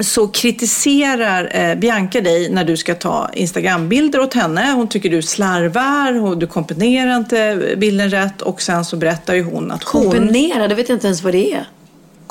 så 0.00 0.28
kritiserar 0.28 1.50
eh, 1.56 1.74
Bianca 1.74 2.20
dig 2.20 2.50
när 2.50 2.64
du 2.64 2.76
ska 2.76 2.94
ta 2.94 3.30
Instagrambilder 3.34 4.20
åt 4.20 4.34
henne. 4.34 4.72
Hon 4.72 4.88
tycker 4.88 5.10
du 5.10 5.22
slarvar, 5.22 6.22
och 6.22 6.38
du 6.38 6.46
komponerar 6.46 7.16
inte 7.16 7.74
bilden 7.76 8.10
rätt 8.10 8.42
och 8.42 8.62
sen 8.62 8.84
så 8.84 8.96
berättar 8.96 9.34
ju 9.34 9.42
hon 9.42 9.70
att 9.70 9.84
hon 9.84 10.02
Komponera, 10.02 10.68
det 10.68 10.74
vet 10.74 10.88
jag 10.88 10.96
inte 10.96 11.06
ens 11.06 11.22
vad 11.22 11.32
det 11.32 11.52
är. 11.52 11.66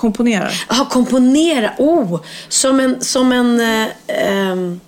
Komponerar. 0.03 0.65
Jaha, 0.69 0.85
komponera. 0.85 1.71
Oh, 1.77 2.21
som 2.49 2.79
en... 2.79 3.01
Som 3.01 3.31
en 3.31 3.59
eh, 3.59 3.87
ehm, 4.07 4.79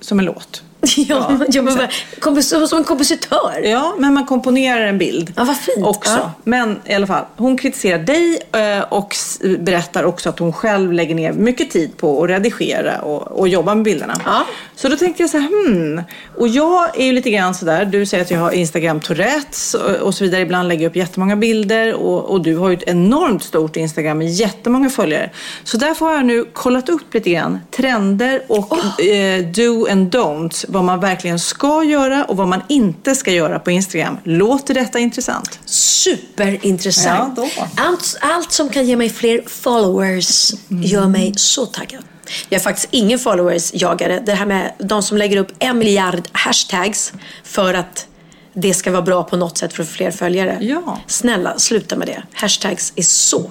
Som 0.00 0.18
en 0.18 0.24
låt. 0.24 0.62
ja, 0.96 1.40
ja, 1.48 1.62
men, 1.62 1.88
kompos- 2.20 2.66
som 2.66 2.78
en 2.78 2.84
kompositör. 2.84 3.62
Ja, 3.64 3.94
men 3.98 4.14
man 4.14 4.26
komponerar 4.26 4.86
en 4.86 4.98
bild 4.98 5.32
Ja, 5.36 5.44
vad 5.44 5.56
fint. 5.56 5.86
också. 5.86 6.18
Ja. 6.18 6.32
Men 6.44 6.80
i 6.86 6.94
alla 6.94 7.06
fall, 7.06 7.24
hon 7.36 7.56
kritiserar 7.56 7.98
dig 7.98 8.38
eh, 8.52 8.84
och 8.88 9.16
berättar 9.58 10.04
också 10.04 10.28
att 10.28 10.38
hon 10.38 10.52
själv 10.52 10.92
lägger 10.92 11.14
ner 11.14 11.32
mycket 11.32 11.70
tid 11.70 11.96
på 11.96 12.22
att 12.22 12.30
redigera 12.30 13.00
och, 13.00 13.22
och 13.22 13.48
jobba 13.48 13.74
med 13.74 13.84
bilderna. 13.84 14.20
Ja. 14.24 14.44
Så 14.76 14.88
då 14.88 14.96
tänkte 14.96 15.22
jag 15.22 15.30
så 15.30 15.38
här, 15.38 15.48
hmm. 15.48 16.02
Och 16.36 16.48
jag 16.48 17.00
är 17.00 17.04
ju 17.04 17.12
lite 17.12 17.30
grann 17.30 17.54
sådär, 17.54 17.84
du 17.84 18.06
säger 18.06 18.24
att 18.24 18.30
jag 18.30 18.38
har 18.38 18.50
Instagram 18.50 19.00
Tourettes 19.00 19.74
och, 20.02 20.14
så 20.14 20.24
vidare. 20.24 20.40
Ibland 20.40 20.68
lägger 20.68 20.82
jag 20.82 20.90
upp 20.90 20.96
jättemånga 20.96 21.36
bilder 21.36 21.94
och, 21.94 22.24
och 22.30 22.42
du 22.42 22.56
har 22.56 22.68
ju 22.68 22.74
ett 22.76 22.82
enormt 22.86 23.42
stort 23.42 23.76
Instagram 23.76 24.18
med 24.18 24.30
jättemånga 24.30 24.90
följare. 24.90 25.30
Så 25.64 25.76
därför 25.76 26.06
har 26.06 26.14
jag 26.14 26.26
nu 26.26 26.44
kollat 26.52 26.88
upp 26.88 27.14
lite 27.14 27.30
grann 27.30 27.60
trender 27.70 28.42
och 28.48 29.00
eh, 29.04 29.44
do 29.44 29.86
and 29.90 30.14
don'ts. 30.14 30.64
Vad 30.74 30.84
man 30.84 31.00
verkligen 31.00 31.38
ska 31.38 31.84
göra 31.84 32.24
och 32.24 32.36
vad 32.36 32.48
man 32.48 32.62
inte 32.68 33.14
ska 33.14 33.32
göra 33.32 33.58
på 33.58 33.70
Instagram. 33.70 34.18
Låter 34.24 34.74
detta 34.74 34.98
intressant? 34.98 35.58
Superintressant. 35.64 37.38
Ja, 37.56 37.68
allt, 37.76 38.16
allt 38.20 38.52
som 38.52 38.68
kan 38.68 38.86
ge 38.86 38.96
mig 38.96 39.10
fler 39.10 39.42
followers 39.46 40.52
gör 40.68 41.06
mig 41.06 41.32
så 41.36 41.66
taggad. 41.66 42.04
Jag 42.48 42.58
är 42.58 42.62
faktiskt 42.62 42.88
ingen 42.90 43.18
followers-jagare. 43.18 44.22
Det 44.26 44.32
här 44.32 44.46
med 44.46 44.72
de 44.78 45.02
som 45.02 45.16
lägger 45.16 45.36
upp 45.36 45.52
en 45.58 45.78
miljard 45.78 46.22
hashtags 46.32 47.12
för 47.44 47.74
att 47.74 48.06
det 48.54 48.74
ska 48.74 48.90
vara 48.90 49.02
bra 49.02 49.24
på 49.24 49.36
något 49.36 49.58
sätt 49.58 49.72
för 49.72 49.82
att 49.82 49.88
få 49.88 49.94
fler 49.94 50.10
följare. 50.10 50.58
Ja. 50.60 50.98
Snälla, 51.06 51.58
sluta 51.58 51.96
med 51.96 52.08
det. 52.08 52.22
Hashtags 52.32 52.92
är 52.96 53.02
så 53.02 53.50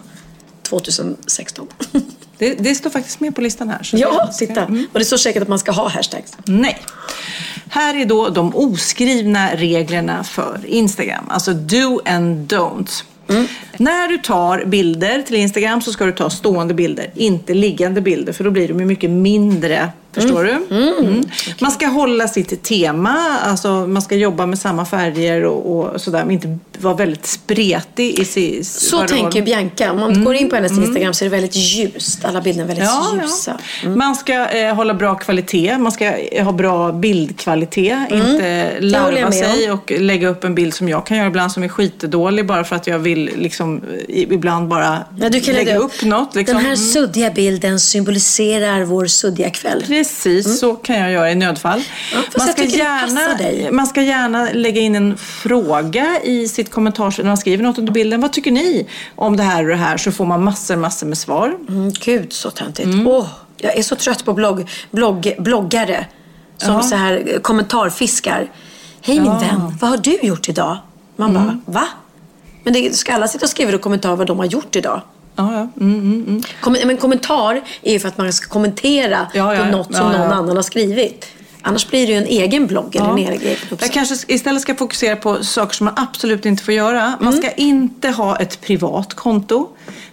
2016. 0.64 1.68
Det, 2.38 2.56
det 2.56 2.76
står 2.76 2.90
faktiskt 2.90 3.20
med 3.20 3.36
på 3.36 3.42
listan 3.42 3.70
här. 3.70 3.84
så 3.84 3.98
ja, 3.98 4.30
titta. 4.40 4.66
Mm. 4.66 4.88
Och 4.94 5.00
det 5.00 5.06
står 5.06 5.18
säkert 5.18 5.42
att 5.42 5.48
man 5.48 5.60
ska 5.60 5.72
ha 5.72 5.88
hashtags. 5.90 6.38
Nej. 6.46 6.78
Här 7.70 7.96
är 7.96 8.06
då 8.06 8.30
de 8.30 8.56
oskrivna 8.56 9.56
reglerna 9.56 10.24
för 10.24 10.60
Instagram. 10.66 11.26
Alltså 11.30 11.54
do 11.54 12.02
and 12.06 12.54
don'ts. 12.54 13.04
När 13.78 14.08
du 14.08 14.18
tar 14.18 14.66
bilder 14.66 15.22
till 15.22 15.36
Instagram 15.36 15.82
så 15.82 15.92
ska 15.92 16.06
du 16.06 16.12
ta 16.12 16.30
stående 16.30 16.74
bilder, 16.74 17.12
inte 17.16 17.54
liggande 17.54 18.02
bilder 18.02 18.34
för 18.34 18.44
då 18.44 18.52
blir 18.52 18.68
de 18.68 18.74
mycket 18.74 19.10
mindre. 19.10 19.92
Förstår 20.14 20.44
du? 20.44 20.76
Mm. 20.76 21.24
Man 21.60 21.72
ska 21.72 21.88
hålla 21.88 22.28
sitt 22.28 22.64
tema, 22.64 23.38
alltså 23.44 23.68
man 23.88 24.02
ska 24.02 24.16
jobba 24.16 24.46
med 24.46 24.60
samma 24.60 24.86
färger 24.86 25.44
och, 25.46 25.76
och 25.94 26.02
sådär, 26.02 26.20
men 26.26 26.32
inte 26.32 26.58
vara 26.80 26.94
väldigt 26.94 27.26
spretig 27.26 28.20
i 28.20 28.26
sin... 28.26 28.66
Så 28.66 29.02
det 29.02 29.08
tänker. 29.08 29.42
Bianca. 29.42 29.92
Om 29.92 30.00
man 30.00 30.24
går 30.24 30.36
in 30.36 30.50
på 30.50 30.56
hennes 30.56 30.72
Instagram 30.72 31.14
så 31.14 31.26
är 31.26 31.30
det 31.30 31.36
väldigt 31.36 31.56
ljust. 31.56 32.26
Alla 32.26 32.42
bilder 32.42 32.64
är 32.64 32.68
väldigt 32.68 32.86
Ja, 32.86 33.20
ljusa. 33.22 33.58
ja. 33.84 33.90
Man 33.90 34.16
ska 34.16 34.34
eh, 34.50 34.76
hålla 34.76 34.94
bra 34.94 35.16
kvalitet, 35.16 35.78
man 35.78 35.92
ska 35.92 36.06
eh, 36.18 36.46
ha 36.46 36.52
bra 36.52 36.92
bildkvalitet, 36.92 37.98
inte 38.12 38.44
Mm. 38.48 38.84
larva 38.90 39.32
sig 39.32 39.72
och 39.72 39.92
lägga 40.00 40.28
upp 40.28 40.44
en 40.44 40.56
bild 40.56 40.74
som 40.74 40.90
jag 40.90 41.06
kan 41.06 41.18
göra 41.18 41.28
ibland 41.28 41.52
som 41.52 41.64
är 41.64 41.68
skitdålig 41.68 42.46
bara 42.48 42.64
för 42.64 42.76
att 42.76 42.88
jag 42.88 43.00
vill 43.00 43.30
liksom 43.38 43.82
i- 44.08 44.34
ibland 44.34 44.68
bara 44.68 44.98
Ja, 45.20 45.30
du 45.30 45.40
kan 45.40 45.56
lägga 45.56 45.78
upp 45.78 46.04
något. 46.04 46.36
Liksom. 46.36 46.56
Den 46.58 46.66
här 46.66 46.74
Mm. 46.74 46.86
suddiga 46.86 47.30
bilden 47.32 47.80
symboliserar 47.80 48.84
vår 48.84 49.06
suddiga 49.06 49.50
kväll. 49.50 49.80
Precis, 49.88 50.03
så 50.60 50.76
kan 50.76 51.00
jag 51.00 51.12
göra 51.12 51.32
i 51.32 51.36
nödfall. 51.36 51.82
Ja, 52.14 52.18
det 52.18 52.32
passar 52.40 53.38
dig. 53.38 53.72
man 53.72 53.88
ska 53.88 54.02
gärna 54.02 54.50
lägga 54.54 54.82
in 54.82 54.96
en 54.96 55.18
fråga 55.18 56.20
i 56.24 56.48
sitt 56.48 56.72
kommentarsfält 56.72 57.24
när 57.26 57.30
man 57.30 57.38
skriver 57.38 57.64
något 57.64 57.78
under 57.78 57.94
bilden. 57.94 58.22
Vad 58.22 58.34
tycker 58.34 58.52
ni 58.52 58.88
om 59.16 59.38
det 59.38 59.44
här 59.44 59.64
och 59.64 59.70
det 59.70 59.76
här? 59.76 59.98
Så 59.98 60.12
får 60.12 60.26
man 60.26 60.44
massor, 60.44 60.76
massor 60.76 61.08
med 61.08 61.18
svar. 61.18 61.56
Mm, 61.70 61.92
gud, 61.92 62.34
så 62.34 62.52
töntigt. 62.52 62.90
Åh, 63.06 63.28
jag 63.58 63.78
är 63.78 63.84
så 63.84 63.96
trött 63.96 64.26
på 64.26 64.34
blogg, 64.34 64.70
blogg, 64.92 65.34
bloggare 65.40 66.06
som 66.58 66.74
Ja. 66.74 66.82
så 66.82 66.96
här 66.96 67.24
eh, 67.28 67.40
kommentarfiskar. 67.40 68.52
Hej 69.02 69.20
min 69.20 69.26
Ja. 69.32 69.40
vän, 69.40 69.78
vad 69.82 69.90
har 69.90 69.98
du 69.98 70.18
gjort 70.22 70.50
idag? 70.50 70.78
Man 71.16 71.34
bara, 71.34 71.60
va? 71.66 71.88
Men 72.64 72.74
det, 72.74 72.96
ska 72.96 73.14
alla 73.14 73.28
sitta 73.28 73.46
och 73.46 73.50
skriva 73.50 73.72
i 73.74 73.78
kommentar 73.78 74.16
vad 74.16 74.28
de 74.28 74.40
har 74.40 74.46
gjort 74.46 74.76
idag? 74.76 75.02
Ja, 75.36 75.54
ja. 75.54 75.84
Mm, 75.84 76.00
mm, 76.00 76.26
mm. 76.28 76.44
Kom, 76.62 76.78
men 76.86 76.98
kommentar 76.98 77.62
är 77.82 77.94
ju 77.94 78.00
för 78.00 78.08
att 78.08 78.18
man 78.18 78.34
ska 78.34 78.50
kommentera 78.50 79.28
Ja, 79.34 79.56
ja, 79.56 79.64
på 79.66 79.72
något 79.72 79.96
som 79.96 80.12
någon 80.12 80.22
annan 80.32 80.56
har 80.56 80.64
skrivit. 80.64 81.26
Annars 81.62 81.88
blir 81.88 82.08
det 82.08 82.12
ju 82.14 82.18
en 82.18 82.26
egen 82.28 82.68
blogg 82.68 82.96
eller 82.96 83.10
en 83.10 83.18
egen. 83.18 83.56
Jag 83.80 83.92
kanske 83.92 84.16
istället 84.28 84.62
ska 84.62 84.76
fokusera 84.76 85.16
på 85.16 85.44
saker 85.44 85.76
som 85.76 85.86
man 85.86 85.94
absolut 85.98 86.46
inte 86.46 86.64
får 86.64 86.74
göra. 86.74 87.14
Man 87.20 87.34
Mm. 87.34 87.42
ska 87.42 87.52
inte 87.52 88.10
ha 88.10 88.36
ett 88.40 88.62
privat 88.62 89.14
konto. 89.14 89.70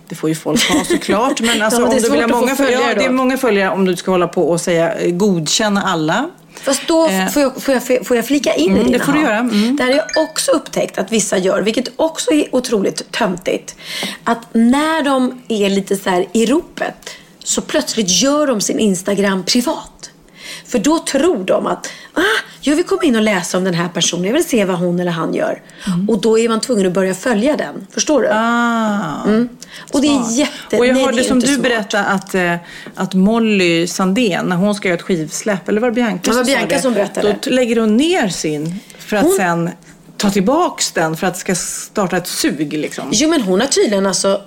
Det 0.08 0.14
får 0.14 0.28
ju 0.28 0.34
folk 0.36 0.70
ha 0.72 0.84
såklart. 0.84 1.40
Men 1.40 1.62
alltså, 1.62 1.80
Ja, 1.80 1.86
men 1.86 1.96
det 1.96 2.06
är 2.06 2.10
om 2.10 2.12
du 2.16 2.20
vill 2.20 2.30
ha 2.30 2.40
många 2.40 2.56
följare 2.56 2.84
ja, 2.88 2.94
det 2.94 3.04
är 3.04 3.10
många 3.10 3.38
följare 3.38 3.70
om 3.70 3.84
du 3.84 3.96
ska 3.96 4.10
hålla 4.10 4.28
på 4.28 4.42
och 4.50 4.60
säga 4.60 4.92
eh, 4.94 5.10
godkänna 5.10 5.82
alla. 5.82 6.30
Fast 6.54 6.82
då 6.88 7.08
Eh. 7.08 7.28
får, 7.28 7.42
jag, 7.42 7.62
får, 7.62 7.74
jag, 7.74 8.06
får 8.06 8.16
jag 8.16 8.26
flika 8.26 8.54
in 8.54 8.70
Mm, 8.70 8.80
i 8.80 8.84
det 8.84 8.92
dina 8.92 9.04
får 9.04 9.12
du 9.12 9.20
göra. 9.20 9.36
Mm. 9.38 9.76
Det 9.76 9.82
här 9.82 9.90
har 9.90 9.96
jag 10.14 10.24
också 10.24 10.50
upptäckt 10.52 10.98
att 10.98 11.12
vissa 11.12 11.38
gör, 11.38 11.62
vilket 11.62 11.88
också 11.96 12.30
är 12.32 12.54
otroligt 12.54 13.12
töntigt. 13.12 13.76
Att 14.24 14.46
när 14.52 15.02
de 15.02 15.42
är 15.48 15.70
lite 15.70 15.96
så 15.96 16.10
här 16.10 16.26
i 16.32 16.46
ropet 16.46 17.10
så 17.44 17.60
plötsligt 17.60 18.22
gör 18.22 18.46
de 18.46 18.60
sin 18.60 18.78
Instagram 18.78 19.44
privat. 19.44 20.09
För 20.70 20.78
då 20.78 20.98
tror 20.98 21.44
de 21.44 21.66
att 21.66 21.86
ah, 22.14 22.20
jag 22.60 22.76
vill 22.76 22.84
komma 22.84 23.02
in 23.02 23.16
och 23.16 23.22
läsa 23.22 23.58
om 23.58 23.64
den 23.64 23.74
här 23.74 23.88
personen. 23.88 24.24
Jag 24.24 24.32
vill 24.32 24.48
se 24.48 24.64
vad 24.64 24.76
hon 24.78 25.00
eller 25.00 25.10
han 25.10 25.34
gör. 25.34 25.62
Och 26.08 26.20
då 26.20 26.38
är 26.38 26.48
man 26.48 26.60
tvungen 26.60 26.86
att 26.86 26.92
börja 26.92 27.14
följa 27.14 27.56
den. 27.56 27.86
Förstår 27.90 28.22
du? 28.22 28.28
Mm. 28.28 28.38
Ah. 28.42 29.24
Mm. 29.26 29.48
Och 29.92 30.00
det 30.00 30.08
är 30.08 30.38
jätte... 30.38 30.76
Och 30.78 30.86
jag 30.86 30.92
nej, 30.94 31.02
det 31.02 31.06
hörde 31.10 31.20
är 31.20 31.24
som 31.24 31.40
du 31.40 31.46
svårt. 31.46 31.62
berättade 31.62 32.04
att, 32.04 32.34
eh, 32.34 32.54
att 32.94 33.14
Molly 33.14 33.86
Sandén, 33.86 34.46
när 34.46 34.56
hon 34.56 34.74
ska 34.74 34.88
göra 34.88 34.96
ett 34.98 35.02
skivsläpp, 35.04 35.68
eller 35.68 35.80
var 35.80 35.88
det 35.88 35.94
Bianca 35.94 36.20
Det 36.22 36.30
var 36.30 36.36
som 36.36 36.46
Bianca 36.46 36.66
det? 36.76 36.82
som 36.82 36.94
berättade. 36.94 37.36
Då 37.42 37.50
lägger 37.50 37.76
hon 37.80 37.96
ner 37.96 38.28
sin 38.28 38.80
för 38.98 39.16
att 39.16 39.22
Hon- 39.24 39.36
sen 39.36 39.70
ta 40.16 40.30
tillbaks 40.30 40.92
den 40.92 41.16
för 41.16 41.26
att 41.26 41.34
det 41.34 41.40
ska 41.40 41.54
starta 41.54 42.16
ett 42.16 42.26
sug. 42.26 42.72
Liksom. 42.72 43.04
Jo, 43.12 43.28
men 43.30 43.40
hon 43.42 43.60
har 43.60 43.66
tydligen 43.66 44.06
alltså 44.06 44.42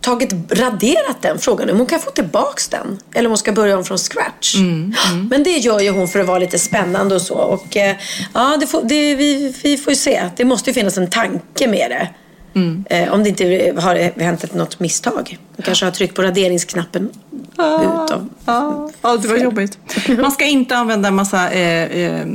tagit, 0.00 0.32
raderat 0.50 1.22
den 1.22 1.38
frågan 1.38 1.70
om 1.70 1.76
hon 1.76 1.86
kan 1.86 2.00
få 2.00 2.10
tillbaks 2.10 2.68
den. 2.68 2.98
Eller 3.14 3.26
om 3.26 3.30
hon 3.30 3.38
ska 3.38 3.52
börja 3.52 3.78
om 3.78 3.84
från 3.84 3.98
scratch. 3.98 4.56
Mm, 4.56 4.94
Men 5.30 5.42
det 5.42 5.50
gör 5.50 5.80
ju 5.80 5.90
hon 5.90 6.08
för 6.08 6.20
att 6.20 6.26
vara 6.26 6.38
lite 6.38 6.58
spännande 6.58 7.14
och 7.14 7.22
så. 7.22 7.34
Och 7.34 7.76
eh, 7.76 7.96
ja, 8.34 8.56
det 8.60 8.66
får, 8.66 8.82
det, 8.82 9.14
vi, 9.14 9.54
vi 9.62 9.76
får 9.76 9.90
ju 9.92 9.96
se. 9.96 10.30
Det 10.36 10.44
måste 10.44 10.70
ju 10.70 10.74
finnas 10.74 10.98
en 10.98 11.10
tanke 11.10 11.68
med 11.68 11.90
det. 11.90 12.08
Mm. 12.54 12.84
Eh, 12.90 13.12
om 13.12 13.22
det 13.22 13.28
inte 13.28 13.72
har 13.80 14.20
hänt 14.20 14.54
något 14.54 14.80
misstag. 14.80 15.38
Hon 15.56 15.64
kanske 15.64 15.84
har 15.84 15.92
tryckt 15.92 16.14
på 16.14 16.22
raderingsknappen 16.22 17.10
utav 17.52 18.28
Ja, 18.44 18.90
ja, 19.02 19.16
det 19.16 19.28
var 19.28 19.36
jobbigt. 19.36 19.78
Man 20.08 20.32
ska 20.32 20.44
inte 20.44 20.76
använda 20.76 21.08
en 21.08 21.14
massa 21.14 21.50
eh, 21.50 21.82
eh, 21.82 22.26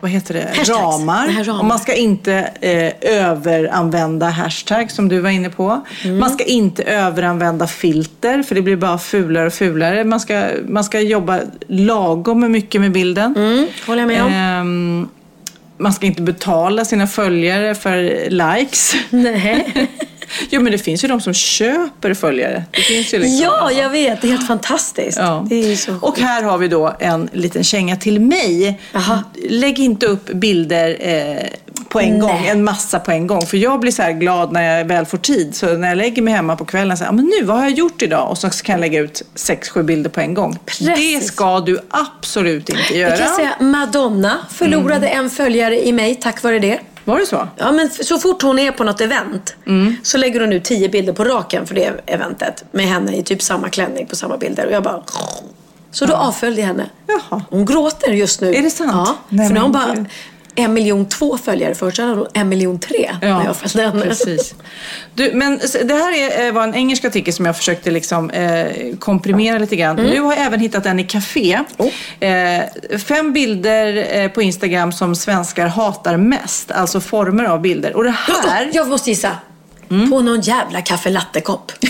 vad 0.00 0.10
heter 0.10 0.34
det, 0.34 0.40
Hashtags. 0.48 0.68
ramar. 0.68 1.44
Ramar. 1.44 1.58
Och 1.60 1.64
man 1.64 1.78
ska 1.78 1.94
inte 1.94 2.34
eh, 2.60 2.92
överanvända 3.20 4.26
hashtag 4.26 4.90
som 4.90 5.08
du 5.08 5.20
var 5.20 5.30
inne 5.30 5.50
på. 5.50 5.80
Mm. 6.04 6.18
Man 6.18 6.30
ska 6.30 6.44
inte 6.44 6.82
överanvända 6.82 7.66
filter 7.66 8.42
för 8.42 8.54
det 8.54 8.62
blir 8.62 8.76
bara 8.76 8.98
fulare 8.98 9.46
och 9.46 9.52
fulare. 9.52 10.04
Man 10.04 10.20
ska, 10.20 10.48
man 10.68 10.84
ska 10.84 11.00
jobba 11.00 11.40
lagom 11.68 12.40
med 12.40 12.50
mycket 12.50 12.80
med 12.80 12.92
bilden. 12.92 13.34
Mm, 13.36 13.66
håller 13.86 14.02
jag 14.02 14.08
med 14.08 14.22
om. 14.22 14.32
Ehm, 14.32 15.08
man 15.78 15.92
ska 15.92 16.06
inte 16.06 16.22
betala 16.22 16.84
sina 16.84 17.06
följare 17.06 17.74
för 17.74 18.30
likes. 18.30 18.94
Nej. 19.10 19.88
jo 20.50 20.60
men 20.60 20.72
det 20.72 20.78
finns 20.78 21.04
ju 21.04 21.08
de 21.08 21.20
som 21.20 21.34
köper 21.34 22.14
följare. 22.14 22.64
Det 22.70 22.80
finns 22.80 23.14
ju 23.14 23.18
liksom, 23.18 23.38
Ja, 23.42 23.70
jag 23.72 23.90
vet. 23.90 24.20
Det 24.22 24.26
är 24.28 24.30
helt 24.32 24.46
fantastiskt. 24.46 25.18
Ja. 25.18 25.46
Det 25.48 25.54
är 25.54 25.68
ju 25.68 25.76
så 25.76 25.94
Och 26.02 26.20
här 26.20 26.42
har 26.42 26.58
vi 26.58 26.68
då 26.68 26.96
en 27.00 27.28
liten 27.32 27.64
känga 27.64 27.96
till 27.96 28.20
mig. 28.20 28.80
Jaha. 28.92 29.24
Lägg 29.48 29.78
inte 29.78 30.06
upp 30.06 30.26
bilder 30.32 30.96
eh, 31.00 31.46
på 31.88 32.00
en 32.00 32.08
Nej. 32.10 32.20
gång, 32.20 32.46
en 32.46 32.64
massa 32.64 32.98
på 32.98 33.10
en 33.10 33.26
gång. 33.26 33.46
För 33.46 33.56
jag 33.56 33.80
blir 33.80 33.92
så 33.92 34.02
här 34.02 34.12
glad 34.12 34.52
när 34.52 34.78
jag 34.78 34.84
väl 34.84 35.06
får 35.06 35.18
tid. 35.18 35.54
Så 35.56 35.76
när 35.76 35.88
jag 35.88 35.98
lägger 35.98 36.22
mig 36.22 36.34
hemma 36.34 36.56
på 36.56 36.64
kvällen 36.64 36.96
så 36.96 37.04
här, 37.04 37.10
"Ah, 37.10 37.14
men 37.14 37.24
nu, 37.24 37.44
vad 37.46 37.56
har 37.56 37.62
jag 37.64 37.72
gjort 37.72 38.02
idag? 38.02 38.30
Och 38.30 38.38
så 38.38 38.50
kan 38.50 38.72
jag 38.72 38.80
lägga 38.80 39.00
ut 39.00 39.22
sex, 39.34 39.68
sju 39.68 39.82
bilder 39.82 40.10
på 40.10 40.20
en 40.20 40.34
gång. 40.34 40.58
Precis. 40.66 40.86
Det 41.20 41.26
ska 41.26 41.60
du 41.60 41.78
absolut 41.90 42.68
inte 42.68 42.98
göra. 42.98 43.10
Jag 43.10 43.18
kan 43.18 43.34
säga 43.36 43.56
Madonna 43.60 44.38
förlorade 44.52 45.08
en 45.08 45.30
följare 45.30 45.86
i 45.86 45.92
mig 45.92 46.14
tack 46.14 46.42
vare 46.42 46.58
det. 46.58 46.78
Var 47.04 47.18
det 47.18 47.26
så? 47.26 47.48
Ja, 47.56 47.72
men 47.72 47.90
så 47.90 48.18
fort 48.18 48.42
hon 48.42 48.58
är 48.58 48.72
på 48.72 48.84
något 48.84 49.00
event 49.00 49.56
så 50.02 50.18
lägger 50.18 50.40
hon 50.40 50.52
ut 50.52 50.64
tio 50.64 50.88
bilder 50.88 51.12
på 51.12 51.24
raken 51.24 51.66
för 51.66 51.74
det 51.74 52.00
eventet. 52.06 52.64
Med 52.72 52.86
henne 52.86 53.16
i 53.16 53.22
typ 53.22 53.42
samma 53.42 53.68
klänning 53.68 54.06
på 54.06 54.16
samma 54.16 54.36
bilder. 54.36 54.66
Och 54.66 54.72
jag 54.72 54.82
bara... 54.82 55.02
Så 55.90 56.06
då 56.06 56.14
avföljde 56.14 56.60
jag 56.60 56.68
henne. 56.68 56.90
Jaha. 57.06 57.42
Hon 57.50 57.64
gråter 57.64 58.12
just 58.12 58.40
nu. 58.40 58.54
Är 58.54 58.62
det 58.62 58.70
sant? 58.70 58.90
Ja, 58.94 59.16
Nej, 59.28 59.46
för 59.46 59.54
nu 59.54 59.60
har 59.60 59.64
hon 59.64 59.72
bara. 59.72 60.06
En 60.54 60.72
miljon 60.74 61.08
två 61.08 61.38
följare. 61.38 61.74
Först 61.74 61.98
hade 61.98 62.10
hon 62.14 62.26
en 62.34 62.48
miljon 62.48 62.78
tre 62.78 63.10
när 63.22 63.44
jag 63.44 63.56
följde 63.56 63.82
henne. 63.82 64.02
precis. 64.02 64.54
Du, 65.14 65.30
men 65.34 65.60
det 65.84 65.94
här 65.94 66.12
är, 66.18 66.46
eh, 66.46 66.52
var 66.52 66.62
en 66.62 66.74
engelsk 66.74 67.04
artikel 67.04 67.34
som 67.34 67.46
jag 67.46 67.56
försökte 67.56 67.90
liksom, 67.90 68.30
eh, 68.30 68.66
komprimera 68.98 69.58
lite 69.58 69.76
grann. 69.76 69.98
Mm. 69.98 70.10
Nu 70.10 70.20
har 70.20 70.32
även 70.32 70.60
hittat 70.60 70.86
en 70.86 71.00
i 71.00 71.04
café. 71.04 71.60
Oh. 71.78 72.28
Eh, 72.28 72.62
fem 73.06 73.32
bilder 73.32 74.06
eh, 74.10 74.28
på 74.30 74.42
Instagram 74.42 74.92
som 74.92 75.14
svenskar 75.16 75.66
hatar 75.66 76.16
mest. 76.16 76.70
Alltså 76.70 77.00
former 77.00 77.44
av 77.44 77.60
bilder. 77.60 77.96
Och 77.96 78.04
det 78.04 78.10
här... 78.10 78.70
Jag 78.72 78.88
måste 78.88 79.10
gissa. 79.10 79.30
På 80.10 80.20
någon 80.20 80.40
jävla 80.40 80.82
kaffe 80.82 81.10
latte-kopp. 81.10 81.72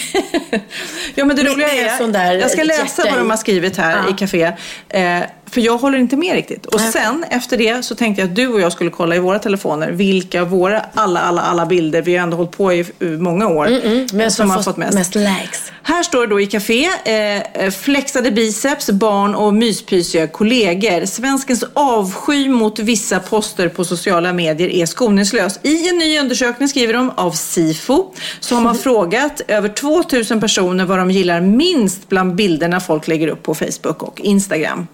Ja, 1.14 1.24
men 1.24 1.36
det 1.36 1.42
roliga 1.42 1.68
är, 1.68 1.98
sån 1.98 2.12
där 2.12 2.32
jag 2.34 2.50
ska 2.50 2.62
läsa 2.62 3.04
vad 3.04 3.18
de 3.18 3.30
har 3.30 3.36
skrivit 3.36 3.76
här 3.76 4.02
Ja. 4.06 4.14
i 4.14 4.18
café. 4.18 4.52
Eh, 4.88 5.20
för 5.50 5.60
jag 5.60 5.78
håller 5.78 5.98
inte 5.98 6.16
med 6.16 6.34
riktigt. 6.34 6.66
Och 6.66 6.80
Nej. 6.80 6.92
sen 6.92 7.24
efter 7.30 7.56
det 7.56 7.84
så 7.84 7.94
tänkte 7.94 8.22
jag 8.22 8.28
att 8.28 8.36
du 8.36 8.48
och 8.48 8.60
jag 8.60 8.72
skulle 8.72 8.90
kolla 8.90 9.16
i 9.16 9.18
våra 9.18 9.38
telefoner 9.38 9.90
vilka 9.90 10.44
våra 10.44 10.80
alla, 10.94 11.20
alla, 11.20 11.42
alla 11.42 11.66
bilder, 11.66 12.02
vi 12.02 12.16
har 12.16 12.22
ändå 12.22 12.36
hållit 12.36 12.56
på 12.56 12.72
i 12.72 12.80
eh, 12.80 13.06
många 13.08 13.48
år, 13.48 13.68
Men 14.14 14.30
som 14.30 14.50
har 14.50 14.62
fått 14.62 14.76
mest. 14.76 14.94
mest 14.94 15.14
likes. 15.14 15.72
Här 15.82 16.02
står 16.02 16.20
det 16.20 16.26
då 16.26 16.40
i 16.40 16.46
café, 16.46 16.88
eh, 17.04 17.70
flexade 17.70 18.30
biceps, 18.30 18.90
barn 18.90 19.34
och 19.34 19.54
myspysiga 19.54 20.26
kollegor. 20.26 21.06
Svenskens 21.06 21.64
avsky 21.72 22.48
mot 22.48 22.78
vissa 22.78 23.20
poster 23.20 23.68
på 23.68 23.84
sociala 23.84 24.32
medier 24.32 24.68
är 24.68 24.86
skoningslös. 24.86 25.60
I 25.62 25.88
en 25.88 25.98
ny 25.98 26.18
undersökning, 26.18 26.68
skriver 26.68 26.94
de, 26.94 27.10
av 27.10 27.30
SIFO, 27.30 28.14
så 28.40 28.54
har 28.54 28.62
man 28.62 28.78
frågat 28.78 29.40
över 29.48 29.68
2000 29.68 30.40
personer 30.40 30.84
vad 30.84 30.98
de 30.98 31.10
gillar 31.10 31.40
minst 31.40 32.08
bland 32.08 32.34
bilderna 32.34 32.80
folk 32.80 33.08
lägger 33.08 33.28
upp 33.28 33.42
på 33.42 33.54
Facebook 33.54 34.02
och 34.02 34.20
Instagram. 34.20 34.86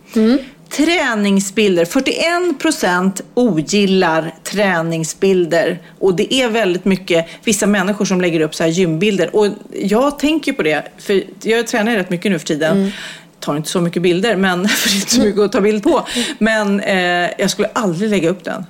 Träningsbilder. 0.70 1.84
41 1.84 2.58
procent 2.58 3.20
ogillar 3.34 4.34
träningsbilder. 4.42 5.78
Och 5.98 6.14
det 6.14 6.34
är 6.34 6.48
väldigt 6.48 6.84
mycket 6.84 7.26
vissa 7.44 7.66
människor 7.66 8.04
som 8.04 8.20
lägger 8.20 8.40
upp 8.40 8.54
så 8.54 8.62
här 8.62 8.70
gymbilder. 8.70 9.36
Och 9.36 9.46
jag 9.74 10.18
tänker 10.18 10.52
på 10.52 10.62
det, 10.62 10.82
för 10.98 11.22
jag 11.42 11.66
tränar 11.66 11.96
rätt 11.96 12.10
mycket 12.10 12.32
nu 12.32 12.38
för 12.38 12.46
tiden. 12.46 12.92
Tar 13.40 13.56
inte 13.56 13.68
så 13.68 13.80
mycket 13.80 14.02
bilder, 14.02 14.36
men, 14.36 14.68
för 14.68 14.88
det 14.88 14.94
är 14.94 14.96
inte 14.96 15.10
så 15.10 15.20
mycket 15.20 15.40
att 15.40 15.52
ta 15.52 15.60
bild 15.60 15.82
på. 15.82 16.06
Men 16.38 16.80
eh, 16.80 17.30
jag 17.38 17.50
skulle 17.50 17.68
aldrig 17.72 18.10
lägga 18.10 18.28
upp 18.28 18.44
den. 18.44 18.64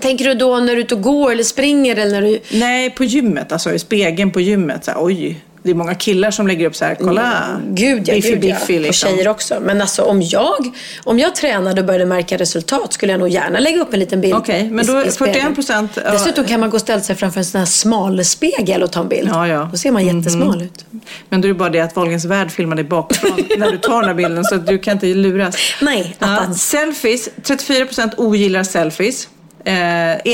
Tänker 0.00 0.24
du 0.24 0.34
då 0.34 0.58
när 0.58 0.66
du 0.66 0.72
är 0.72 0.76
ute 0.76 0.94
och 0.94 1.02
går 1.02 1.32
eller 1.32 1.44
springer 1.44 1.96
eller 1.96 2.20
när 2.20 2.28
du... 2.28 2.40
Nej, 2.50 2.90
på 2.90 3.04
gymmet, 3.04 3.52
alltså 3.52 3.74
i 3.74 3.78
spegeln 3.78 4.30
på 4.30 4.40
gymmet. 4.40 4.84
Så 4.84 4.90
här, 4.90 5.04
oj, 5.04 5.40
det 5.62 5.70
är 5.70 5.74
många 5.74 5.94
killar 5.94 6.30
som 6.30 6.46
lägger 6.46 6.66
upp 6.66 6.76
så 6.76 6.84
här, 6.84 6.94
kolla. 6.94 7.60
Gud 7.68 8.08
ja, 8.08 8.14
biffy, 8.14 8.30
gud 8.36 8.44
ja. 8.44 8.56
liksom. 8.68 8.88
Och 8.88 8.94
tjejer 8.94 9.28
också. 9.28 9.60
Men 9.60 9.80
alltså 9.80 10.02
om 10.02 10.22
jag, 10.22 10.74
om 11.04 11.18
jag 11.18 11.34
tränade 11.34 11.80
och 11.80 11.86
började 11.86 12.06
märka 12.06 12.36
resultat 12.38 12.92
skulle 12.92 13.12
jag 13.12 13.18
nog 13.18 13.28
gärna 13.28 13.58
lägga 13.58 13.80
upp 13.82 13.92
en 13.94 14.00
liten 14.00 14.20
bild. 14.20 14.34
Okej, 14.34 14.70
men 14.70 14.84
i- 14.84 14.88
då 14.88 15.04
i 15.04 15.10
spegeln. 15.10 15.54
41%, 15.56 15.88
ja. 16.04 16.12
Dessutom 16.12 16.44
kan 16.44 16.60
man 16.60 16.70
gå 16.70 16.74
och 16.74 16.80
ställa 16.80 17.00
sig 17.02 17.16
framför 17.16 17.38
en 17.40 17.44
sån 17.44 17.58
här 17.58 17.66
smal 17.66 18.24
spegel 18.24 18.82
och 18.82 18.92
ta 18.92 19.00
en 19.00 19.08
bild. 19.08 19.28
Ja, 19.32 19.48
ja. 19.48 19.68
Då 19.72 19.76
ser 19.78 19.90
man 19.90 20.06
jättesmal 20.06 20.62
ut. 20.62 20.84
Men 21.28 21.40
då 21.40 21.48
är 21.48 21.52
det 21.52 21.58
bara 21.58 21.70
det 21.70 21.80
att 21.80 21.96
Wahlgrens 21.96 22.24
värld 22.24 22.50
filmar 22.50 22.76
dig 22.76 22.84
bakifrån 22.84 23.44
när 23.58 23.70
du 23.72 23.78
tar 23.78 24.00
den 24.00 24.08
här 24.08 24.14
bilden 24.14 24.44
så 24.44 24.56
du 24.56 24.78
kan 24.78 24.92
inte 24.92 25.06
luras. 25.06 25.56
Nej, 25.80 26.16
Ja, 26.18 26.54
selfies. 26.54 27.28
34% 27.42 28.10
ogillar 28.16 28.62
selfies. 28.64 29.28
Eh, 29.64 29.74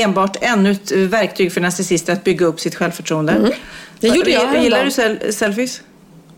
enbart 0.01 0.37
ännu 0.41 0.71
ett 0.71 0.91
verktyg 0.91 1.51
för 1.53 1.61
narcissister 1.61 2.13
att 2.13 2.23
bygga 2.23 2.45
upp 2.45 2.59
sitt 2.59 2.75
självförtroende. 2.75 3.33
Mm. 3.33 3.51
Det 3.99 4.07
gjorde 4.07 4.31
jag 4.31 4.41
Gillar, 4.41 4.63
gillar 4.63 4.85
du 4.85 4.91
häromdagen. 4.91 5.19
sel- 5.21 5.33
selfies? 5.33 5.81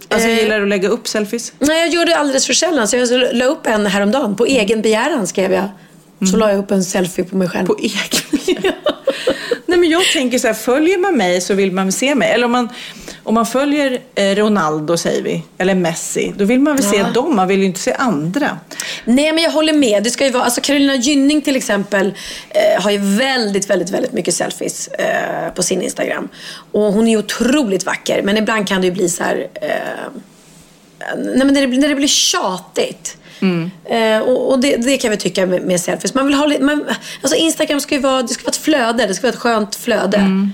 Alltså 0.10 0.28
Eh. 0.30 0.40
gillar 0.40 0.58
du 0.58 0.64
att 0.64 0.70
lägga 0.70 0.90
upp 0.90 1.08
selfies? 1.08 1.54
Nej, 1.60 1.80
jag 1.80 1.90
gjorde 1.90 2.06
det 2.12 2.18
alldeles 2.18 2.46
för 2.46 2.54
sällan. 2.54 2.88
Så 2.88 2.96
jag 2.98 3.36
la 3.36 3.46
upp 3.46 3.68
en 3.68 3.86
häromdagen. 3.86 4.36
På 4.36 4.46
egen 4.46 4.82
begäran 4.82 5.28
skrev 5.28 5.54
jag. 5.54 5.70
Så 6.32 6.38
la 6.38 6.50
jag 6.50 6.60
upp 6.60 6.72
en 6.72 6.84
selfie 6.84 7.26
på 7.26 7.36
mig 7.38 7.50
själv. 7.50 7.66
På 7.66 7.78
egen 7.80 8.00
Nej 8.32 8.74
men 9.82 9.90
jag 9.90 10.04
tänker 10.14 10.40
så 10.40 10.48
här, 10.48 10.54
följer 10.54 10.98
man 10.98 11.18
mig 11.18 11.42
så 11.42 11.54
vill 11.54 11.72
man 11.72 11.92
se 11.92 12.16
mig. 12.16 12.32
Eller 12.32 12.46
om 12.46 12.52
man, 12.52 12.70
om 13.24 13.34
man 13.34 13.46
följer 13.46 14.00
eh, 14.16 14.36
Ronaldo 14.36 14.98
säger 14.98 15.22
vi, 15.22 15.44
eller 15.58 15.76
Messi, 15.76 16.34
då 16.38 16.46
vill 16.46 16.60
man 16.60 16.76
väl 16.76 16.84
se 16.86 16.98
Ja. 16.98 17.08
dem, 17.14 17.36
man 17.36 17.48
vill 17.48 17.60
ju 17.60 17.66
inte 17.66 17.80
se 17.80 17.94
andra. 17.94 18.60
Nej, 19.06 19.34
men 19.34 19.44
jag 19.44 19.52
håller 19.52 19.74
med. 19.74 20.04
Det 20.04 20.10
ska 20.12 20.26
ju 20.26 20.32
vara, 20.32 20.44
alltså 20.44 20.62
Carolina 20.62 20.96
Gynning 20.96 21.42
till 21.42 21.56
exempel 21.56 22.14
eh, 22.50 22.82
har 22.84 22.92
ju 22.92 22.98
väldigt, 22.98 23.70
väldigt, 23.70 23.90
väldigt 23.90 24.14
mycket 24.14 24.34
selfies 24.34 24.88
eh, 24.88 25.54
på 25.56 25.64
sin 25.64 25.82
Instagram. 25.82 26.30
Och 26.72 26.82
hon 26.94 27.08
är 27.08 27.12
ju 27.12 27.18
otroligt 27.18 27.86
vacker, 27.86 28.22
men 28.24 28.38
ibland 28.38 28.68
kan 28.68 28.82
det 28.82 28.88
ju 28.88 28.94
bli 28.94 29.10
så 29.10 29.24
här... 29.24 29.48
Eh, 29.62 29.68
nej, 31.18 31.38
men 31.46 31.54
när, 31.54 31.68
det, 31.68 31.78
när 31.78 31.90
det 31.90 31.96
blir 31.96 32.08
tjatigt. 32.08 33.18
Mm. 33.42 33.72
Eh, 33.86 34.20
och 34.20 34.52
och 34.52 34.60
det, 34.60 34.76
det 34.78 34.98
kan 34.98 35.12
vi 35.12 35.18
tycka 35.18 35.46
med, 35.46 35.64
med 35.64 35.82
selfies. 35.82 36.14
Man 36.14 36.26
vill 36.26 36.36
ha, 36.36 36.60
man, 36.60 36.86
alltså 37.22 37.38
Instagram 37.38 37.80
ska 37.80 37.96
ju 37.96 38.02
vara, 38.02 38.22
det 38.22 38.28
ska 38.28 38.44
vara 38.44 38.50
ett 38.50 38.58
flöde, 38.58 39.06
det 39.06 39.14
ska 39.14 39.28
vara 39.28 39.34
ett 39.34 39.40
skönt 39.40 39.76
flöde. 39.76 40.18
Mm 40.18 40.54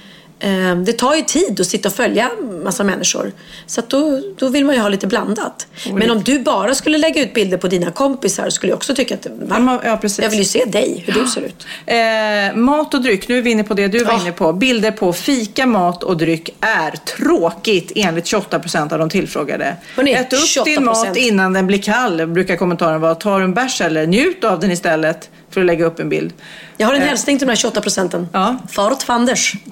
det 0.86 0.94
tar 0.94 1.16
ju 1.16 1.22
tid 1.22 1.60
att 1.62 1.68
sitta 1.68 1.90
och 1.90 1.96
följa 1.96 2.30
massa 2.64 2.84
människor. 2.84 3.32
Så 3.68 3.82
då, 3.88 4.22
då 4.38 4.48
vill 4.50 4.66
man 4.66 4.76
ju 4.76 4.82
ha 4.82 4.90
lite 4.90 5.08
blandat. 5.08 5.68
Men 5.94 6.12
om 6.12 6.24
du 6.24 6.40
bara 6.40 6.76
skulle 6.76 6.98
lägga 6.98 7.22
ut 7.24 7.34
bilder 7.34 7.58
på 7.58 7.68
dina 7.68 7.92
kompisar 7.92 8.50
skulle 8.50 8.72
jag 8.72 8.78
också 8.78 8.96
tycka 8.96 9.16
att... 9.16 9.28
Va? 9.42 9.82
Ja, 9.86 9.98
precis. 9.98 10.20
Jag 10.24 10.30
vill 10.30 10.40
ju 10.40 10.46
se 10.46 10.66
dig, 10.66 11.04
hur 11.08 11.14
du 11.14 11.28
ser 11.28 11.42
ut. 11.42 11.66
Eh, 11.86 12.56
mat 12.56 12.94
och 12.94 13.02
dryck, 13.02 13.28
nu 13.28 13.38
är 13.38 13.42
vi 13.42 13.50
inne 13.52 13.64
på 13.64 13.74
det 13.74 13.88
du 13.88 14.04
var 14.04 14.14
Ja. 14.14 14.22
inne 14.22 14.32
på. 14.32 14.54
Bilder 14.54 14.92
på 14.92 15.14
fika, 15.14 15.66
mat 15.66 16.04
och 16.04 16.18
dryck 16.18 16.50
är 16.62 16.92
tråkigt 16.92 17.92
enligt 17.96 18.26
28% 18.26 18.94
av 18.94 19.00
de 19.00 19.10
tillfrågade. 19.10 19.76
Hörrni, 19.96 20.14
Ät 20.14 20.34
upp 20.34 20.66
din 20.66 20.78
28%. 20.78 20.80
mat 20.86 21.18
innan 21.18 21.54
den 21.54 21.68
blir 21.68 21.82
kall, 21.82 22.28
brukar 22.28 22.56
kommentaren 22.56 23.02
vara. 23.02 23.16
Tar 23.16 23.40
du 23.40 23.44
en 23.46 23.54
bärs 23.54 23.82
eller 23.82 24.08
njut 24.08 24.44
av 24.44 24.60
den 24.60 24.72
istället 24.72 25.30
för 25.52 25.62
att 25.62 25.68
lägga 25.68 25.86
upp 25.86 26.00
en 26.00 26.10
bild. 26.10 26.34
Jag 26.78 26.88
har 26.88 26.94
en 26.94 27.02
Eh. 27.02 27.08
hälsning 27.08 27.38
till 27.38 27.48
de 27.48 27.52
här 27.52 27.58
28 27.58 27.82
procenten. 27.82 28.28
Ja. 28.34 28.58
Faråt 28.72 29.04
fanders. 29.04 29.54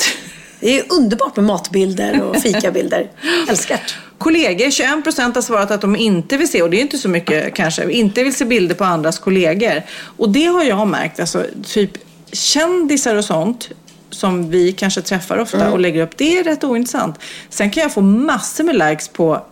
Det 0.66 0.80
är 0.80 0.84
underbart 0.90 1.36
med 1.36 1.46
matbilder 1.46 2.22
och 2.22 2.38
fikabilder. 2.42 3.12
Älskar 3.50 3.76
det. 3.76 3.82
Kollegor, 4.18 4.66
21% 4.66 5.36
har 5.36 5.42
svarat 5.42 5.72
att 5.72 5.82
de 5.82 5.96
inte 5.96 6.38
vill 6.38 6.48
se, 6.48 6.62
och 6.62 6.70
det 6.70 6.78
är 6.78 6.82
inte 6.82 6.98
så 6.98 7.10
mycket 7.10 7.54
kanske, 7.56 7.92
inte 7.92 8.24
vill 8.24 8.36
se 8.36 8.46
bilder 8.46 8.76
på 8.76 8.84
andras 8.84 9.20
kollegor. 9.20 9.82
Och 10.18 10.30
det 10.30 10.46
har 10.46 10.64
jag 10.64 10.88
märkt, 10.88 11.20
alltså 11.20 11.46
typ 11.74 11.92
kändisar 12.32 13.16
och 13.16 13.26
sånt 13.26 13.70
som 14.10 14.50
vi 14.50 14.72
kanske 14.72 15.02
träffar 15.02 15.38
ofta 15.38 15.58
Mm. 15.62 15.74
och 15.74 15.80
lägger 15.80 16.02
upp, 16.04 16.18
det 16.18 16.38
är 16.38 16.44
rätt 16.44 16.64
ointressant. 16.64 17.16
Sen 17.50 17.70
kan 17.72 17.84
jag 17.84 17.94
få 17.94 18.02
massor 18.02 18.64
med 18.64 18.76
likes 18.90 19.08
på 19.08 19.46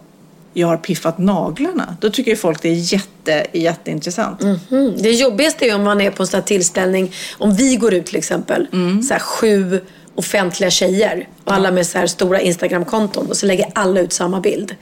jag 0.54 0.68
har 0.68 0.78
piffat 0.78 1.18
naglarna. 1.18 1.98
Då 2.02 2.10
tycker 2.10 2.32
ju 2.32 2.38
folk 2.38 2.62
det 2.62 2.70
är 2.70 2.94
jätte, 2.94 3.46
jätteintressant. 3.54 4.42
Mm. 4.42 4.94
Det 4.98 5.12
jobbigaste 5.12 5.66
är 5.66 5.76
om 5.76 5.84
man 5.84 6.02
är 6.02 6.12
på 6.12 6.24
en 6.24 6.28
sån 6.28 6.38
här 6.40 6.46
tillställning, 6.48 7.12
om 7.38 7.56
vi 7.56 7.76
går 7.76 7.94
ut 7.94 8.06
till 8.06 8.16
exempel, 8.16 8.68
Mm. 8.74 9.04
så 9.04 9.14
här 9.14 9.22
sju 9.22 9.82
offentliga 10.16 10.70
tjejer 10.72 11.28
och 11.46 11.54
alla 11.54 11.72
med 11.72 11.88
så 11.88 11.98
här 11.98 12.08
stora 12.08 12.42
Instagramkonton 12.42 13.28
och 13.30 13.38
så 13.38 13.46
lägger 13.46 13.66
alla 13.76 14.00
ut 14.00 14.14
samma 14.14 14.40
bild. 14.40 14.76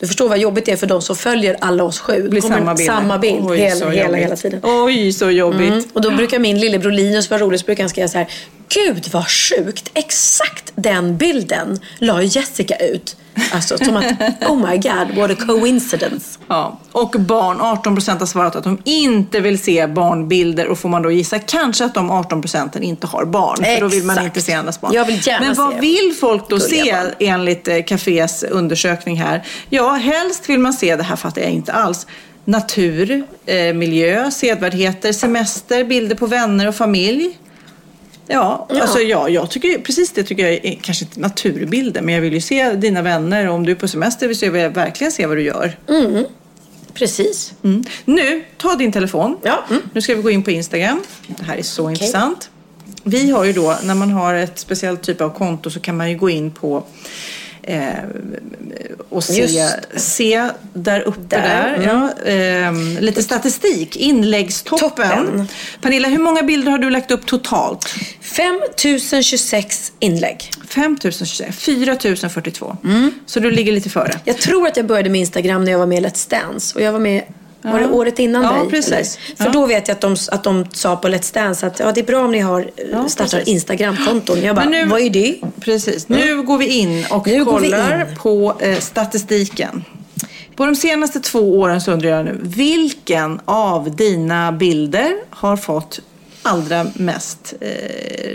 Du 0.00 0.06
förstår 0.06 0.28
vad 0.28 0.38
jobbigt 0.38 0.66
det 0.66 0.72
är 0.72 0.76
för 0.76 0.86
de 0.86 1.02
som 1.02 1.16
följer 1.16 1.56
alla 1.60 1.84
oss 1.84 1.98
sju. 2.00 2.12
Det 2.12 2.18
Mm. 2.18 2.30
blir 2.30 2.40
samma 2.40 2.74
bild. 2.74 2.86
samma 2.86 3.18
bild 3.18 3.44
Oj, 3.46 3.58
hela, 3.58 3.90
hela, 3.90 4.16
hela 4.16 4.36
tiden. 4.36 4.60
Oj, 4.62 5.12
så 5.12 5.30
jobbigt. 5.30 5.72
Mm. 5.72 5.84
Och 5.92 6.00
då 6.02 6.10
brukar 6.10 6.38
min 6.38 6.58
lillebror 6.60 6.92
Linus 6.92 7.30
vara 7.30 7.40
rolig 7.40 7.60
så 7.60 7.66
brukar 7.66 7.82
han 7.82 7.90
skriva 7.90 8.08
så 8.08 8.18
här 8.18 8.26
gud 8.68 9.08
vad 9.12 9.28
sjukt. 9.28 9.90
Exakt 9.94 10.72
den 10.74 11.16
bilden 11.16 11.78
la 11.98 12.22
Jessica 12.22 12.76
ut. 12.76 13.16
Alltså 13.54 13.78
som 13.78 13.96
att, 13.96 14.04
oh 14.48 14.70
my 14.70 14.76
god, 14.76 15.16
what 15.16 15.30
a 15.30 15.34
coincidence. 15.46 16.38
Ja. 16.48 16.80
Och 16.92 17.10
barn, 17.18 17.60
18 17.60 17.94
procent 17.94 18.20
har 18.20 18.26
svarat 18.26 18.56
att 18.56 18.64
de 18.64 18.78
inte 18.84 19.40
vill 19.40 19.58
se 19.58 19.86
barnbilder 19.86 20.66
och 20.68 20.78
får 20.78 20.88
man 20.88 21.02
då 21.02 21.10
gissa 21.10 21.38
kanske 21.38 21.84
att 21.84 21.94
de 21.94 22.10
18 22.10 22.40
procenten 22.40 22.82
inte 22.82 23.06
har 23.06 23.24
barn. 23.24 23.56
För 23.56 23.80
då 23.80 23.88
vill 23.88 24.04
man 24.04 24.16
Exakt. 24.16 24.26
inte 24.36 24.40
se 24.40 24.52
andras 24.52 24.80
barn. 24.80 24.92
Jag 24.94 25.04
vill 25.04 25.26
gärna 25.26 25.46
Men 25.46 25.54
vad 25.54 25.74
se 25.74 25.80
vill 25.80 26.01
folk 26.10 26.48
då 26.48 26.56
gulliga 26.58 27.02
se 27.18 27.26
enligt 27.26 27.68
eh, 27.68 27.82
Cafés 27.82 28.42
undersökning 28.42 29.16
här? 29.16 29.42
Ja, 29.70 29.90
helst 29.90 30.48
vill 30.48 30.58
man 30.58 30.72
se, 30.72 30.96
det 30.96 31.02
här 31.02 31.16
fattar 31.16 31.42
jag 31.42 31.50
inte 31.50 31.72
alls, 31.72 32.06
natur, 32.44 33.24
eh, 33.46 33.74
miljö, 33.74 34.30
sedvärdigheter, 34.30 35.12
semester, 35.12 35.84
bilder 35.84 36.16
på 36.16 36.26
vänner 36.26 36.68
och 36.68 36.74
familj. 36.74 37.38
Ja, 38.26 38.66
Ja. 38.70 38.80
alltså 38.82 38.98
ja, 39.00 39.28
jag 39.28 39.50
tycker 39.50 39.78
precis 39.78 40.12
det 40.12 40.22
tycker 40.24 40.42
jag 40.48 40.64
är 40.64 40.78
kanske 40.82 41.04
inte 41.04 41.20
naturbilder, 41.20 42.02
men 42.02 42.14
jag 42.14 42.20
vill 42.22 42.32
ju 42.34 42.40
se 42.40 42.70
dina 42.72 43.02
vänner. 43.02 43.48
Om 43.48 43.66
du 43.66 43.72
är 43.72 43.76
på 43.76 43.88
semester 43.88 44.28
vill 44.28 44.60
jag 44.60 44.70
verkligen 44.70 45.12
se 45.12 45.26
vad 45.26 45.36
du 45.36 45.42
gör. 45.42 45.76
Precis. 46.94 47.52
Mm. 47.64 47.84
Nu, 48.04 48.44
ta 48.58 48.74
din 48.74 48.92
telefon. 48.92 49.38
Ja. 49.42 49.64
Mm. 49.70 49.82
Nu 49.94 50.00
ska 50.02 50.14
vi 50.14 50.22
gå 50.22 50.30
in 50.30 50.42
på 50.42 50.50
Instagram. 50.50 51.02
Det 51.26 51.44
här 51.44 51.56
är 51.56 51.62
så 51.62 51.90
intressant. 51.90 52.50
Vi 53.04 53.30
har 53.30 53.44
ju 53.44 53.52
då, 53.52 53.78
när 53.82 53.94
man 53.94 54.10
har 54.10 54.34
ett 54.34 54.58
speciellt 54.58 55.02
typ 55.02 55.20
av 55.20 55.30
konto 55.30 55.70
så 55.70 55.80
kan 55.80 55.96
man 55.96 56.10
ju 56.10 56.16
gå 56.16 56.30
in 56.30 56.50
på 56.50 56.84
eh, 57.62 57.88
och 59.08 59.24
se, 59.24 59.68
se 59.96 60.50
där 60.72 61.00
uppe 61.00 61.20
där. 61.28 61.42
Där. 61.42 61.82
Ja, 61.86 62.30
ehm, 62.30 62.98
lite 63.00 63.22
statistik. 63.22 63.96
Inläggstoppen. 63.96 64.88
Toppen. 64.88 65.48
Pernilla, 65.80 66.08
hur 66.08 66.18
många 66.18 66.42
bilder 66.42 66.70
har 66.70 66.78
du 66.78 66.90
lagt 66.90 67.10
upp 67.10 67.26
totalt? 67.26 67.94
5026 68.20 69.92
inlägg. 69.98 70.50
5026, 70.68 71.58
4042. 71.58 72.76
Mm. 72.84 73.10
Så 73.26 73.40
du 73.40 73.50
ligger 73.50 73.72
lite 73.72 73.90
före. 73.90 74.20
Jag 74.24 74.38
tror 74.38 74.66
att 74.66 74.76
jag 74.76 74.86
började 74.86 75.10
med 75.10 75.20
Instagram 75.20 75.64
när 75.64 75.72
jag 75.72 75.78
var 75.78 75.86
med 75.86 76.02
i 76.02 76.06
Let's 76.06 76.30
Dance. 76.30 76.74
Och 76.74 76.82
jag 76.82 76.92
var 76.92 77.00
med, 77.00 77.22
var 77.62 77.78
det 77.78 77.84
Ja. 77.84 77.90
året 77.90 78.18
innan 78.18 78.42
Ja, 78.42 78.52
dig? 78.52 78.70
precis. 78.70 78.92
eller? 78.92 79.36
För 79.36 79.44
Ja. 79.44 79.50
då 79.50 79.66
vet 79.66 79.88
jag 79.88 79.94
att 79.94 80.00
de, 80.00 80.16
att 80.32 80.44
de 80.44 80.66
sa 80.72 80.96
på 80.96 81.08
Let's 81.08 81.34
Dance 81.34 81.66
att 81.66 81.78
ja, 81.80 81.92
det 81.92 82.00
är 82.00 82.04
bra 82.04 82.24
om 82.24 82.32
ni 82.32 82.38
har, 82.38 82.70
Ja, 82.92 83.08
startar. 83.08 83.48
Instagram-konton. 83.48 84.42
Jag 84.42 84.56
bara, 84.56 84.64
nu- 84.64 84.84
vad 84.86 85.00
är 85.00 85.10
det? 85.10 85.36
Precis. 85.60 86.08
Nu 86.08 86.42
går 86.42 86.58
vi 86.58 86.66
in 86.66 87.06
och 87.10 87.26
Nu 87.26 87.44
kollar 87.44 88.00
in. 88.10 88.16
på 88.16 88.54
eh, 88.60 88.78
statistiken. 88.78 89.84
På 90.56 90.66
de 90.66 90.74
senaste 90.76 91.20
två 91.20 91.58
åren 91.60 91.80
så 91.80 91.92
undrar 91.92 92.08
jag 92.10 92.24
nu, 92.24 92.40
vilken 92.42 93.40
av 93.44 93.96
dina 93.96 94.52
bilder 94.52 95.12
har 95.30 95.56
fått 95.56 96.00
allra 96.42 96.86
mest 96.94 97.54
eh, 97.60 97.68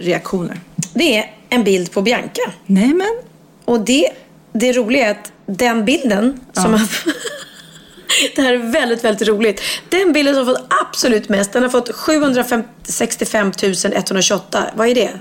reaktioner? 0.01 0.59
Det 0.93 1.17
är 1.17 1.32
en 1.49 1.63
bild 1.63 1.91
på 1.91 2.01
Bianca. 2.01 2.41
Nej 2.65 2.88
men. 2.93 3.07
Och 3.65 3.80
det, 3.80 4.09
det 4.53 4.73
roliga 4.73 5.07
är 5.07 5.11
att 5.11 5.32
den 5.45 5.86
bilden 5.86 6.39
som 6.53 6.73
har... 6.73 6.82
det 8.36 8.41
här 8.41 8.53
är 8.53 8.58
väldigt, 8.58 9.03
väldigt 9.03 9.28
roligt. 9.28 9.62
Den 9.89 10.14
bilden 10.14 10.36
som 10.36 10.45
fått 10.45 10.74
absolut 10.89 11.30
mest, 11.30 11.53
den 11.53 11.64
har 11.64 11.70
fått 11.70 11.95
765 11.95 13.51
128. 13.93 14.64
Vad 14.76 14.88
är 14.88 14.95
det? 14.95 15.12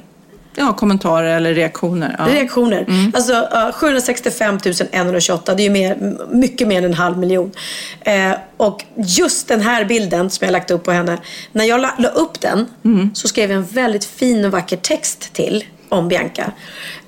Ja, 0.58 0.72
kommentarer 0.72 1.36
eller 1.36 1.54
reaktioner. 1.54 2.16
Ja. 2.18 2.34
Reaktioner. 2.34 2.84
Mm. 2.88 3.12
Alltså 3.14 3.32
uh, 3.32 3.72
765 3.72 4.58
128, 4.92 5.54
det 5.54 5.62
är 5.62 5.64
ju 5.64 5.70
mer, 5.70 6.16
mycket 6.30 6.68
mer 6.68 6.78
än 6.78 6.84
en 6.84 6.94
halv 6.94 7.18
miljon. 7.18 7.52
Eh, 8.00 8.32
och 8.56 8.84
just 8.96 9.48
den 9.48 9.60
här 9.60 9.84
bilden 9.84 10.30
som 10.30 10.44
jag 10.44 10.52
lagt 10.52 10.70
upp 10.70 10.84
på 10.84 10.92
henne. 10.92 11.18
När 11.52 11.64
jag 11.64 11.80
la, 11.80 11.94
la 11.98 12.08
upp 12.08 12.40
den 12.40 12.66
Mm. 12.84 13.10
så 13.14 13.28
skrev 13.28 13.50
jag 13.50 13.56
en 13.56 13.66
väldigt 13.66 14.04
fin 14.04 14.44
och 14.44 14.52
vacker 14.52 14.76
text 14.76 15.32
till 15.32 15.64
om 15.88 16.08
Bianca. 16.08 16.52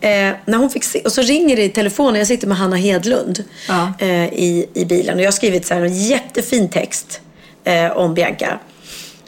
Eh, 0.00 0.10
när 0.44 0.56
hon 0.58 0.70
fick 0.70 0.84
se, 0.84 1.00
och 1.00 1.12
så 1.12 1.22
ringer 1.22 1.56
det 1.56 1.64
i 1.64 1.68
telefonen, 1.68 2.16
jag 2.18 2.26
sitter 2.26 2.46
med 2.46 2.56
Hanna 2.56 2.76
Hedlund 2.76 3.44
Ja. 3.68 3.92
eh, 3.98 4.24
i, 4.24 4.66
i 4.74 4.84
bilen. 4.84 5.14
Och 5.16 5.20
jag 5.20 5.26
har 5.26 5.32
skrivit 5.32 5.66
så 5.66 5.74
här, 5.74 5.82
en 5.82 5.94
jättefin 6.02 6.68
text 6.68 7.20
eh, 7.64 7.96
om 7.96 8.14
Bianca. 8.14 8.58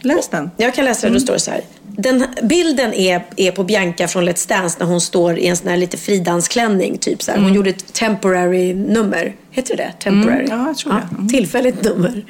Läs 0.01 0.29
den. 0.29 0.51
Jag 0.57 0.75
kan 0.75 0.85
läsa 0.85 1.07
det, 1.07 1.13
då 1.15 1.21
står 1.21 1.33
det 1.33 1.39
så 1.41 1.51
här. 1.51 1.61
Den 1.83 2.27
bilden 2.43 2.95
är, 2.95 3.25
är 3.37 3.51
på 3.53 3.65
Bianca 3.65 4.09
från 4.09 4.29
Let's 4.29 4.49
Dance 4.49 4.77
när 4.81 4.87
hon 4.87 5.01
står 5.01 5.39
i 5.39 5.47
en 5.47 5.57
sån 5.57 5.69
här 5.69 5.77
lite 5.77 5.97
fridansklänning. 5.97 6.99
Typ 6.99 7.23
så 7.23 7.31
här. 7.33 7.39
Hon 7.39 7.55
gjorde 7.55 7.71
ett 7.71 7.93
temporary 7.93 8.75
nummer. 8.75 9.35
Heter 9.53 9.77
det? 9.77 9.93
Temporary? 10.03 10.45
Mm, 10.45 10.59
ja, 10.59 10.67
jag 10.67 10.77
tror 10.77 10.93
det. 10.93 11.09
Mm. 11.15 11.29
Tillfälligt 11.29 11.85
nummer. 11.85 12.25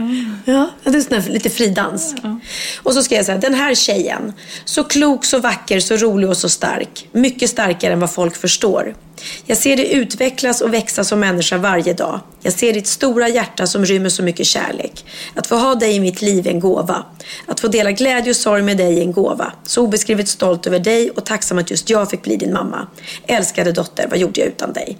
Ja, 0.44 0.70
det 0.84 0.90
är 0.90 1.20
sån 1.20 1.32
lite 1.32 1.50
fridans. 1.50 2.14
Och 2.82 2.94
så 2.94 3.02
skrev 3.02 3.24
jag 3.26 3.34
här. 3.34 3.40
Den 3.40 3.54
här 3.54 3.74
tjejen. 3.74 4.32
Så 4.64 4.84
klok, 4.84 5.24
så 5.24 5.38
vacker, 5.38 5.80
så 5.80 5.96
rolig 5.96 6.28
och 6.30 6.36
så 6.36 6.48
stark. 6.48 7.08
Mycket 7.12 7.50
starkare 7.50 7.92
än 7.92 8.00
vad 8.00 8.12
folk 8.12 8.36
förstår. 8.36 8.94
Jag 9.46 9.58
ser 9.58 9.76
dig 9.76 9.92
utvecklas 9.92 10.60
och 10.60 10.74
växa 10.74 11.04
som 11.04 11.20
människa 11.20 11.58
varje 11.58 11.92
dag. 11.92 12.20
Jag 12.42 12.52
ser 12.52 12.72
ditt 12.72 12.86
stora 12.86 13.28
hjärta 13.28 13.66
som 13.66 13.84
rymmer 13.84 14.08
så 14.08 14.22
mycket 14.22 14.46
kärlek. 14.46 15.04
Att 15.34 15.46
få 15.46 15.56
ha 15.56 15.74
dig 15.74 15.96
i 15.96 16.00
mitt 16.00 16.22
liv 16.22 16.46
är 16.46 16.50
en 16.50 16.60
gåva. 16.60 17.04
Att 17.46 17.60
få 17.60 17.68
dela 17.68 17.92
glädje 17.92 18.30
och 18.30 18.36
sorg 18.36 18.62
med 18.62 18.76
dig 18.76 18.98
är 18.98 19.02
en 19.02 19.12
gåva. 19.12 19.52
Så 19.62 19.82
obeskrivligt 19.82 20.28
stolt 20.28 20.66
över 20.66 20.78
dig 20.78 21.10
och 21.10 21.24
tacksam 21.24 21.58
att 21.58 21.70
just 21.70 21.90
jag 21.90 22.10
fick 22.10 22.22
bli 22.22 22.36
din 22.36 22.52
mamma. 22.52 22.86
Älskade 23.26 23.72
dotter, 23.72 24.06
vad 24.10 24.18
gjorde 24.18 24.40
jag 24.40 24.48
utan 24.48 24.72
dig? 24.72 24.98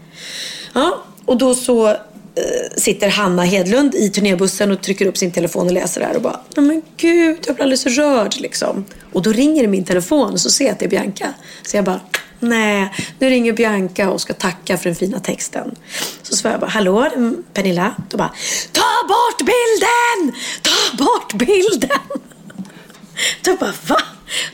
Ja, 0.73 1.05
och 1.25 1.39
då 1.39 1.55
så 1.55 1.97
Eh, 2.41 2.76
sitter 2.76 3.09
Hanna 3.09 3.43
Hedlund 3.43 3.95
i 3.95 4.11
turnébussen 4.11 4.70
och 4.70 4.82
trycker 4.82 5.07
upp 5.07 5.16
sin 5.16 5.30
telefon 5.30 5.66
och 5.66 5.72
läser 5.72 6.01
det 6.01 6.07
här 6.07 6.16
och 6.16 6.22
bara 6.22 6.41
Nej 6.57 6.66
men 6.66 6.82
gud, 6.97 7.38
jag 7.47 7.55
blir 7.57 7.62
alldeles 7.62 7.86
rörd 7.86 8.34
liksom. 8.36 8.84
Och 9.12 9.22
då 9.22 9.32
ringer 9.32 9.62
det 9.62 9.68
min 9.68 9.84
telefon 9.84 10.32
och 10.32 10.41
så 10.41 10.51
ser 10.51 10.64
jag 10.64 10.72
att 10.72 10.78
det 10.78 10.84
är 10.84 10.91
Bianca. 10.91 11.34
Så 11.62 11.76
jag 11.76 11.84
bara 11.84 12.01
Nej, 12.43 12.95
nu 13.18 13.30
ringer 13.30 13.53
Bianca 13.53 14.11
och 14.11 14.20
ska 14.20 14.34
tacka 14.34 14.78
för 14.78 14.84
den 14.84 14.97
fina 14.97 15.20
texten. 15.20 15.74
Så 16.22 16.36
svarar 16.36 16.55
jag 16.55 16.61
bara, 16.61 16.70
hallå 16.70 17.11
Pernilla? 17.55 17.95
Då 18.09 18.16
bara, 18.16 18.34
ta 18.72 19.09
bort 19.09 19.38
bilden! 19.38 20.41
Ta 20.62 21.05
bort 21.05 21.34
bilden! 21.34 22.22
Då 23.45 23.57
bara, 23.57 23.72
va? 23.86 24.01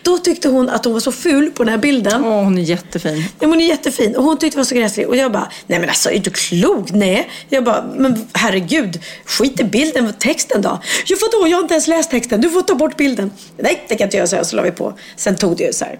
Då 0.02 0.18
tyckte 0.18 0.48
hon 0.48 0.68
att 0.70 0.84
hon 0.84 0.92
var 0.94 1.00
så 1.00 1.12
ful 1.12 1.50
på 1.50 1.64
den 1.64 1.70
här 1.70 1.78
bilden. 1.78 2.24
Åh, 2.24 2.42
hon 2.44 2.58
är 2.58 2.62
jättefin. 2.62 3.24
Ja, 3.40 3.46
hon 3.48 3.60
är 3.60 3.64
jättefin. 3.68 4.16
Och 4.16 4.24
hon 4.24 4.38
tyckte 4.38 4.56
det 4.56 4.60
var 4.60 4.64
så 4.64 4.74
gräslig. 4.74 5.08
Och 5.08 5.16
jag 5.16 5.32
bara, 5.32 5.48
nej 5.66 5.78
men 5.78 5.88
alltså 5.88 6.10
är 6.10 6.18
du 6.18 6.30
klok? 6.30 6.90
Nej. 6.92 7.30
Jag 7.48 7.64
bara, 7.64 7.84
men 7.96 8.26
herregud. 8.32 9.00
Skit 9.24 9.60
i 9.60 9.64
bilden, 9.64 10.12
texten 10.18 10.62
då? 10.62 10.80
Jo 11.06 11.16
vadå, 11.20 11.48
jag 11.48 11.56
har 11.56 11.62
inte 11.62 11.74
ens 11.74 11.86
läst 11.88 12.10
texten. 12.10 12.40
Du 12.40 12.50
får 12.50 12.62
ta 12.62 12.74
bort 12.74 12.96
bilden. 12.96 13.30
Nej, 13.58 13.84
det 13.88 13.94
kan 13.94 14.04
jag 14.04 14.06
inte 14.06 14.16
göra. 14.16 14.26
Så, 14.26 14.36
här. 14.36 14.42
så 14.44 14.56
la 14.56 14.62
vi 14.62 14.70
på. 14.70 14.94
Sen 15.16 15.36
tog 15.36 15.56
det 15.56 15.64
ju 15.64 15.72
så 15.72 15.84
här, 15.84 15.98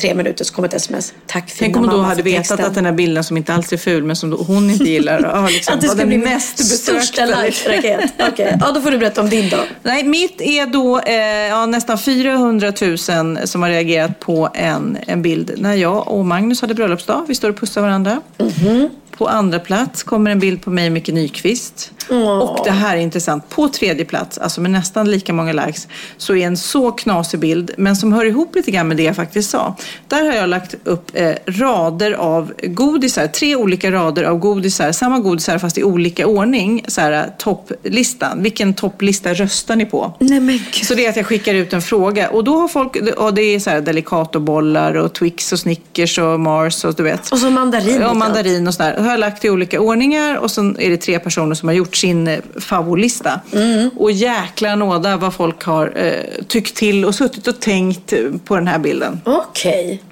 tre 0.00 0.14
minuter 0.14 0.44
så 0.44 0.54
kom 0.54 0.64
ett 0.64 0.74
sms. 0.74 1.12
Tack 1.26 1.50
fina 1.50 1.58
Tänk 1.58 1.76
om 1.76 1.82
hon 1.82 1.90
då 1.90 1.96
mamma 1.96 2.08
hade 2.08 2.22
vetat 2.22 2.44
texten. 2.48 2.66
att 2.66 2.74
den 2.74 2.84
här 2.84 2.92
bilden 2.92 3.24
som 3.24 3.36
inte 3.36 3.54
alls 3.54 3.72
är 3.72 3.76
ful 3.76 4.02
men 4.04 4.16
som 4.16 4.32
hon 4.32 4.70
inte 4.70 4.84
gillar 4.84 5.20
ja, 5.22 5.48
liksom, 5.50 5.74
Att 5.74 5.80
det 5.80 5.88
ska 5.88 6.06
bli 6.06 6.18
min 6.18 6.40
största 6.40 7.26
besökta. 7.26 7.42
like-raket. 7.42 8.10
Okej, 8.32 8.56
ja 8.60 8.72
då 8.72 8.80
får 8.80 8.90
du 8.90 8.98
berätta 8.98 9.20
om 9.20 9.30
din 9.30 9.48
då. 9.50 9.56
Nej, 9.82 10.04
mitt 10.04 10.40
är 10.40 10.66
då 10.66 11.00
eh, 11.00 11.14
ja, 11.48 11.66
nästan 11.66 11.98
400 11.98 12.72
000 12.80 12.98
som 13.44 13.62
har 13.62 13.68
reagerat 13.68 14.20
på 14.20 14.48
en, 14.54 14.98
en 15.06 15.22
bild 15.22 15.54
när 15.58 15.74
jag 15.74 16.08
och 16.08 16.24
Magnus 16.26 16.60
hade 16.60 16.74
bröllopsdag. 16.74 17.24
Vi 17.28 17.34
står 17.34 17.48
och 17.50 17.56
pussar 17.56 17.82
varandra. 17.82 18.20
Mhm. 18.38 18.88
På 19.10 19.28
andra 19.28 19.58
plats 19.58 20.02
kommer 20.02 20.30
en 20.30 20.38
bild 20.38 20.62
på 20.62 20.70
mig 20.70 20.86
och 20.86 20.92
Micke 20.92 21.08
Nyqvist. 21.08 21.92
Och 22.40 22.64
det 22.64 22.70
här 22.70 22.96
är 22.96 23.00
intressant. 23.00 23.48
På 23.48 23.68
tredje 23.68 24.04
plats, 24.04 24.38
alltså 24.38 24.60
med 24.60 24.70
nästan 24.70 25.10
lika 25.10 25.32
många 25.32 25.52
likes, 25.52 25.88
så 26.16 26.36
är 26.36 26.46
en 26.46 26.56
så 26.56 26.92
knasig 26.92 27.40
bild, 27.40 27.70
men 27.76 27.96
som 27.96 28.12
hör 28.12 28.24
ihop 28.24 28.54
lite 28.54 28.70
grann 28.70 28.88
med 28.88 28.96
det 28.96 29.02
jag 29.02 29.16
faktiskt 29.16 29.50
sa. 29.50 29.76
Där 30.08 30.24
har 30.24 30.32
jag 30.32 30.48
lagt 30.48 30.74
upp 30.84 31.10
eh, 31.14 31.32
rader 31.46 32.12
av 32.12 32.52
godisar, 32.62 33.26
tre 33.26 33.56
olika 33.56 33.90
rader 33.90 34.24
av 34.24 34.38
godisar, 34.38 34.92
samma 34.92 35.18
godisar 35.18 35.58
fast 35.58 35.78
i 35.78 35.84
olika 35.84 36.26
ordning. 36.26 36.84
Så 36.88 37.00
här, 37.00 37.30
topplistan. 37.38 38.42
Vilken 38.42 38.74
topplista 38.74 39.34
röstar 39.34 39.76
ni 39.76 39.86
på? 39.86 40.12
Nej 40.18 40.40
men 40.40 40.58
gud. 40.72 40.84
Så 40.84 40.94
det 40.94 41.06
är 41.06 41.10
att 41.10 41.16
jag 41.16 41.26
skickar 41.26 41.54
ut 41.54 41.72
en 41.72 41.82
fråga 41.82 42.28
och 42.30 42.44
då 42.44 42.56
har 42.56 42.68
folk, 42.68 42.96
och 43.16 43.34
det 43.34 43.42
är 43.42 43.60
så 43.60 43.70
här 43.70 43.80
Delicatobollar 43.80 44.94
och 44.94 45.12
Twix 45.12 45.52
och 45.52 45.58
Snickers 45.58 46.18
och 46.18 46.40
Mars 46.40 46.84
och 46.84 46.94
du 46.94 47.02
vet. 47.02 47.32
Och 47.32 47.38
så 47.38 47.50
mandarin. 47.50 47.86
Vet 47.86 48.00
jag. 48.00 48.16
mandarin 48.16 48.68
och 48.68 48.74
sådär. 48.74 48.97
Har 48.98 49.10
jag 49.10 49.20
lagt 49.20 49.44
i 49.44 49.50
olika 49.50 49.80
ordningar 49.80 50.36
och 50.36 50.50
sen 50.50 50.80
är 50.80 50.90
det 50.90 50.96
tre 50.96 51.18
personer 51.18 51.54
som 51.54 51.68
har 51.68 51.74
gjort 51.76 51.96
sin 51.96 52.28
eh, 52.28 52.38
favoritlista. 52.60 53.40
Mm. 53.52 53.90
Och 53.96 54.12
jäkla 54.12 54.74
nåda 54.74 55.16
vad 55.16 55.34
folk 55.34 55.62
har 55.64 55.92
eh, 55.96 56.44
tyckt 56.48 56.76
till 56.76 57.04
och 57.04 57.14
suttit 57.14 57.48
och 57.48 57.60
tänkt 57.60 58.12
eh, 58.12 58.18
på 58.44 58.54
den 58.54 58.66
här 58.66 58.78
bilden. 58.78 59.20
Okej. 59.24 60.02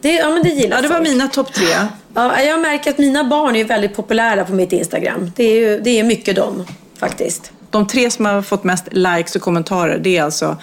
Det, 0.00 0.12
ja 0.12 0.30
men 0.30 0.42
det 0.42 0.48
gillar. 0.48 0.76
Ja, 0.76 0.82
det 0.82 0.88
var 0.88 0.96
folk. 0.96 1.08
mina 1.08 1.28
topp 1.28 1.52
tre. 1.52 1.66
Ja, 2.14 2.40
jag 2.40 2.60
märker 2.60 2.90
att 2.90 2.98
mina 2.98 3.24
barn 3.24 3.56
är 3.56 3.64
väldigt 3.64 3.96
populära 3.96 4.44
på 4.44 4.52
mitt 4.52 4.72
Instagram. 4.72 5.30
Det 5.36 5.44
är, 5.44 5.54
ju, 5.54 5.80
det 5.80 5.98
är 6.00 6.04
mycket 6.04 6.36
dem, 6.36 6.64
faktiskt. 6.98 7.52
De 7.70 7.86
tre 7.86 8.10
som 8.10 8.26
har 8.26 8.42
fått 8.42 8.64
mest 8.64 8.84
likes 8.90 9.36
och 9.36 9.42
kommentarer 9.42 9.98
det 9.98 10.16
är 10.16 10.22
alltså 10.22 10.56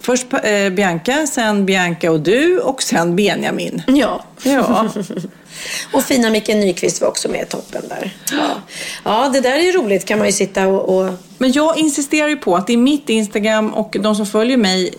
först 0.00 0.26
eh, 0.32 0.70
Bianca, 0.70 1.26
sen 1.26 1.66
Bianca 1.66 2.10
och 2.10 2.20
du 2.20 2.58
och 2.58 2.82
sen 2.82 3.16
Benjamin. 3.16 3.82
Ja. 3.86 4.24
Ja. 4.42 4.88
Och 5.92 6.04
fina 6.04 6.30
Micke 6.30 6.48
Nyqvist 6.48 7.00
var 7.00 7.08
också 7.08 7.28
med 7.28 7.42
i 7.42 7.46
toppen 7.46 7.82
där. 7.88 8.10
Ja. 8.32 8.62
ja, 9.04 9.28
det 9.28 9.40
där 9.40 9.52
är 9.52 9.62
ju 9.62 9.72
roligt 9.72 10.04
kan 10.04 10.18
man 10.18 10.26
ju 10.26 10.32
sitta 10.32 10.66
och... 10.66 10.98
och... 10.98 11.14
Men 11.38 11.52
jag 11.52 11.78
insisterar 11.78 12.28
ju 12.28 12.36
på 12.36 12.56
att 12.56 12.66
det 12.66 12.72
är 12.72 12.76
mitt 12.76 13.08
Instagram 13.08 13.74
och 13.74 13.96
de 14.00 14.14
som 14.14 14.26
följer 14.26 14.56
mig 14.56 14.94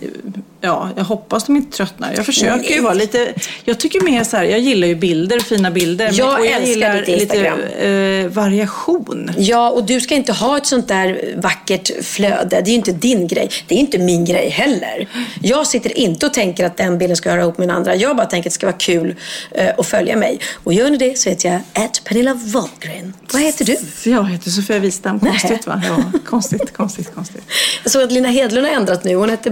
Ja, 0.64 0.90
jag 0.96 1.04
hoppas 1.04 1.44
de 1.44 1.56
inte 1.56 1.76
tröttnar. 1.76 2.12
Jag 2.16 2.26
försöker 2.26 2.56
Nej. 2.56 2.72
ju 2.72 2.80
vara 2.80 2.94
lite... 2.94 3.34
Jag 3.64 3.80
tycker 3.80 4.00
mer 4.00 4.24
så 4.24 4.36
här, 4.36 4.44
jag 4.44 4.60
gillar 4.60 4.88
ju 4.88 4.94
bilder, 4.94 5.40
fina 5.40 5.70
bilder. 5.70 6.10
Jag 6.12 6.40
och 6.40 6.46
älskar 6.46 6.66
gillar 6.66 6.94
ditt 7.00 7.08
Instagram. 7.08 7.58
lite 7.58 7.88
eh, 7.88 8.28
variation. 8.28 9.30
Ja, 9.36 9.70
och 9.70 9.84
du 9.84 10.00
ska 10.00 10.14
inte 10.14 10.32
ha 10.32 10.56
ett 10.56 10.66
sånt 10.66 10.88
där 10.88 11.34
vackert 11.36 12.04
flöde. 12.04 12.48
Det 12.48 12.56
är 12.56 12.66
ju 12.66 12.74
inte 12.74 12.92
din 12.92 13.26
grej. 13.26 13.50
Det 13.66 13.74
är 13.74 13.78
inte 13.78 13.98
min 13.98 14.24
grej 14.24 14.48
heller. 14.48 15.08
Jag 15.42 15.66
sitter 15.66 15.98
inte 15.98 16.26
och 16.26 16.34
tänker 16.34 16.66
att 16.66 16.76
den 16.76 16.98
bilden 16.98 17.16
ska 17.16 17.30
höra 17.30 17.40
ihop 17.40 17.58
med 17.58 17.68
den 17.68 17.76
andra. 17.76 17.96
Jag 17.96 18.16
bara 18.16 18.26
tänker 18.26 18.50
att 18.50 18.52
det 18.52 18.54
ska 18.54 18.66
vara 18.66 18.76
kul 18.76 19.14
eh, 19.50 19.68
att 19.78 19.86
följa 19.86 20.16
mig. 20.16 20.40
Och 20.64 20.72
gör 20.72 20.90
ni 20.90 20.96
det 20.96 21.18
så 21.18 21.28
heter 21.28 21.48
jag 21.48 21.84
att 21.84 22.04
Pernilla 22.04 22.34
Wahlgren. 22.34 23.14
Vad 23.32 23.42
heter 23.42 23.64
du? 23.64 24.10
Jag 24.10 24.24
heter 24.24 24.50
Sofia 24.50 24.78
Wistam. 24.78 25.20
Konstigt 25.20 25.66
va? 25.66 25.82
Ja, 25.88 26.20
konstigt, 26.26 26.72
konstigt, 26.72 27.14
konstigt. 27.14 27.44
Jag 27.82 27.92
såg 27.92 28.02
att 28.02 28.12
Lina 28.12 28.28
Hedlund 28.28 28.66
har 28.66 28.74
ändrat 28.74 29.04
nu. 29.04 29.14
Hon 29.14 29.30
hette 29.30 29.50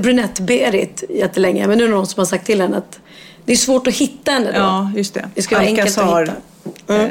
Jättelänge. 1.09 1.67
Men 1.67 1.79
nu 1.79 1.85
är 1.85 1.89
det 1.89 1.95
någon 1.95 2.07
som 2.07 2.21
har 2.21 2.27
sagt 2.27 2.47
till 2.47 2.61
henne 2.61 2.77
att 2.77 3.01
det 3.45 3.53
är 3.53 3.57
svårt 3.57 3.87
att 3.87 3.95
hitta 3.95 4.31
henne 4.31 4.53
då. 4.53 4.59
Ja, 4.59 4.93
just 4.97 5.15
det. 5.15 5.29
Det 5.35 5.43
ska 5.43 5.57
vara 5.57 5.67
enkelt 5.67 5.99
att 5.99 6.21
hitta. 6.21 6.33
Eh, 6.89 7.05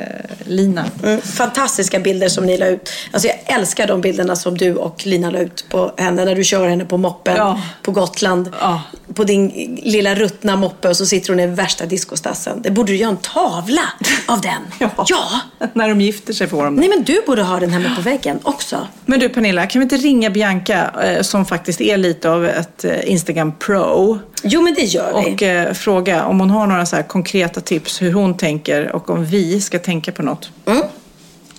Lina. 0.46 0.86
Mm, 1.04 1.22
fantastiska 1.22 2.00
bilder 2.00 2.30
som 2.30 2.46
ni 2.46 2.58
la 2.58 2.66
ut. 2.68 2.90
Alltså 3.12 3.28
jag 3.28 3.38
älskar 3.60 3.88
de 3.88 4.02
bilderna 4.02 4.36
som 4.36 4.58
du 4.58 4.76
och 4.76 5.06
Lina 5.06 5.30
la 5.30 5.40
ut 5.40 5.66
på 5.70 5.92
henne. 5.98 6.26
När 6.26 6.36
du 6.36 6.44
kör 6.44 6.68
henne 6.70 6.86
på 6.86 6.98
moppen 6.98 7.36
Ja. 7.38 7.62
på 7.84 7.92
Gotland. 7.92 8.50
Ja. 8.60 8.82
På 9.14 9.24
din 9.24 9.48
lilla 9.84 10.16
ruttna 10.16 10.56
moppe 10.56 10.90
och 10.90 10.98
så 10.98 11.06
sitter 11.06 11.30
hon 11.30 11.40
i 11.40 11.48
värsta 11.48 11.86
diskostassen. 11.86 12.62
Det 12.62 12.72
borde 12.72 12.92
du 12.92 12.98
göra 12.98 13.10
en 13.12 13.18
tavla 13.18 13.82
av 14.28 14.42
den. 14.42 14.62
ja. 15.08 15.42
När 15.74 15.90
de 15.90 16.02
gifter 16.02 16.34
sig 16.34 16.48
får 16.48 16.64
de 16.64 16.76
det. 16.76 16.80
Nej 16.80 16.90
men 16.90 17.04
du 17.04 17.22
borde 17.28 17.44
ha 17.44 17.60
den 17.60 17.70
hemma 17.70 17.96
på 17.96 18.02
väggen 18.02 18.40
också. 18.44 18.88
Men 19.06 19.20
du 19.20 19.30
Pernilla, 19.30 19.68
kan 19.68 19.80
vi 19.80 19.84
inte 19.84 19.98
ringa 19.98 20.30
Bianca 20.30 20.92
eh, 21.04 21.22
som 21.22 21.46
faktiskt 21.46 21.82
är 21.82 21.98
lite 21.98 22.30
av 22.30 22.46
ett 22.46 22.84
eh, 22.86 23.12
Instagram 23.12 23.52
pro 23.60 24.20
Jo 24.44 24.62
men 24.62 24.74
det 24.74 24.82
gör 24.84 25.24
vi. 25.24 25.36
och 25.36 25.44
eh, 25.44 25.74
fråga 25.74 26.26
om 26.26 26.40
hon 26.40 26.50
har 26.50 26.68
några 26.68 26.86
så 26.86 26.96
här 26.96 27.04
konkreta 27.04 27.62
tips 27.62 28.02
hur 28.02 28.14
hon 28.14 28.38
tänker 28.38 28.96
och 28.96 29.10
om 29.10 29.26
vi 29.26 29.62
ska 29.62 29.80
tänka 29.80 30.12
på 30.12 30.24
något. 30.24 30.50
Mm. 30.66 30.84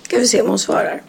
Ska 0.02 0.18
vi 0.18 0.28
se 0.28 0.40
om 0.42 0.48
hon 0.48 0.58
svarar. 0.58 1.02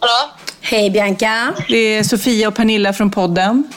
Hallå? 0.00 0.30
Hej 0.60 0.90
Bianca. 0.90 1.54
Det 1.68 1.76
är 1.76 2.02
Sofia 2.02 2.48
och 2.48 2.54
Pernilla 2.54 2.92
från 2.92 3.10
podden. 3.10 3.72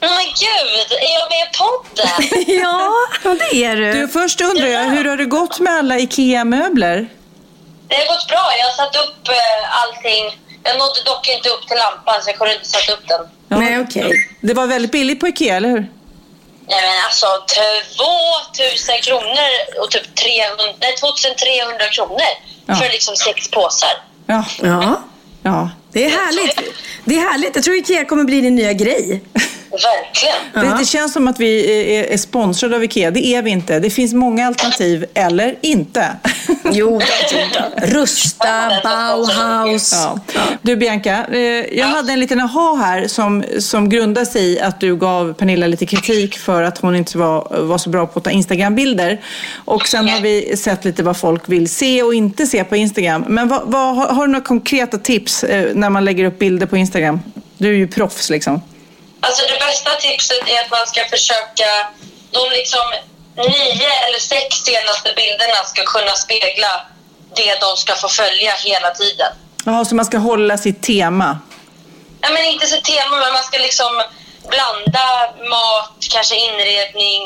Men 0.00 0.10
gud, 0.40 0.98
är 0.98 1.12
jag 1.18 1.28
med 1.30 1.42
i 1.44 1.50
podden? 1.58 2.54
ja, 2.62 2.92
det 3.50 3.64
är 3.64 3.76
du. 3.76 3.92
Du, 3.92 4.08
först 4.08 4.40
undrar 4.40 4.66
jag, 4.66 4.84
hur 4.90 5.04
har 5.04 5.16
det 5.16 5.24
gått 5.24 5.60
med 5.60 5.72
alla 5.72 5.98
IKEA-möbler? 5.98 7.08
Det 7.88 7.94
har 7.94 8.06
gått 8.16 8.28
bra. 8.28 8.44
Jag 8.58 8.66
har 8.66 8.76
satt 8.76 8.96
upp 8.96 9.28
eh, 9.28 9.82
allting. 9.82 10.40
Jag 10.62 10.78
nådde 10.78 11.02
dock 11.04 11.28
inte 11.28 11.48
upp 11.48 11.66
till 11.68 11.76
lampan 11.76 12.22
så 12.22 12.30
jag 12.30 12.36
kunde 12.38 12.54
inte 12.54 12.68
sätta 12.68 12.92
upp 12.92 13.08
den. 13.08 13.28
Nej 13.48 13.80
okej. 13.80 14.12
Det 14.40 14.54
var 14.54 14.66
väldigt 14.66 14.92
billigt 14.92 15.20
på 15.20 15.28
IKEA, 15.28 15.56
eller 15.56 15.68
hur? 15.68 15.86
Nej 16.70 16.80
men 16.86 17.04
alltså 17.04 17.26
2000 18.56 19.00
kronor 19.02 19.48
och 19.82 19.90
typ 19.90 20.14
300, 20.14 20.64
nej, 20.80 20.96
2300 20.96 21.88
kronor 21.88 22.30
Ja. 22.66 22.74
för 22.74 22.88
liksom 22.88 23.16
sex 23.16 23.50
påsar. 23.50 23.90
Ja. 24.26 24.44
Ja. 24.62 25.00
ja. 25.42 25.70
Det 25.92 26.04
är 26.04 26.10
härligt. 26.10 26.74
Det 27.04 27.14
är 27.14 27.20
härligt. 27.20 27.50
Jag 27.54 27.64
tror 27.64 27.76
Ikea 27.76 28.04
kommer 28.04 28.24
bli 28.24 28.40
din 28.40 28.54
nya 28.54 28.72
grej. 28.72 29.22
Verkligen. 29.70 30.72
Det, 30.72 30.78
det 30.78 30.84
känns 30.84 31.12
som 31.12 31.28
att 31.28 31.40
vi 31.40 31.80
är, 31.98 32.04
är 32.04 32.16
sponsrade 32.16 32.76
av 32.76 32.84
IKEA. 32.84 33.10
Det 33.10 33.26
är 33.26 33.42
vi 33.42 33.50
inte. 33.50 33.78
Det 33.78 33.90
finns 33.90 34.14
många 34.14 34.46
alternativ, 34.46 35.06
eller 35.14 35.56
inte. 35.60 36.16
Jo, 36.72 37.00
Rusta, 37.76 38.70
Bauhaus. 38.84 39.92
Ja. 39.92 40.20
Du 40.62 40.76
Bianca, 40.76 41.26
eh, 41.32 41.38
jag 41.78 41.86
hade 41.86 42.12
en 42.12 42.20
liten 42.20 42.40
aha 42.40 42.74
här 42.74 43.08
som, 43.08 43.44
som 43.58 43.88
grundar 43.88 44.24
sig 44.24 44.42
i 44.42 44.60
att 44.60 44.80
du 44.80 44.96
gav 44.96 45.32
Pernilla 45.32 45.66
lite 45.66 45.86
kritik 45.86 46.38
för 46.38 46.62
att 46.62 46.78
hon 46.78 46.96
inte 46.96 47.18
var, 47.18 47.62
var 47.62 47.78
så 47.78 47.90
bra 47.90 48.06
på 48.06 48.18
att 48.18 48.24
ta 48.24 48.30
Instagram-bilder. 48.30 49.20
Och 49.64 49.88
sen 49.88 50.08
har 50.08 50.20
vi 50.20 50.56
sett 50.56 50.84
lite 50.84 51.02
vad 51.02 51.16
folk 51.16 51.48
vill 51.48 51.68
se 51.68 52.02
och 52.02 52.14
inte 52.14 52.46
se 52.46 52.64
på 52.64 52.76
Instagram. 52.76 53.24
Men 53.28 53.48
vad, 53.48 53.62
vad, 53.64 53.96
har, 53.96 54.08
har 54.08 54.26
du 54.26 54.32
några 54.32 54.44
konkreta 54.44 54.98
tips 54.98 55.44
eh, 55.44 55.74
när 55.80 55.90
man 55.90 56.04
lägger 56.04 56.24
upp 56.24 56.38
bilder 56.38 56.66
på 56.66 56.76
Instagram? 56.76 57.20
Du 57.58 57.68
är 57.68 57.72
ju 57.72 57.88
proffs 57.88 58.30
liksom. 58.30 58.62
Alltså 59.20 59.42
det 59.52 59.58
bästa 59.58 59.90
tipset 59.90 60.48
är 60.48 60.64
att 60.64 60.70
man 60.70 60.86
ska 60.86 61.04
försöka, 61.04 61.68
de 62.30 62.50
liksom 62.50 62.86
nio 63.36 63.90
eller 64.06 64.18
sex 64.18 64.56
senaste 64.56 65.12
bilderna 65.16 65.64
ska 65.64 65.82
kunna 65.84 66.12
spegla 66.12 66.86
det 67.36 67.60
de 67.60 67.76
ska 67.76 67.94
få 67.94 68.08
följa 68.08 68.52
hela 68.52 68.90
tiden. 68.90 69.32
Jaha, 69.64 69.84
så 69.84 69.94
man 69.94 70.04
ska 70.04 70.18
hålla 70.18 70.58
sitt 70.58 70.82
tema. 70.82 71.38
Ja, 72.20 72.28
men 72.32 72.44
inte 72.44 72.66
så 72.66 72.80
tema, 72.80 73.16
men 73.16 73.32
man 73.32 73.42
ska 73.42 73.58
liksom 73.58 74.02
blanda 74.48 75.06
mat, 75.50 75.98
kanske 76.10 76.36
inredning, 76.36 77.22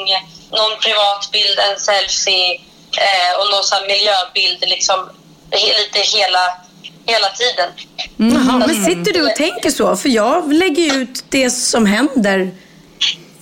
någon 0.51 0.79
privat 0.85 1.29
bild, 1.33 1.59
en 1.59 1.81
selfie 1.81 2.61
eh, 3.07 3.33
och 3.39 3.51
någon 3.51 3.65
sån 3.65 3.87
miljöbild 3.87 4.61
liksom 4.61 5.11
lite 5.81 5.99
hela, 6.17 6.45
hela 7.07 7.29
tiden. 7.29 7.71
Jaha, 8.17 8.59
men 8.67 8.85
sitter 8.85 9.13
du 9.13 9.23
och 9.23 9.37
tänker 9.37 9.71
så? 9.71 9.97
För 9.97 10.09
jag 10.09 10.53
lägger 10.53 10.97
ut 10.97 11.25
det 11.29 11.51
som 11.51 11.87
händer 11.87 12.51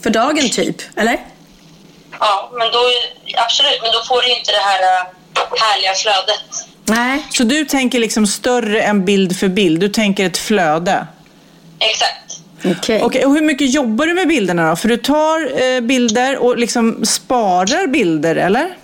för 0.02 0.11
dagen 0.11 0.50
typ, 0.50 0.76
eller? 0.96 1.18
Ja, 2.20 2.50
men 2.52 2.72
då, 2.72 2.78
absolut, 3.36 3.78
men 3.82 3.92
då 3.92 4.02
får 4.08 4.22
du 4.22 4.38
inte 4.38 4.52
det 4.52 4.58
här 4.58 4.82
eh, 4.82 5.06
härliga 5.61 5.94
flödet. 5.94 6.44
Nej. 6.84 7.26
Så 7.30 7.44
du 7.44 7.64
tänker 7.64 7.98
liksom 7.98 8.26
större 8.26 8.82
än 8.82 9.04
bild 9.04 9.36
för 9.36 9.48
bild? 9.48 9.80
Du 9.80 9.88
tänker 9.88 10.26
ett 10.26 10.38
flöde? 10.38 11.06
Exakt. 11.78 12.40
Okej. 12.78 13.02
Okej, 13.02 13.24
och 13.24 13.34
hur 13.34 13.40
mycket 13.42 13.74
jobbar 13.74 14.06
du 14.06 14.14
med 14.14 14.28
bilderna 14.28 14.70
då? 14.70 14.76
För 14.76 14.88
du 14.88 14.96
tar 14.96 15.62
eh, 15.62 15.80
bilder 15.80 16.36
och 16.36 16.58
liksom 16.58 17.04
sparar 17.04 17.86
bilder, 17.86 18.36
eller? 18.36 18.76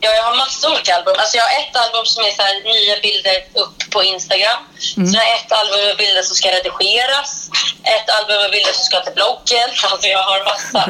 Ja, 0.00 0.10
jag 0.18 0.22
har 0.22 0.36
massor 0.36 0.70
olika 0.72 0.94
album. 0.96 1.14
Alltså 1.18 1.36
jag 1.36 1.44
har 1.48 1.54
ett 1.62 1.76
album 1.84 2.04
som 2.12 2.24
är 2.28 2.32
så 2.38 2.42
här, 2.42 2.54
nya 2.74 2.96
bilder 3.06 3.36
upp 3.62 3.78
på 3.90 3.98
Instagram. 4.04 4.60
Sen 4.94 5.14
har 5.20 5.24
jag 5.30 5.36
ett 5.40 5.52
album 5.60 5.80
med 5.88 5.96
bilder 5.96 6.22
som 6.22 6.36
ska 6.36 6.48
redigeras. 6.58 7.50
Ett 7.96 8.08
album 8.16 8.36
med 8.42 8.50
bilder 8.50 8.72
som 8.72 8.84
ska 8.88 8.96
till 9.00 9.16
bloggen. 9.18 9.68
Alltså 9.90 10.08
jag 10.16 10.22
har 10.30 10.40
massa. 10.50 10.82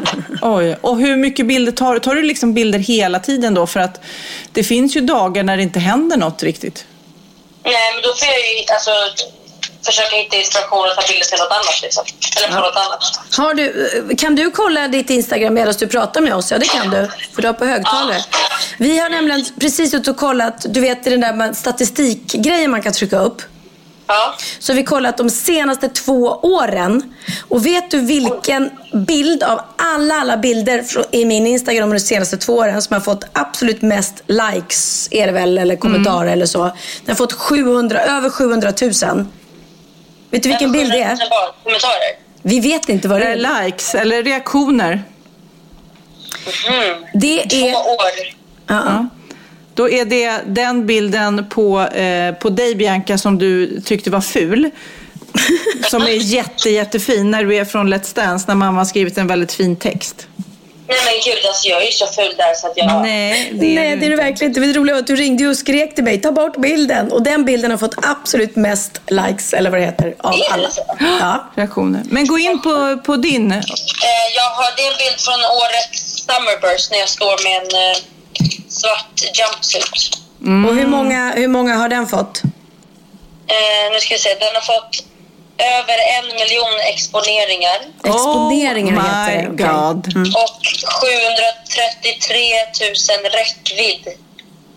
Oj, 0.57 0.77
och 0.81 0.97
hur 0.99 1.17
mycket 1.17 1.47
bilder 1.47 1.73
tar 1.73 1.95
du? 1.95 2.01
Tar 2.01 2.15
du 2.15 2.23
liksom 2.23 2.55
bilder 2.55 2.79
hela 2.79 3.19
tiden 3.21 3.55
då? 3.55 3.67
För 3.67 3.81
att 3.81 4.01
det 4.53 4.65
finns 4.65 4.97
ju 4.97 5.01
dagar 5.01 5.43
när 5.43 5.57
det 5.57 5.63
inte 5.63 5.79
händer 5.79 6.17
något 6.17 6.43
riktigt. 6.43 6.87
Nej, 7.65 7.93
men 7.93 8.03
då 8.03 8.15
får 8.15 8.29
jag 8.29 8.41
ju 8.41 8.65
alltså, 8.75 8.91
försöka 9.87 10.17
hitta 10.17 10.37
inspiration 10.37 10.89
och 10.89 10.95
ta 10.97 11.03
bilder 11.09 11.27
till 11.27 11.39
något 11.39 11.53
annat. 11.53 11.83
Liksom. 11.83 12.05
Eller 12.37 12.49
på 12.57 12.61
något 12.61 12.77
annat. 12.77 13.03
Har 13.37 13.55
du, 13.55 14.17
kan 14.17 14.35
du 14.35 14.51
kolla 14.51 14.89
ditt 14.89 15.11
Instagram 15.11 15.55
medan 15.55 15.75
du 15.79 15.87
pratar 15.87 16.21
med 16.21 16.35
oss? 16.35 16.51
Ja, 16.51 16.59
det 16.59 16.67
kan 16.67 16.91
du. 16.91 17.09
För 17.35 17.43
du 17.43 17.49
har 17.49 17.55
på 17.55 17.65
högtalare. 17.65 18.25
Vi 18.79 18.99
har 18.99 19.09
nämligen 19.09 19.45
precis 19.61 19.95
ut 19.95 20.09
och 20.09 20.17
kollat, 20.17 20.67
du 20.69 20.81
vet 20.81 21.05
den 21.05 21.21
där 21.21 21.53
statistikgrejen 21.53 22.71
man 22.71 22.83
kan 22.83 22.93
trycka 22.93 23.19
upp. 23.19 23.43
Ja. 24.09 24.35
Så 24.59 24.73
vi 24.73 24.85
kollat 24.85 25.17
de 25.17 25.31
senaste 25.31 25.89
två 25.89 26.27
åren. 26.43 27.15
Och 27.49 27.67
vet 27.67 27.91
du 27.91 27.99
vilken 27.99 28.71
bild 28.93 29.43
av 29.43 29.61
alla, 29.77 30.15
alla 30.15 30.37
bilder 30.37 30.85
i 31.11 31.25
min 31.25 31.47
Instagram 31.47 31.91
de 31.91 32.01
senaste 32.01 32.37
två 32.37 32.55
åren 32.55 32.83
som 32.83 32.95
har 32.95 33.01
fått 33.01 33.25
absolut 33.33 33.83
mest 33.83 34.23
likes, 34.27 35.09
är 35.11 35.27
det 35.27 35.33
väl, 35.33 35.59
eller 35.59 35.77
kommentarer 35.77 36.33
eller 36.33 36.47
så. 36.47 36.63
Den 36.63 36.73
har 37.07 37.15
fått 37.15 37.33
700, 37.33 38.01
över 38.01 38.31
700 38.31 38.73
000. 38.83 39.27
Vet 40.31 40.43
du 40.43 40.49
vilken 40.49 40.73
bild 40.73 40.93
det 40.93 41.03
är? 41.03 41.17
Kommentarer. 41.65 42.29
Vi 42.43 42.61
vet 42.61 42.89
inte 42.89 43.09
vad 43.09 43.21
det 43.21 43.27
är. 43.27 43.65
likes 43.65 43.95
eller 43.95 44.23
reaktioner. 44.23 45.03
Mm. 46.69 47.05
Det 47.15 47.43
Två 47.43 47.57
är... 47.57 47.75
år. 47.75 48.35
Ja. 48.67 49.09
Då 49.75 49.89
är 49.91 50.05
det 50.05 50.41
den 50.47 50.87
bilden 50.87 51.47
på, 51.49 51.81
eh, 51.81 52.35
på 52.35 52.51
dig 52.51 52.75
Bianca 52.75 53.19
som 53.19 53.39
du 53.39 53.81
tyckte 53.81 54.11
var 54.11 54.21
ful. 54.21 54.71
Som 55.91 56.03
är 56.03 56.09
jätte, 56.35 56.71
jättefin 56.71 57.31
när 57.31 57.45
du 57.45 57.57
är 57.57 57.65
från 57.65 57.95
Let's 57.95 58.17
Dance 58.17 58.45
när 58.49 58.55
mamma 58.55 58.81
har 58.81 58.85
skrivit 58.85 59.19
en 59.19 59.27
väldigt 59.27 59.53
fin 59.53 59.77
text. 59.77 60.29
Nej 60.89 60.99
men 61.05 61.15
gud, 61.25 61.47
alltså 61.47 61.69
jag 61.69 61.83
är 61.83 61.87
ju 61.87 61.93
så 61.93 62.07
ful 62.07 62.35
där 62.37 62.55
så 62.55 62.67
att 62.67 62.73
jag... 62.77 63.03
Nej, 63.03 63.53
det 63.53 63.67
är, 63.67 63.75
Nej, 63.75 63.97
det 63.97 64.07
är 64.07 64.11
du 64.11 64.17
verkligen 64.17 64.51
inte. 64.51 64.61
Det 64.61 64.73
roliga 64.73 64.95
var 64.95 65.01
att 65.01 65.07
du 65.07 65.17
ringde 65.17 65.49
och 65.49 65.57
skrek 65.57 65.95
till 65.95 66.05
mig, 66.05 66.21
ta 66.21 66.33
bort 66.33 66.57
bilden. 66.57 67.13
Och 67.13 67.23
den 67.23 67.45
bilden 67.45 67.71
har 67.71 67.79
fått 67.79 67.95
absolut 68.03 68.57
mest 68.57 69.01
likes, 69.07 69.53
eller 69.53 69.71
vad 69.71 69.81
det 69.81 69.87
heter, 69.87 70.15
av 70.19 70.33
det 70.33 70.47
alla. 70.47 70.71
så? 70.71 70.81
Ja. 70.99 71.51
reaktioner. 71.55 72.03
Men 72.05 72.27
gå 72.27 72.39
in 72.39 72.63
på, 72.63 72.99
på 73.07 73.17
din. 73.17 73.53
Eh, 73.53 73.59
jag 74.37 74.51
har, 74.51 74.77
det 74.77 74.83
är 74.83 74.91
en 74.93 74.99
bild 74.99 75.21
från 75.21 75.41
årets 75.61 76.27
Summerburst 76.27 76.91
när 76.91 76.99
jag 76.99 77.09
står 77.09 77.45
med 77.45 77.57
en 77.63 77.91
eh, 77.91 77.99
svart 78.69 79.23
jumpsuit. 79.39 80.19
Och 80.69 80.75
hur 80.77 80.87
många, 80.87 81.33
hur 81.37 81.49
många 81.49 81.75
har 81.77 81.89
den 81.89 82.07
fått? 82.07 82.43
Eh, 83.47 83.93
nu 83.93 84.01
ska 84.01 84.15
vi 84.15 84.19
se, 84.19 84.35
den 84.35 84.55
har 84.55 84.61
fått 84.61 85.05
över 85.59 85.99
en 86.19 86.27
miljon 86.37 86.81
exponeringar 86.93 87.79
Exponeringar 88.05 88.97
oh 88.97 89.29
heter 89.31 89.49
det. 89.51 89.63
God. 89.63 90.27
och 90.37 90.67
733 91.01 92.43
000 92.81 93.31
räckvidd. 93.33 94.09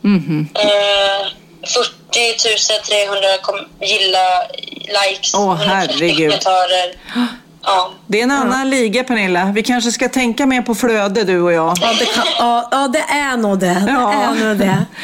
Mhm. 0.01 0.49
Eh, 0.55 1.27
40 1.67 2.83
300 2.89 3.37
kom, 3.41 3.59
gilla, 3.81 4.47
likes, 4.87 5.33
Åh, 5.33 5.61
130 5.61 5.65
herregud. 5.97 6.29
kommentarer. 6.29 6.95
Ja. 7.63 7.91
Det 8.07 8.19
är 8.19 8.23
en 8.23 8.31
annan 8.31 8.69
liga 8.69 9.03
Pernilla. 9.03 9.45
Vi 9.55 9.63
kanske 9.63 9.91
ska 9.91 10.09
tänka 10.09 10.45
mer 10.45 10.61
på 10.61 10.75
flöde 10.75 11.23
du 11.23 11.41
och 11.41 11.53
jag. 11.53 11.77
Ja, 11.81 11.93
det, 11.99 12.05
kan, 12.05 12.23
ja, 12.39 12.67
ja, 12.71 12.87
det 12.87 12.99
är 13.13 13.37
nog 13.37 13.59
det. 13.59 13.65
Det 13.65 13.91
Ja. 13.91 14.13
är 14.13 14.45
nog 14.47 14.57
det. 14.57 14.85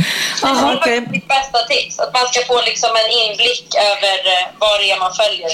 Det 0.41 0.47
Jaha, 0.47 0.71
är 0.71 0.75
faktiskt 0.77 1.11
mitt 1.11 1.27
bästa 1.27 1.57
tips. 1.69 1.99
Att 1.99 2.13
man 2.13 2.21
ska 2.31 2.41
få 2.47 2.61
liksom 2.61 2.89
en 2.89 3.11
inblick 3.29 3.75
över 3.75 4.17
eh, 4.33 4.47
vad 4.59 4.79
det 4.79 4.91
är 4.91 4.99
man 4.99 5.11
följer. 5.13 5.49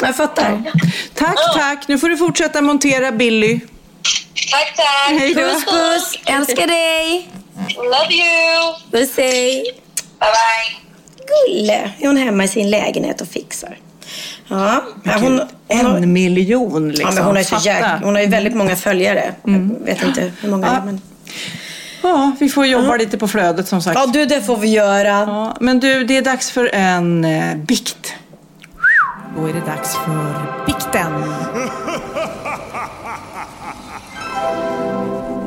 Jag 0.00 0.16
fattar. 0.16 0.62
Tack, 1.14 1.36
tack. 1.54 1.88
Nu 1.88 1.98
får 1.98 2.08
du 2.08 2.16
fortsätta 2.16 2.60
montera 2.60 3.12
Billy. 3.12 3.60
Tack, 4.50 4.76
tack. 4.76 5.20
Hej 5.20 5.34
då. 5.34 5.40
Puss, 5.40 5.64
puss. 5.64 6.18
Älskar 6.26 6.66
dig. 6.66 7.28
Love 7.76 8.14
you. 8.14 8.74
Puss, 8.92 9.16
hej. 9.16 9.62
Bye, 10.20 10.30
bye. 10.30 10.76
Gulle. 11.26 11.92
Är 12.00 12.06
hon 12.06 12.16
hemma 12.16 12.44
i 12.44 12.48
sin 12.48 12.70
lägenhet 12.70 13.20
och 13.20 13.28
fixar? 13.28 13.78
Ja, 14.48 14.82
ja, 15.02 15.12
hon, 15.20 15.40
hon, 15.68 15.96
En 15.96 16.12
miljon 16.12 16.88
liksom. 16.88 17.06
ja, 17.08 17.14
men 17.14 17.24
hon, 17.24 17.34
har 17.36 17.42
ju 17.42 17.44
så 17.44 17.56
jäk, 17.64 17.84
hon 18.02 18.14
har 18.14 18.22
ju 18.22 18.28
väldigt 18.28 18.54
många 18.54 18.76
följare. 18.76 19.34
Jag 19.44 19.70
vet 19.84 20.02
inte 20.02 20.32
hur 20.40 20.50
många 20.50 20.66
det 20.66 20.72
Ja. 20.72 20.80
är. 20.80 20.84
Men... 20.84 21.00
Ja, 22.02 22.32
vi 22.40 22.48
får 22.48 22.66
jobba 22.66 22.96
lite 22.96 23.18
på 23.18 23.28
flödet 23.28 23.68
som 23.68 23.82
sagt. 23.82 23.98
Ja, 23.98 24.06
du, 24.06 24.26
det 24.26 24.42
får 24.42 24.56
vi 24.56 24.68
göra. 24.68 25.08
Ja, 25.08 25.56
men 25.60 25.80
du, 25.80 26.04
det 26.04 26.16
är 26.16 26.22
dags 26.22 26.50
för 26.50 26.70
en 26.74 27.24
eh, 27.24 27.56
bikt. 27.56 28.14
Då 29.36 29.46
är 29.46 29.52
det 29.52 29.60
dags 29.60 29.96
för 29.96 30.66
bikten. 30.66 31.12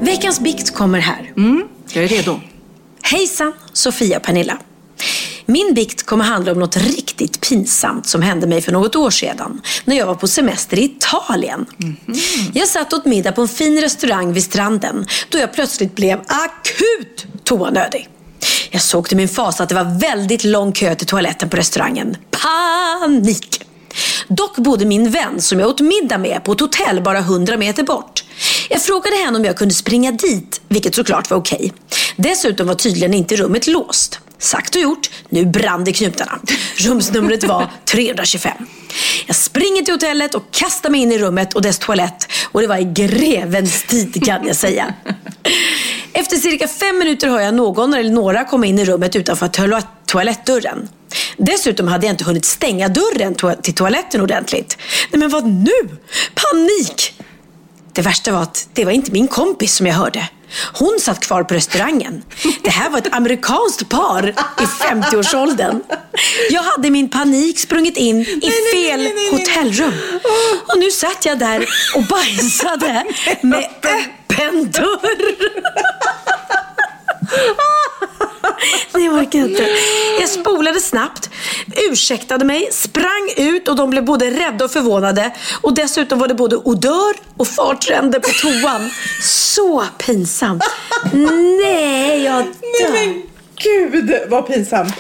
Veckans 0.02 0.40
bikt 0.40 0.74
kommer 0.76 1.00
här. 1.00 1.32
Jag 1.94 2.04
är 2.04 2.08
redo. 2.08 2.40
Hejsan, 3.02 3.54
Sofia 3.74 4.18
och 4.18 4.24
Pernilla. 4.24 4.58
Min 5.50 5.74
bikt 5.74 6.04
kommer 6.06 6.24
handla 6.24 6.52
om 6.52 6.60
något 6.60 6.78
riktigt 6.78 7.50
pinsamt 7.50 8.08
som 8.08 8.22
hände 8.22 8.48
mig 8.48 8.62
för 8.62 8.72
något 8.72 8.96
år 8.96 9.10
sedan 9.10 9.62
när 9.86 9.98
jag 9.98 10.06
var 10.06 10.16
på 10.16 10.28
semester 10.28 10.80
i 10.80 10.84
Italien. 10.84 11.66
Jag 12.54 12.68
satt 12.68 12.94
åt 12.94 13.06
middag 13.06 13.32
på 13.32 13.42
en 13.42 13.48
fin 13.48 13.82
restaurang 13.82 14.34
vid 14.34 14.44
stranden 14.44 15.06
då 15.30 15.38
jag 15.38 15.54
plötsligt 15.54 15.96
blev 15.96 16.20
akut 16.20 17.26
toanödig. 17.44 18.10
Jag 18.72 18.82
såg 18.82 19.08
till 19.08 19.18
min 19.18 19.28
fasa 19.28 19.64
att 19.64 19.70
det 19.70 19.76
var 19.76 20.00
väldigt 20.00 20.44
lång 20.44 20.72
kö 20.72 20.96
till 20.96 21.08
toaletten 21.08 21.50
på 21.50 21.58
restaurangen. 21.58 22.18
Panik! 22.32 23.64
Dock 24.28 24.58
bodde 24.58 24.86
min 24.86 25.12
vän 25.12 25.42
som 25.42 25.60
jag 25.60 25.70
åt 25.70 25.80
middag 25.80 26.18
med 26.18 26.44
på 26.44 26.52
ett 26.52 26.60
hotell 26.60 27.02
bara 27.02 27.20
100 27.20 27.58
meter 27.58 27.84
bort. 27.84 28.24
Jag 28.70 28.82
frågade 28.82 29.16
henne 29.16 29.38
om 29.38 29.46
jag 29.46 29.58
kunde 29.58 29.74
springa 29.74 30.12
dit, 30.12 30.62
vilket 30.68 30.96
såklart 30.96 31.30
var 31.30 31.38
okej. 31.38 31.74
Dessutom 32.16 32.68
var 32.68 32.76
tydligen 32.76 33.14
inte 33.14 33.36
rummet 33.36 33.68
låst. 33.68 34.20
Sagt 34.40 34.76
och 34.76 34.82
gjort, 34.82 35.10
nu 35.30 35.46
brann 35.46 35.84
det 35.84 35.92
i 35.92 35.94
knutarna. 35.94 36.40
Rumsnumret 36.78 37.44
var 37.44 37.72
325. 37.86 38.52
Jag 39.28 39.36
springer 39.36 39.82
till 39.82 39.94
hotellet 39.94 40.36
och 40.36 40.44
kastar 40.52 40.90
mig 40.90 41.02
in 41.02 41.12
i 41.12 41.18
rummet 41.20 41.54
och 41.54 41.62
dess 41.62 41.80
toalett. 41.80 42.28
Och 42.52 42.62
det 42.62 42.68
var 42.68 42.78
i 42.78 42.84
grevens 42.84 43.84
tid 43.84 44.26
kan 44.26 44.48
jag 44.48 44.56
säga. 44.56 44.94
Efter 46.14 46.38
cirka 46.38 46.68
fem 46.68 46.98
minuter 47.00 47.28
hör 47.30 47.40
jag 47.40 47.54
någon 47.54 47.94
eller 47.94 48.10
några 48.10 48.46
komma 48.46 48.66
in 48.66 48.80
i 48.80 48.86
rummet 48.86 49.16
utanför 49.16 49.50
toalettdörren. 50.06 50.90
Dessutom 51.38 51.88
hade 51.88 52.06
jag 52.08 52.14
inte 52.14 52.24
hunnit 52.24 52.46
stänga 52.46 52.88
dörren 52.90 53.36
to- 53.36 53.62
till 53.62 53.74
toaletten 53.76 54.22
ordentligt. 54.22 54.78
Nej 55.12 55.20
men 55.20 55.30
vad 55.30 55.48
nu? 55.48 55.72
Panik! 56.36 57.14
Det 57.98 58.04
värsta 58.04 58.32
var 58.32 58.42
att 58.42 58.70
det 58.74 58.86
var 58.86 58.92
inte 58.92 59.12
min 59.12 59.28
kompis 59.28 59.76
som 59.76 59.86
jag 59.86 59.94
hörde. 59.94 60.30
Hon 60.74 61.00
satt 61.00 61.20
kvar 61.20 61.44
på 61.44 61.54
restaurangen. 61.54 62.24
Det 62.64 62.70
här 62.70 62.90
var 62.90 62.98
ett 62.98 63.14
amerikanskt 63.14 63.90
par 63.90 64.30
i 64.30 64.34
50-årsåldern. 64.64 65.82
Jag 66.50 66.64
hade 66.64 66.90
min 66.90 67.10
panik 67.10 67.60
sprungit 67.60 67.98
in 67.98 68.22
i 68.22 68.52
fel 68.74 69.10
hotellrum. 69.32 69.94
Och 70.68 70.80
nu 70.80 70.92
satt 70.92 71.26
jag 71.26 71.40
där 71.40 71.66
och 71.96 72.04
bajsade 72.04 73.04
med 73.42 73.70
öppen 73.84 74.72
dörr. 74.72 75.36
Nej, 78.94 79.06
jag 79.06 79.14
orkar 79.14 79.40
inte. 79.40 79.68
Jag 80.20 80.30
spolade 80.30 80.80
snabbt, 80.80 81.30
ursäktade 81.92 82.46
mig, 82.46 82.70
sprang 82.72 83.30
ut 83.38 83.68
och 83.68 83.76
de 83.76 83.90
blev 83.90 84.06
både 84.06 84.32
rädda 84.32 84.66
och 84.66 84.72
förvånade. 84.72 85.32
Och 85.62 85.74
dessutom 85.74 86.20
var 86.20 86.28
det 86.28 86.34
både 86.34 86.56
odör 86.56 87.14
och 87.38 87.48
fartränder 87.48 88.20
på 88.20 88.30
toan. 88.30 88.90
Så 89.22 89.84
pinsamt. 89.98 90.64
Nej, 91.64 92.24
jag 92.24 92.44
dör. 92.46 92.92
Nej 92.92 93.08
men 93.08 93.24
gud 93.56 94.14
vad 94.30 94.48
pinsamt. 94.48 94.94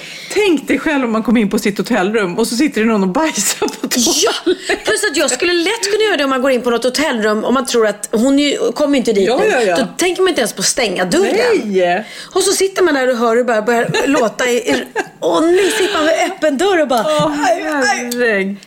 Tänk 0.45 0.67
dig 0.67 0.79
själv 0.79 1.03
om 1.05 1.11
man 1.11 1.23
kommer 1.23 1.41
in 1.41 1.49
på 1.49 1.59
sitt 1.59 1.77
hotellrum 1.77 2.37
och 2.37 2.47
så 2.47 2.55
sitter 2.55 2.81
det 2.81 2.87
någon 2.87 3.03
och 3.03 3.09
bajsar 3.09 3.67
på 3.67 3.73
Ja, 3.81 4.31
toaletten. 4.43 4.77
plus 4.85 5.03
att 5.11 5.17
jag 5.17 5.31
skulle 5.31 5.53
lätt 5.53 5.91
kunna 5.91 6.03
göra 6.03 6.17
det 6.17 6.23
om 6.23 6.29
man 6.29 6.41
går 6.41 6.51
in 6.51 6.61
på 6.61 6.69
något 6.69 6.83
hotellrum 6.83 7.43
och 7.43 7.53
man 7.53 7.65
tror 7.65 7.87
att 7.87 8.09
hon 8.11 8.39
kommer 8.75 8.97
inte 8.97 9.13
dit 9.13 9.27
Ja, 9.27 9.37
nu. 9.37 9.45
ja, 9.47 9.61
ja. 9.61 9.77
Då 9.77 9.87
tänker 9.97 10.21
man 10.21 10.29
inte 10.29 10.41
ens 10.41 10.53
på 10.53 10.59
att 10.59 10.65
stänga 10.65 11.05
dörren. 11.05 11.35
Nej! 11.63 12.05
Och 12.33 12.41
så 12.43 12.51
sitter 12.51 12.83
man 12.83 12.93
där 12.93 13.09
och 13.11 13.17
hör 13.17 13.29
hur 13.29 13.35
det 13.35 13.43
bara 13.43 13.61
börjar 13.61 14.07
låta 14.07 14.49
i... 14.49 14.83
Åh 15.19 15.41
nej, 15.41 15.71
sitter 15.71 15.93
man 15.93 16.05
med 16.05 16.31
öppen 16.31 16.57
dörr 16.57 16.81
och 16.81 16.87
bara... 16.87 17.01
Åh 17.01 17.31
herregud 17.31 18.57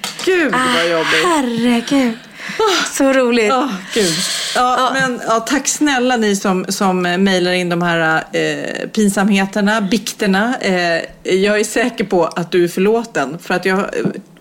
vad 0.52 0.90
jobbigt. 0.90 1.24
Herregud. 1.24 2.12
Så 2.92 3.12
roligt. 3.12 3.46
Ja, 3.48 3.68
gud. 3.94 4.12
Ja, 4.54 4.90
Men, 4.94 5.20
ja, 5.26 5.40
tack 5.40 5.68
snälla 5.68 6.16
ni 6.16 6.36
som, 6.36 6.64
som 6.68 7.06
eh, 7.06 7.18
mejlar 7.18 7.52
in 7.52 7.68
de 7.68 7.82
här 7.82 8.24
eh, 8.32 8.88
pinsamheterna, 8.88 9.80
bikterna. 9.80 10.54
Eh, 10.60 11.02
jag 11.34 11.60
är 11.60 11.64
säker 11.64 12.04
på 12.04 12.24
att 12.26 12.52
du 12.52 12.64
är 12.64 12.68
förlåten. 12.68 13.38
För 13.42 13.54
att 13.54 13.64
jag, 13.64 13.78
eh, 13.78 13.84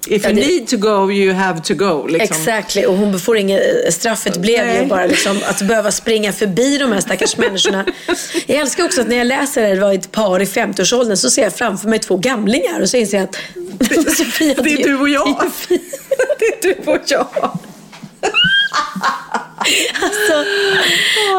if 0.08 0.24
Ja, 0.24 0.30
you 0.30 0.42
det- 0.42 0.48
need 0.48 0.68
to 0.68 0.78
go, 0.78 1.12
you 1.12 1.34
have 1.34 1.60
to 1.62 1.74
go. 1.74 2.08
Liksom. 2.08 2.38
Exactly, 2.38 2.86
och 2.86 2.98
hon 2.98 3.20
får 3.20 3.38
inget, 3.38 3.94
straffet 3.94 4.38
blev 4.38 4.68
ju 4.68 4.74
Nej. 4.74 4.86
bara 4.86 5.06
liksom 5.06 5.40
att 5.50 5.62
behöva 5.62 5.92
springa 5.92 6.34
förbi 6.34 6.78
de 6.78 6.92
här 6.92 7.02
stackars 7.02 7.38
människorna. 7.38 7.86
Jag 8.48 8.58
älskar 8.60 8.86
också 8.86 9.02
att 9.02 9.08
när 9.08 9.18
jag 9.18 9.28
läser 9.28 9.62
det, 9.62 9.76
det 9.76 9.82
var 9.82 9.94
ett 9.94 10.12
par 10.12 10.40
i 10.42 10.46
50-årsåldern, 10.46 11.18
så 11.18 11.30
ser 11.30 11.44
jag 11.44 11.54
framför 11.54 11.90
mig 11.90 12.00
två 12.00 12.18
gamlingar 12.18 12.82
och 12.82 12.90
så 12.90 12.98
inser 12.98 13.18
jag 13.18 13.24
att 13.24 13.36
Sofia, 14.18 14.54
Det 14.64 14.74
är 14.74 14.84
du 14.84 14.98
och 15.00 15.10
jag. 15.10 15.28
Det 16.40 16.46
är 16.46 16.62
du 16.86 16.92
och 16.92 17.00
jag. 17.08 17.28
Alltså, 20.02 20.50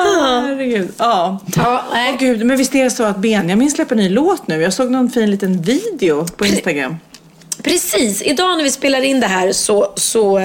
herregud. 0.05 0.89
Ja. 0.97 1.41
ja, 1.57 1.85
nej. 1.93 2.13
Åh, 2.13 2.19
gud, 2.19 2.45
men 2.45 2.57
visst 2.57 2.75
är 2.75 2.85
det 2.85 2.91
så 2.91 3.05
att 3.05 3.17
Benjamin 3.17 3.71
släpper 3.71 3.97
ny 3.97 4.09
låt 4.09 4.49
nu? 4.49 4.63
Jag 4.63 4.73
såg 4.73 4.91
någon 4.91 5.11
fin 5.11 5.31
liten 5.31 5.63
video 5.63 6.27
på 6.37 6.47
Instagram. 6.47 6.97
Precis, 7.63 8.23
idag 8.23 8.57
när 8.57 8.65
vi 8.65 8.71
spelar 8.71 9.03
in 9.03 9.21
det 9.21 9.27
här 9.27 9.53
så, 9.53 9.93
så 9.97 10.39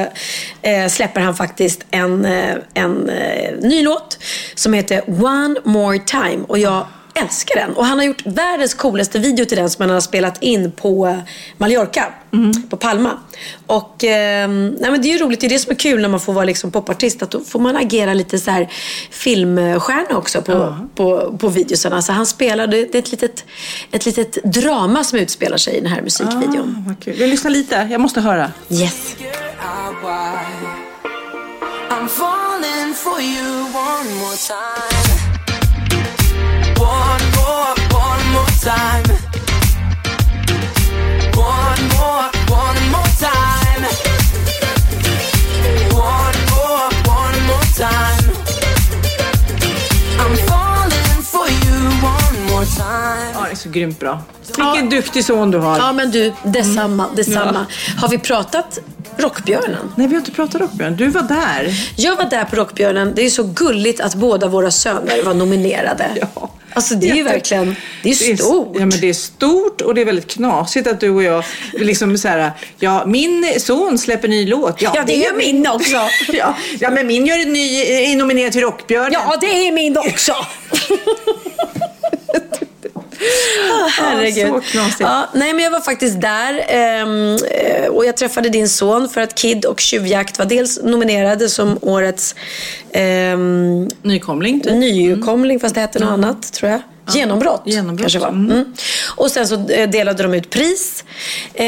eh, 0.61 0.87
släpper 0.89 1.21
han 1.21 1.35
faktiskt 1.35 1.85
en, 1.91 2.25
eh, 2.25 2.55
en 2.73 3.09
eh, 3.09 3.53
ny 3.61 3.83
låt 3.83 4.19
som 4.55 4.73
heter 4.73 5.03
One 5.07 5.55
More 5.63 5.99
Time 5.99 6.43
och 6.47 6.59
jag 6.59 6.87
älskar 7.21 7.55
den. 7.55 7.73
Och 7.73 7.85
han 7.85 7.97
har 7.97 8.05
gjort 8.05 8.25
världens 8.25 8.73
coolaste 8.73 9.19
video 9.19 9.45
till 9.45 9.57
den 9.57 9.69
som 9.69 9.81
han 9.81 9.89
har 9.89 10.01
spelat 10.01 10.43
in 10.43 10.71
på 10.71 11.21
Mallorca, 11.57 12.13
på 12.69 12.77
Palma. 12.77 13.11
Och 13.67 14.03
eh, 14.03 14.49
nej, 14.49 14.91
men 14.91 15.01
det 15.01 15.07
är 15.07 15.11
ju 15.11 15.17
roligt, 15.17 15.39
det 15.39 15.47
är 15.47 15.49
det 15.49 15.59
som 15.59 15.71
är 15.71 15.75
kul 15.75 16.01
när 16.01 16.09
man 16.09 16.19
får 16.19 16.33
vara 16.33 16.45
liksom 16.45 16.71
popartist, 16.71 17.23
att 17.23 17.31
då 17.31 17.39
får 17.39 17.59
man 17.59 17.77
agera 17.77 18.13
lite 18.13 18.39
så 18.39 18.51
här 18.51 18.69
filmstjärna 19.11 20.17
också 20.17 20.41
på, 20.41 20.77
på, 20.95 21.37
på 21.37 21.47
videosarna. 21.49 22.01
Så 22.01 22.11
han 22.11 22.25
spelar, 22.25 22.67
det 22.67 22.95
är 22.95 22.99
ett 22.99 23.11
litet, 23.11 23.45
ett 23.91 24.05
litet 24.05 24.43
drama 24.43 25.03
som 25.03 25.19
utspelar 25.19 25.57
sig 25.57 25.77
i 25.77 25.79
den 25.79 25.91
här 25.91 26.01
musikvideon. 26.01 26.75
Ah, 26.79 26.87
vad 26.87 26.99
kul. 26.99 27.15
Vi 27.17 27.27
lyssnar 27.27 27.51
lite, 27.51 27.87
jag 27.91 28.01
måste 28.01 28.21
höra. 28.21 28.51
Yes. 28.69 29.15
I'm 31.89 32.07
falling 32.07 32.93
for 32.93 33.21
you 33.21 33.63
one 33.73 34.15
more 34.19 34.35
time. 34.35 35.14
One 36.85 37.23
more, 37.35 37.73
one 38.05 38.25
more 38.35 38.53
time. 38.61 39.09
One 41.35 41.81
more, 41.93 42.27
one 42.61 42.81
more 42.93 43.11
time. 43.17 43.83
One 45.91 46.37
more, 46.51 46.89
one 47.07 47.37
more 47.47 47.67
time. 47.75 48.24
Ja, 53.33 53.45
det 53.45 53.51
är 53.51 53.55
så 53.55 53.69
grymt 53.69 53.99
bra. 53.99 54.21
Vilken 54.57 54.89
duktig 54.89 55.25
son 55.25 55.51
du 55.51 55.57
har. 55.57 55.77
Ja 55.77 55.93
men 55.93 56.11
du, 56.11 56.33
detsamma, 56.43 57.05
detsamma. 57.15 57.65
Har 57.97 58.07
vi 58.09 58.17
pratat 58.17 58.79
Rockbjörnen? 59.17 59.91
Nej, 59.95 60.07
vi 60.07 60.13
har 60.13 60.19
inte 60.19 60.31
pratat 60.31 60.61
Rockbjörn. 60.61 60.95
Du 60.95 61.07
var 61.07 61.21
där. 61.21 61.69
Jag 61.97 62.15
var 62.15 62.25
där 62.25 62.43
på 62.43 62.55
Rockbjörnen. 62.55 63.13
Det 63.15 63.21
är 63.25 63.29
så 63.29 63.43
gulligt 63.43 63.99
att 64.01 64.15
båda 64.15 64.47
våra 64.47 64.71
söner 64.71 65.23
var 65.23 65.33
nominerade. 65.33 66.09
Ja. 66.35 66.51
Alltså 66.73 66.95
det 66.95 67.09
är 67.09 67.15
ju 67.15 67.23
verkligen, 67.23 67.75
det 68.03 68.09
är 68.09 68.19
Det 68.19 68.31
är, 68.31 68.35
stort. 68.37 68.71
ja, 68.73 68.79
men 68.85 68.99
det 69.01 69.09
är 69.09 69.13
stort 69.13 69.81
och 69.81 69.95
det 69.95 70.01
är 70.01 70.05
väldigt 70.05 70.27
knasigt 70.27 70.87
att 70.87 70.99
du 70.99 71.09
och 71.09 71.23
jag 71.23 71.43
liksom 71.73 72.17
så 72.17 72.27
här, 72.27 72.51
ja 72.79 73.03
min 73.05 73.53
son 73.59 73.97
släpper 73.97 74.27
ny 74.27 74.47
låt. 74.47 74.81
Ja, 74.81 75.03
det 75.07 75.13
gör 75.13 75.33
min 75.33 75.67
också. 75.67 75.95
ja, 76.33 76.55
ja, 76.79 76.89
men 76.89 77.07
min 77.07 77.25
gör 77.25 77.41
en 77.41 77.53
ny, 77.53 77.75
är 77.81 78.15
nominerad 78.15 78.51
till 78.51 78.61
Rockbjörnen. 78.61 79.11
Ja, 79.13 79.37
det 79.41 79.67
är 79.67 79.71
min 79.71 79.97
också. 79.97 80.33
Ah, 83.71 83.87
herregud. 84.01 84.47
Ja, 84.47 84.61
så 84.61 84.71
knasigt. 84.71 84.99
Ja, 84.99 85.29
nej, 85.33 85.53
men 85.53 85.63
jag 85.63 85.71
var 85.71 85.81
faktiskt 85.81 86.21
där 86.21 86.65
ehm, 86.67 87.35
eh, 87.51 87.87
och 87.87 88.05
jag 88.05 88.17
träffade 88.17 88.49
din 88.49 88.69
son 88.69 89.09
för 89.09 89.21
att 89.21 89.35
Kid 89.35 89.65
och 89.65 89.79
Tjuvjakt 89.79 90.39
var 90.39 90.45
dels 90.45 90.79
nominerade 90.83 91.49
som 91.49 91.77
årets 91.81 92.35
ehm, 92.91 93.87
Nykomling 94.01 94.61
typ. 94.61 94.73
nykomling, 94.73 95.59
fast 95.59 95.75
det 95.75 95.81
hette 95.81 95.99
något 95.99 96.09
annat 96.09 96.53
tror 96.53 96.71
jag. 96.71 96.81
Genombrott, 97.13 97.61
Genombrott, 97.65 98.03
kanske 98.03 98.19
var. 98.19 98.27
mm. 98.27 98.51
Mm. 98.51 98.73
Och 99.15 99.31
sen 99.31 99.47
så 99.47 99.69
eh, 99.69 99.89
delade 99.89 100.23
de 100.23 100.33
ut 100.33 100.49
pris. 100.49 101.03
Eh, 101.53 101.65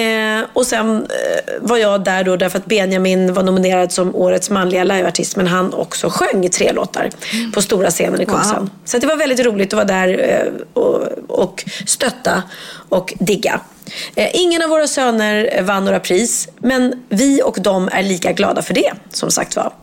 och 0.53 0.67
sen 0.67 0.95
eh, 0.95 1.53
var 1.61 1.77
jag 1.77 2.03
där 2.03 2.23
då 2.23 2.35
därför 2.35 2.57
att 2.57 2.65
Benjamin 2.65 3.33
var 3.33 3.43
nominerad 3.43 3.91
som 3.91 4.15
årets 4.15 4.49
manliga 4.49 4.83
liveartist 4.83 5.35
men 5.35 5.47
han 5.47 5.73
också 5.73 6.09
sjöng 6.09 6.49
tre 6.49 6.71
låtar 6.71 7.09
på 7.53 7.61
stora 7.61 7.89
scenen 7.89 8.21
i 8.21 8.25
Kungsan. 8.25 8.59
Wow. 8.59 8.69
Så 8.85 8.97
det 8.97 9.07
var 9.07 9.15
väldigt 9.15 9.45
roligt 9.45 9.73
att 9.73 9.77
vara 9.77 9.85
där 9.85 10.19
eh, 10.19 10.81
och, 10.81 11.03
och 11.27 11.65
stötta 11.85 12.43
och 12.89 13.13
digga. 13.19 13.59
Eh, 14.15 14.29
ingen 14.33 14.61
av 14.61 14.69
våra 14.69 14.87
söner 14.87 15.49
eh, 15.53 15.63
vann 15.63 15.85
några 15.85 15.99
pris 15.99 16.49
men 16.57 17.03
vi 17.09 17.41
och 17.43 17.57
de 17.61 17.89
är 17.91 18.03
lika 18.03 18.31
glada 18.31 18.61
för 18.61 18.73
det 18.73 18.91
som 19.09 19.31
sagt 19.31 19.55
var. 19.55 19.73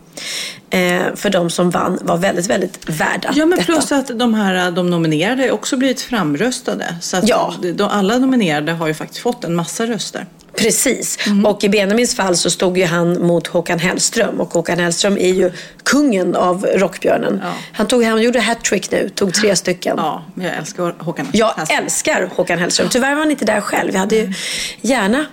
Eh, 0.70 1.03
för 1.15 1.31
de 1.31 1.51
som 1.51 1.70
vann 1.70 1.99
var 2.03 2.16
väldigt, 2.16 2.47
väldigt 2.47 2.89
värda 2.91 3.32
Ja, 3.35 3.47
men 3.47 3.59
detta. 3.59 3.73
plus 3.73 3.93
att 3.93 4.19
de 4.19 4.35
här 4.35 4.70
de 4.70 4.91
nominerade 4.91 5.51
också 5.51 5.77
blivit 5.77 6.01
framröstade. 6.01 6.95
Så 7.01 7.16
att 7.16 7.28
Ja. 7.28 7.55
de, 7.74 7.82
alla 7.89 8.19
nominerade 8.19 8.73
har 8.73 8.86
ju 8.86 8.95
faktiskt 8.95 9.20
fått 9.20 9.45
en 9.45 9.55
massa 9.55 9.86
röster. 9.86 10.27
Precis. 10.57 11.19
Och 11.47 11.65
i 11.65 11.69
Benjamins 11.69 12.16
fall 12.16 12.36
så 12.36 12.51
stod 12.51 12.78
ju 12.78 12.85
han 12.85 13.27
mot 13.27 13.47
Håkan 13.47 13.78
Hellström. 13.78 14.41
Och 14.41 14.53
Håkan 14.55 14.78
Hellström 14.78 15.19
är 15.19 15.32
ju 15.35 15.53
kungen 15.82 16.36
av 16.36 16.66
Rockbjörnen. 16.66 17.41
Ja. 17.45 17.53
Han, 17.73 17.86
tog, 17.86 18.05
han 18.05 18.23
gjorde 18.23 18.41
hattrick 18.41 18.91
nu, 18.91 19.09
tog 19.15 19.35
tre 19.35 19.57
stycken. 19.57 19.95
Ja, 19.99 20.24
men 20.35 20.47
jag 20.47 20.57
älskar 20.57 20.95
Håkan 20.99 21.27
Jag 21.32 21.47
Hellström. 21.57 21.85
älskar 21.85 22.31
Håkan 22.36 22.59
Hellström. 22.59 22.89
Tyvärr 22.91 23.11
var 23.15 23.20
han 23.20 23.31
inte 23.31 23.45
där 23.45 23.61
själv. 23.61 23.93
Jag 23.93 24.01
hade 24.01 24.16
ju 24.16 24.32
gärna... 24.81 25.27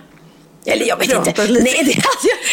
Eller 0.64 0.86
jag 0.86 0.96
vet 0.96 1.10
Pratat 1.10 1.28
inte. 1.28 1.46
lite. 1.46 1.64
Nej, 1.64 1.82
det 1.84 1.92
hade 1.92 1.98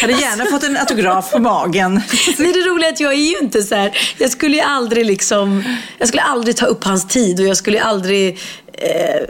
jag 0.00 0.08
Hade 0.08 0.22
gärna 0.22 0.46
fått 0.46 0.62
en 0.62 0.76
autograf 0.76 1.30
på 1.32 1.38
magen. 1.38 1.94
Nej, 2.38 2.52
det 2.52 2.60
roliga 2.60 2.88
är 2.88 2.92
att 2.92 3.00
jag 3.00 3.12
är 3.12 3.16
ju 3.16 3.38
inte 3.38 3.62
så 3.62 3.74
här. 3.74 3.98
Jag 4.18 4.30
skulle 4.30 4.56
ju 4.56 4.62
aldrig 4.62 5.06
liksom. 5.06 5.64
Jag 5.98 6.08
skulle 6.08 6.22
aldrig 6.22 6.56
ta 6.56 6.66
upp 6.66 6.84
hans 6.84 7.08
tid 7.08 7.40
och 7.40 7.46
jag 7.46 7.56
skulle 7.56 7.82
aldrig 7.82 8.38
eh, 8.72 9.20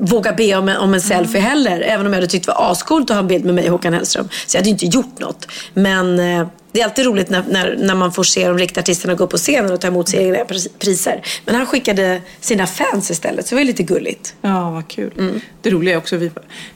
våga 0.00 0.32
be 0.32 0.54
om 0.56 0.68
en, 0.68 0.76
om 0.76 0.94
en 0.94 1.00
selfie 1.00 1.40
heller. 1.40 1.80
Även 1.80 2.06
om 2.06 2.12
jag 2.12 2.20
hade 2.20 2.26
tyckt 2.26 2.46
det 2.46 2.52
var 2.52 2.72
ascoolt 2.72 3.10
att 3.10 3.16
ha 3.16 3.20
en 3.20 3.28
bild 3.28 3.44
med 3.44 3.54
mig 3.54 3.64
och 3.64 3.70
Håkan 3.70 3.92
Hellström. 3.92 4.28
Så 4.46 4.56
jag 4.56 4.60
hade 4.60 4.68
ju 4.68 4.72
inte 4.72 4.86
gjort 4.86 5.18
något. 5.18 5.48
Men 5.74 6.18
eh, 6.20 6.46
det 6.76 6.80
är 6.80 6.84
alltid 6.84 7.04
roligt 7.04 7.30
när, 7.30 7.42
när, 7.48 7.76
när 7.78 7.94
man 7.94 8.12
får 8.12 8.22
se 8.24 8.48
de 8.48 8.58
riktiga 8.58 8.80
artisterna 8.82 9.14
gå 9.14 9.24
upp 9.24 9.30
på 9.30 9.36
scenen 9.36 9.72
och 9.72 9.80
ta 9.80 9.88
emot 9.88 10.08
sina 10.08 10.22
egna 10.22 10.38
pris- 10.44 10.68
priser. 10.78 11.22
Men 11.44 11.54
han 11.54 11.66
skickade 11.66 12.20
sina 12.40 12.66
fans 12.66 13.10
istället, 13.10 13.46
så 13.46 13.50
det 13.50 13.54
var 13.56 13.60
ju 13.60 13.66
lite 13.66 13.82
gulligt. 13.82 14.34
Ja, 14.42 14.70
vad 14.70 14.88
kul. 14.88 15.40
Det 15.62 15.70
roliga 15.70 15.94
är 15.94 15.98
också 15.98 16.16
vi... 16.16 16.30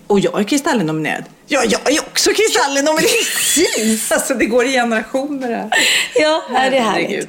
Och 0.07 0.21
jag 0.21 0.41
är 0.41 0.45
Kristallen-nominerad. 0.45 1.25
Ja, 1.47 1.63
jag 1.69 1.93
är 1.93 2.01
också 2.01 2.31
Kristallen-nominerad. 2.31 3.11
Precis! 3.11 4.13
Alltså, 4.13 4.35
det 4.35 4.47
går 4.47 4.65
i 4.67 4.73
generationer 4.73 5.49
här. 5.53 5.71
Ja, 6.15 6.43
det 6.71 6.77
är 6.77 6.81
härligt. 6.83 7.29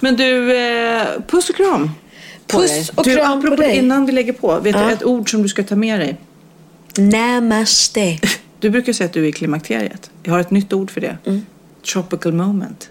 Men 0.00 0.16
du, 0.16 0.56
eh, 0.56 1.06
puss 1.26 1.50
och 1.50 1.56
kram. 1.56 1.90
på 2.46 2.58
Puss 2.58 2.88
och 2.94 3.04
du, 3.04 3.16
kram 3.16 3.40
på 3.40 3.46
apropå 3.46 3.62
dig. 3.62 3.76
Innan 3.76 4.06
vi 4.06 4.12
lägger 4.12 4.32
på, 4.32 4.60
vet 4.60 4.76
Ja. 4.76 4.82
du 4.86 4.92
ett 4.92 5.04
ord 5.04 5.30
som 5.30 5.42
du 5.42 5.48
ska 5.48 5.62
ta 5.62 5.76
med 5.76 6.00
dig? 6.00 6.16
Namaste. 6.98 8.18
Du 8.60 8.70
brukar 8.70 8.92
säga 8.92 9.06
att 9.06 9.12
du 9.12 9.24
är 9.24 9.28
i 9.28 9.32
klimakteriet. 9.32 10.10
Jag 10.22 10.32
har 10.32 10.40
ett 10.40 10.50
nytt 10.50 10.72
ord 10.72 10.90
för 10.90 11.00
det. 11.00 11.16
Tropical 11.92 12.32
moment. 12.32 12.90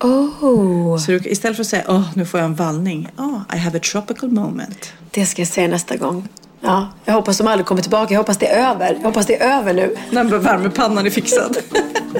Oh, 0.00 0.96
Så 0.98 1.10
du, 1.10 1.18
istället 1.24 1.56
för 1.56 1.62
att 1.62 1.68
säga 1.68 1.84
åh, 1.88 2.08
nu 2.14 2.26
får 2.26 2.40
jag 2.40 2.44
en 2.44 2.54
vallning. 2.54 3.08
Oh, 3.16 3.40
I 3.54 3.58
have 3.58 3.78
a 3.78 3.80
tropical 3.92 4.30
moment. 4.30 4.92
det 5.10 5.26
ska 5.26 5.42
jag 5.42 5.48
säga 5.48 5.68
nästa 5.68 5.96
gång. 5.96 6.28
Ja, 6.60 6.88
jag 7.04 7.14
hoppas 7.14 7.38
de 7.38 7.46
aldrig 7.46 7.66
kommer 7.66 7.82
tillbaka. 7.82 8.14
Jag 8.14 8.20
hoppas 8.20 8.38
det 8.38 8.46
är 8.46 8.70
över. 8.70 8.94
Jag 8.94 9.02
hoppas 9.02 9.26
det 9.26 9.42
är 9.42 9.58
över 9.58 9.74
nu. 9.74 9.96
När 10.10 10.24
värmepannan 10.24 11.06
är 11.06 11.10
fixad. 11.10 11.56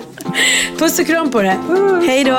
Puss 0.79 0.99
och 0.99 1.07
kram 1.07 1.31
på 1.31 1.43
det. 1.43 1.57
Hej 2.07 2.25
då. 2.25 2.39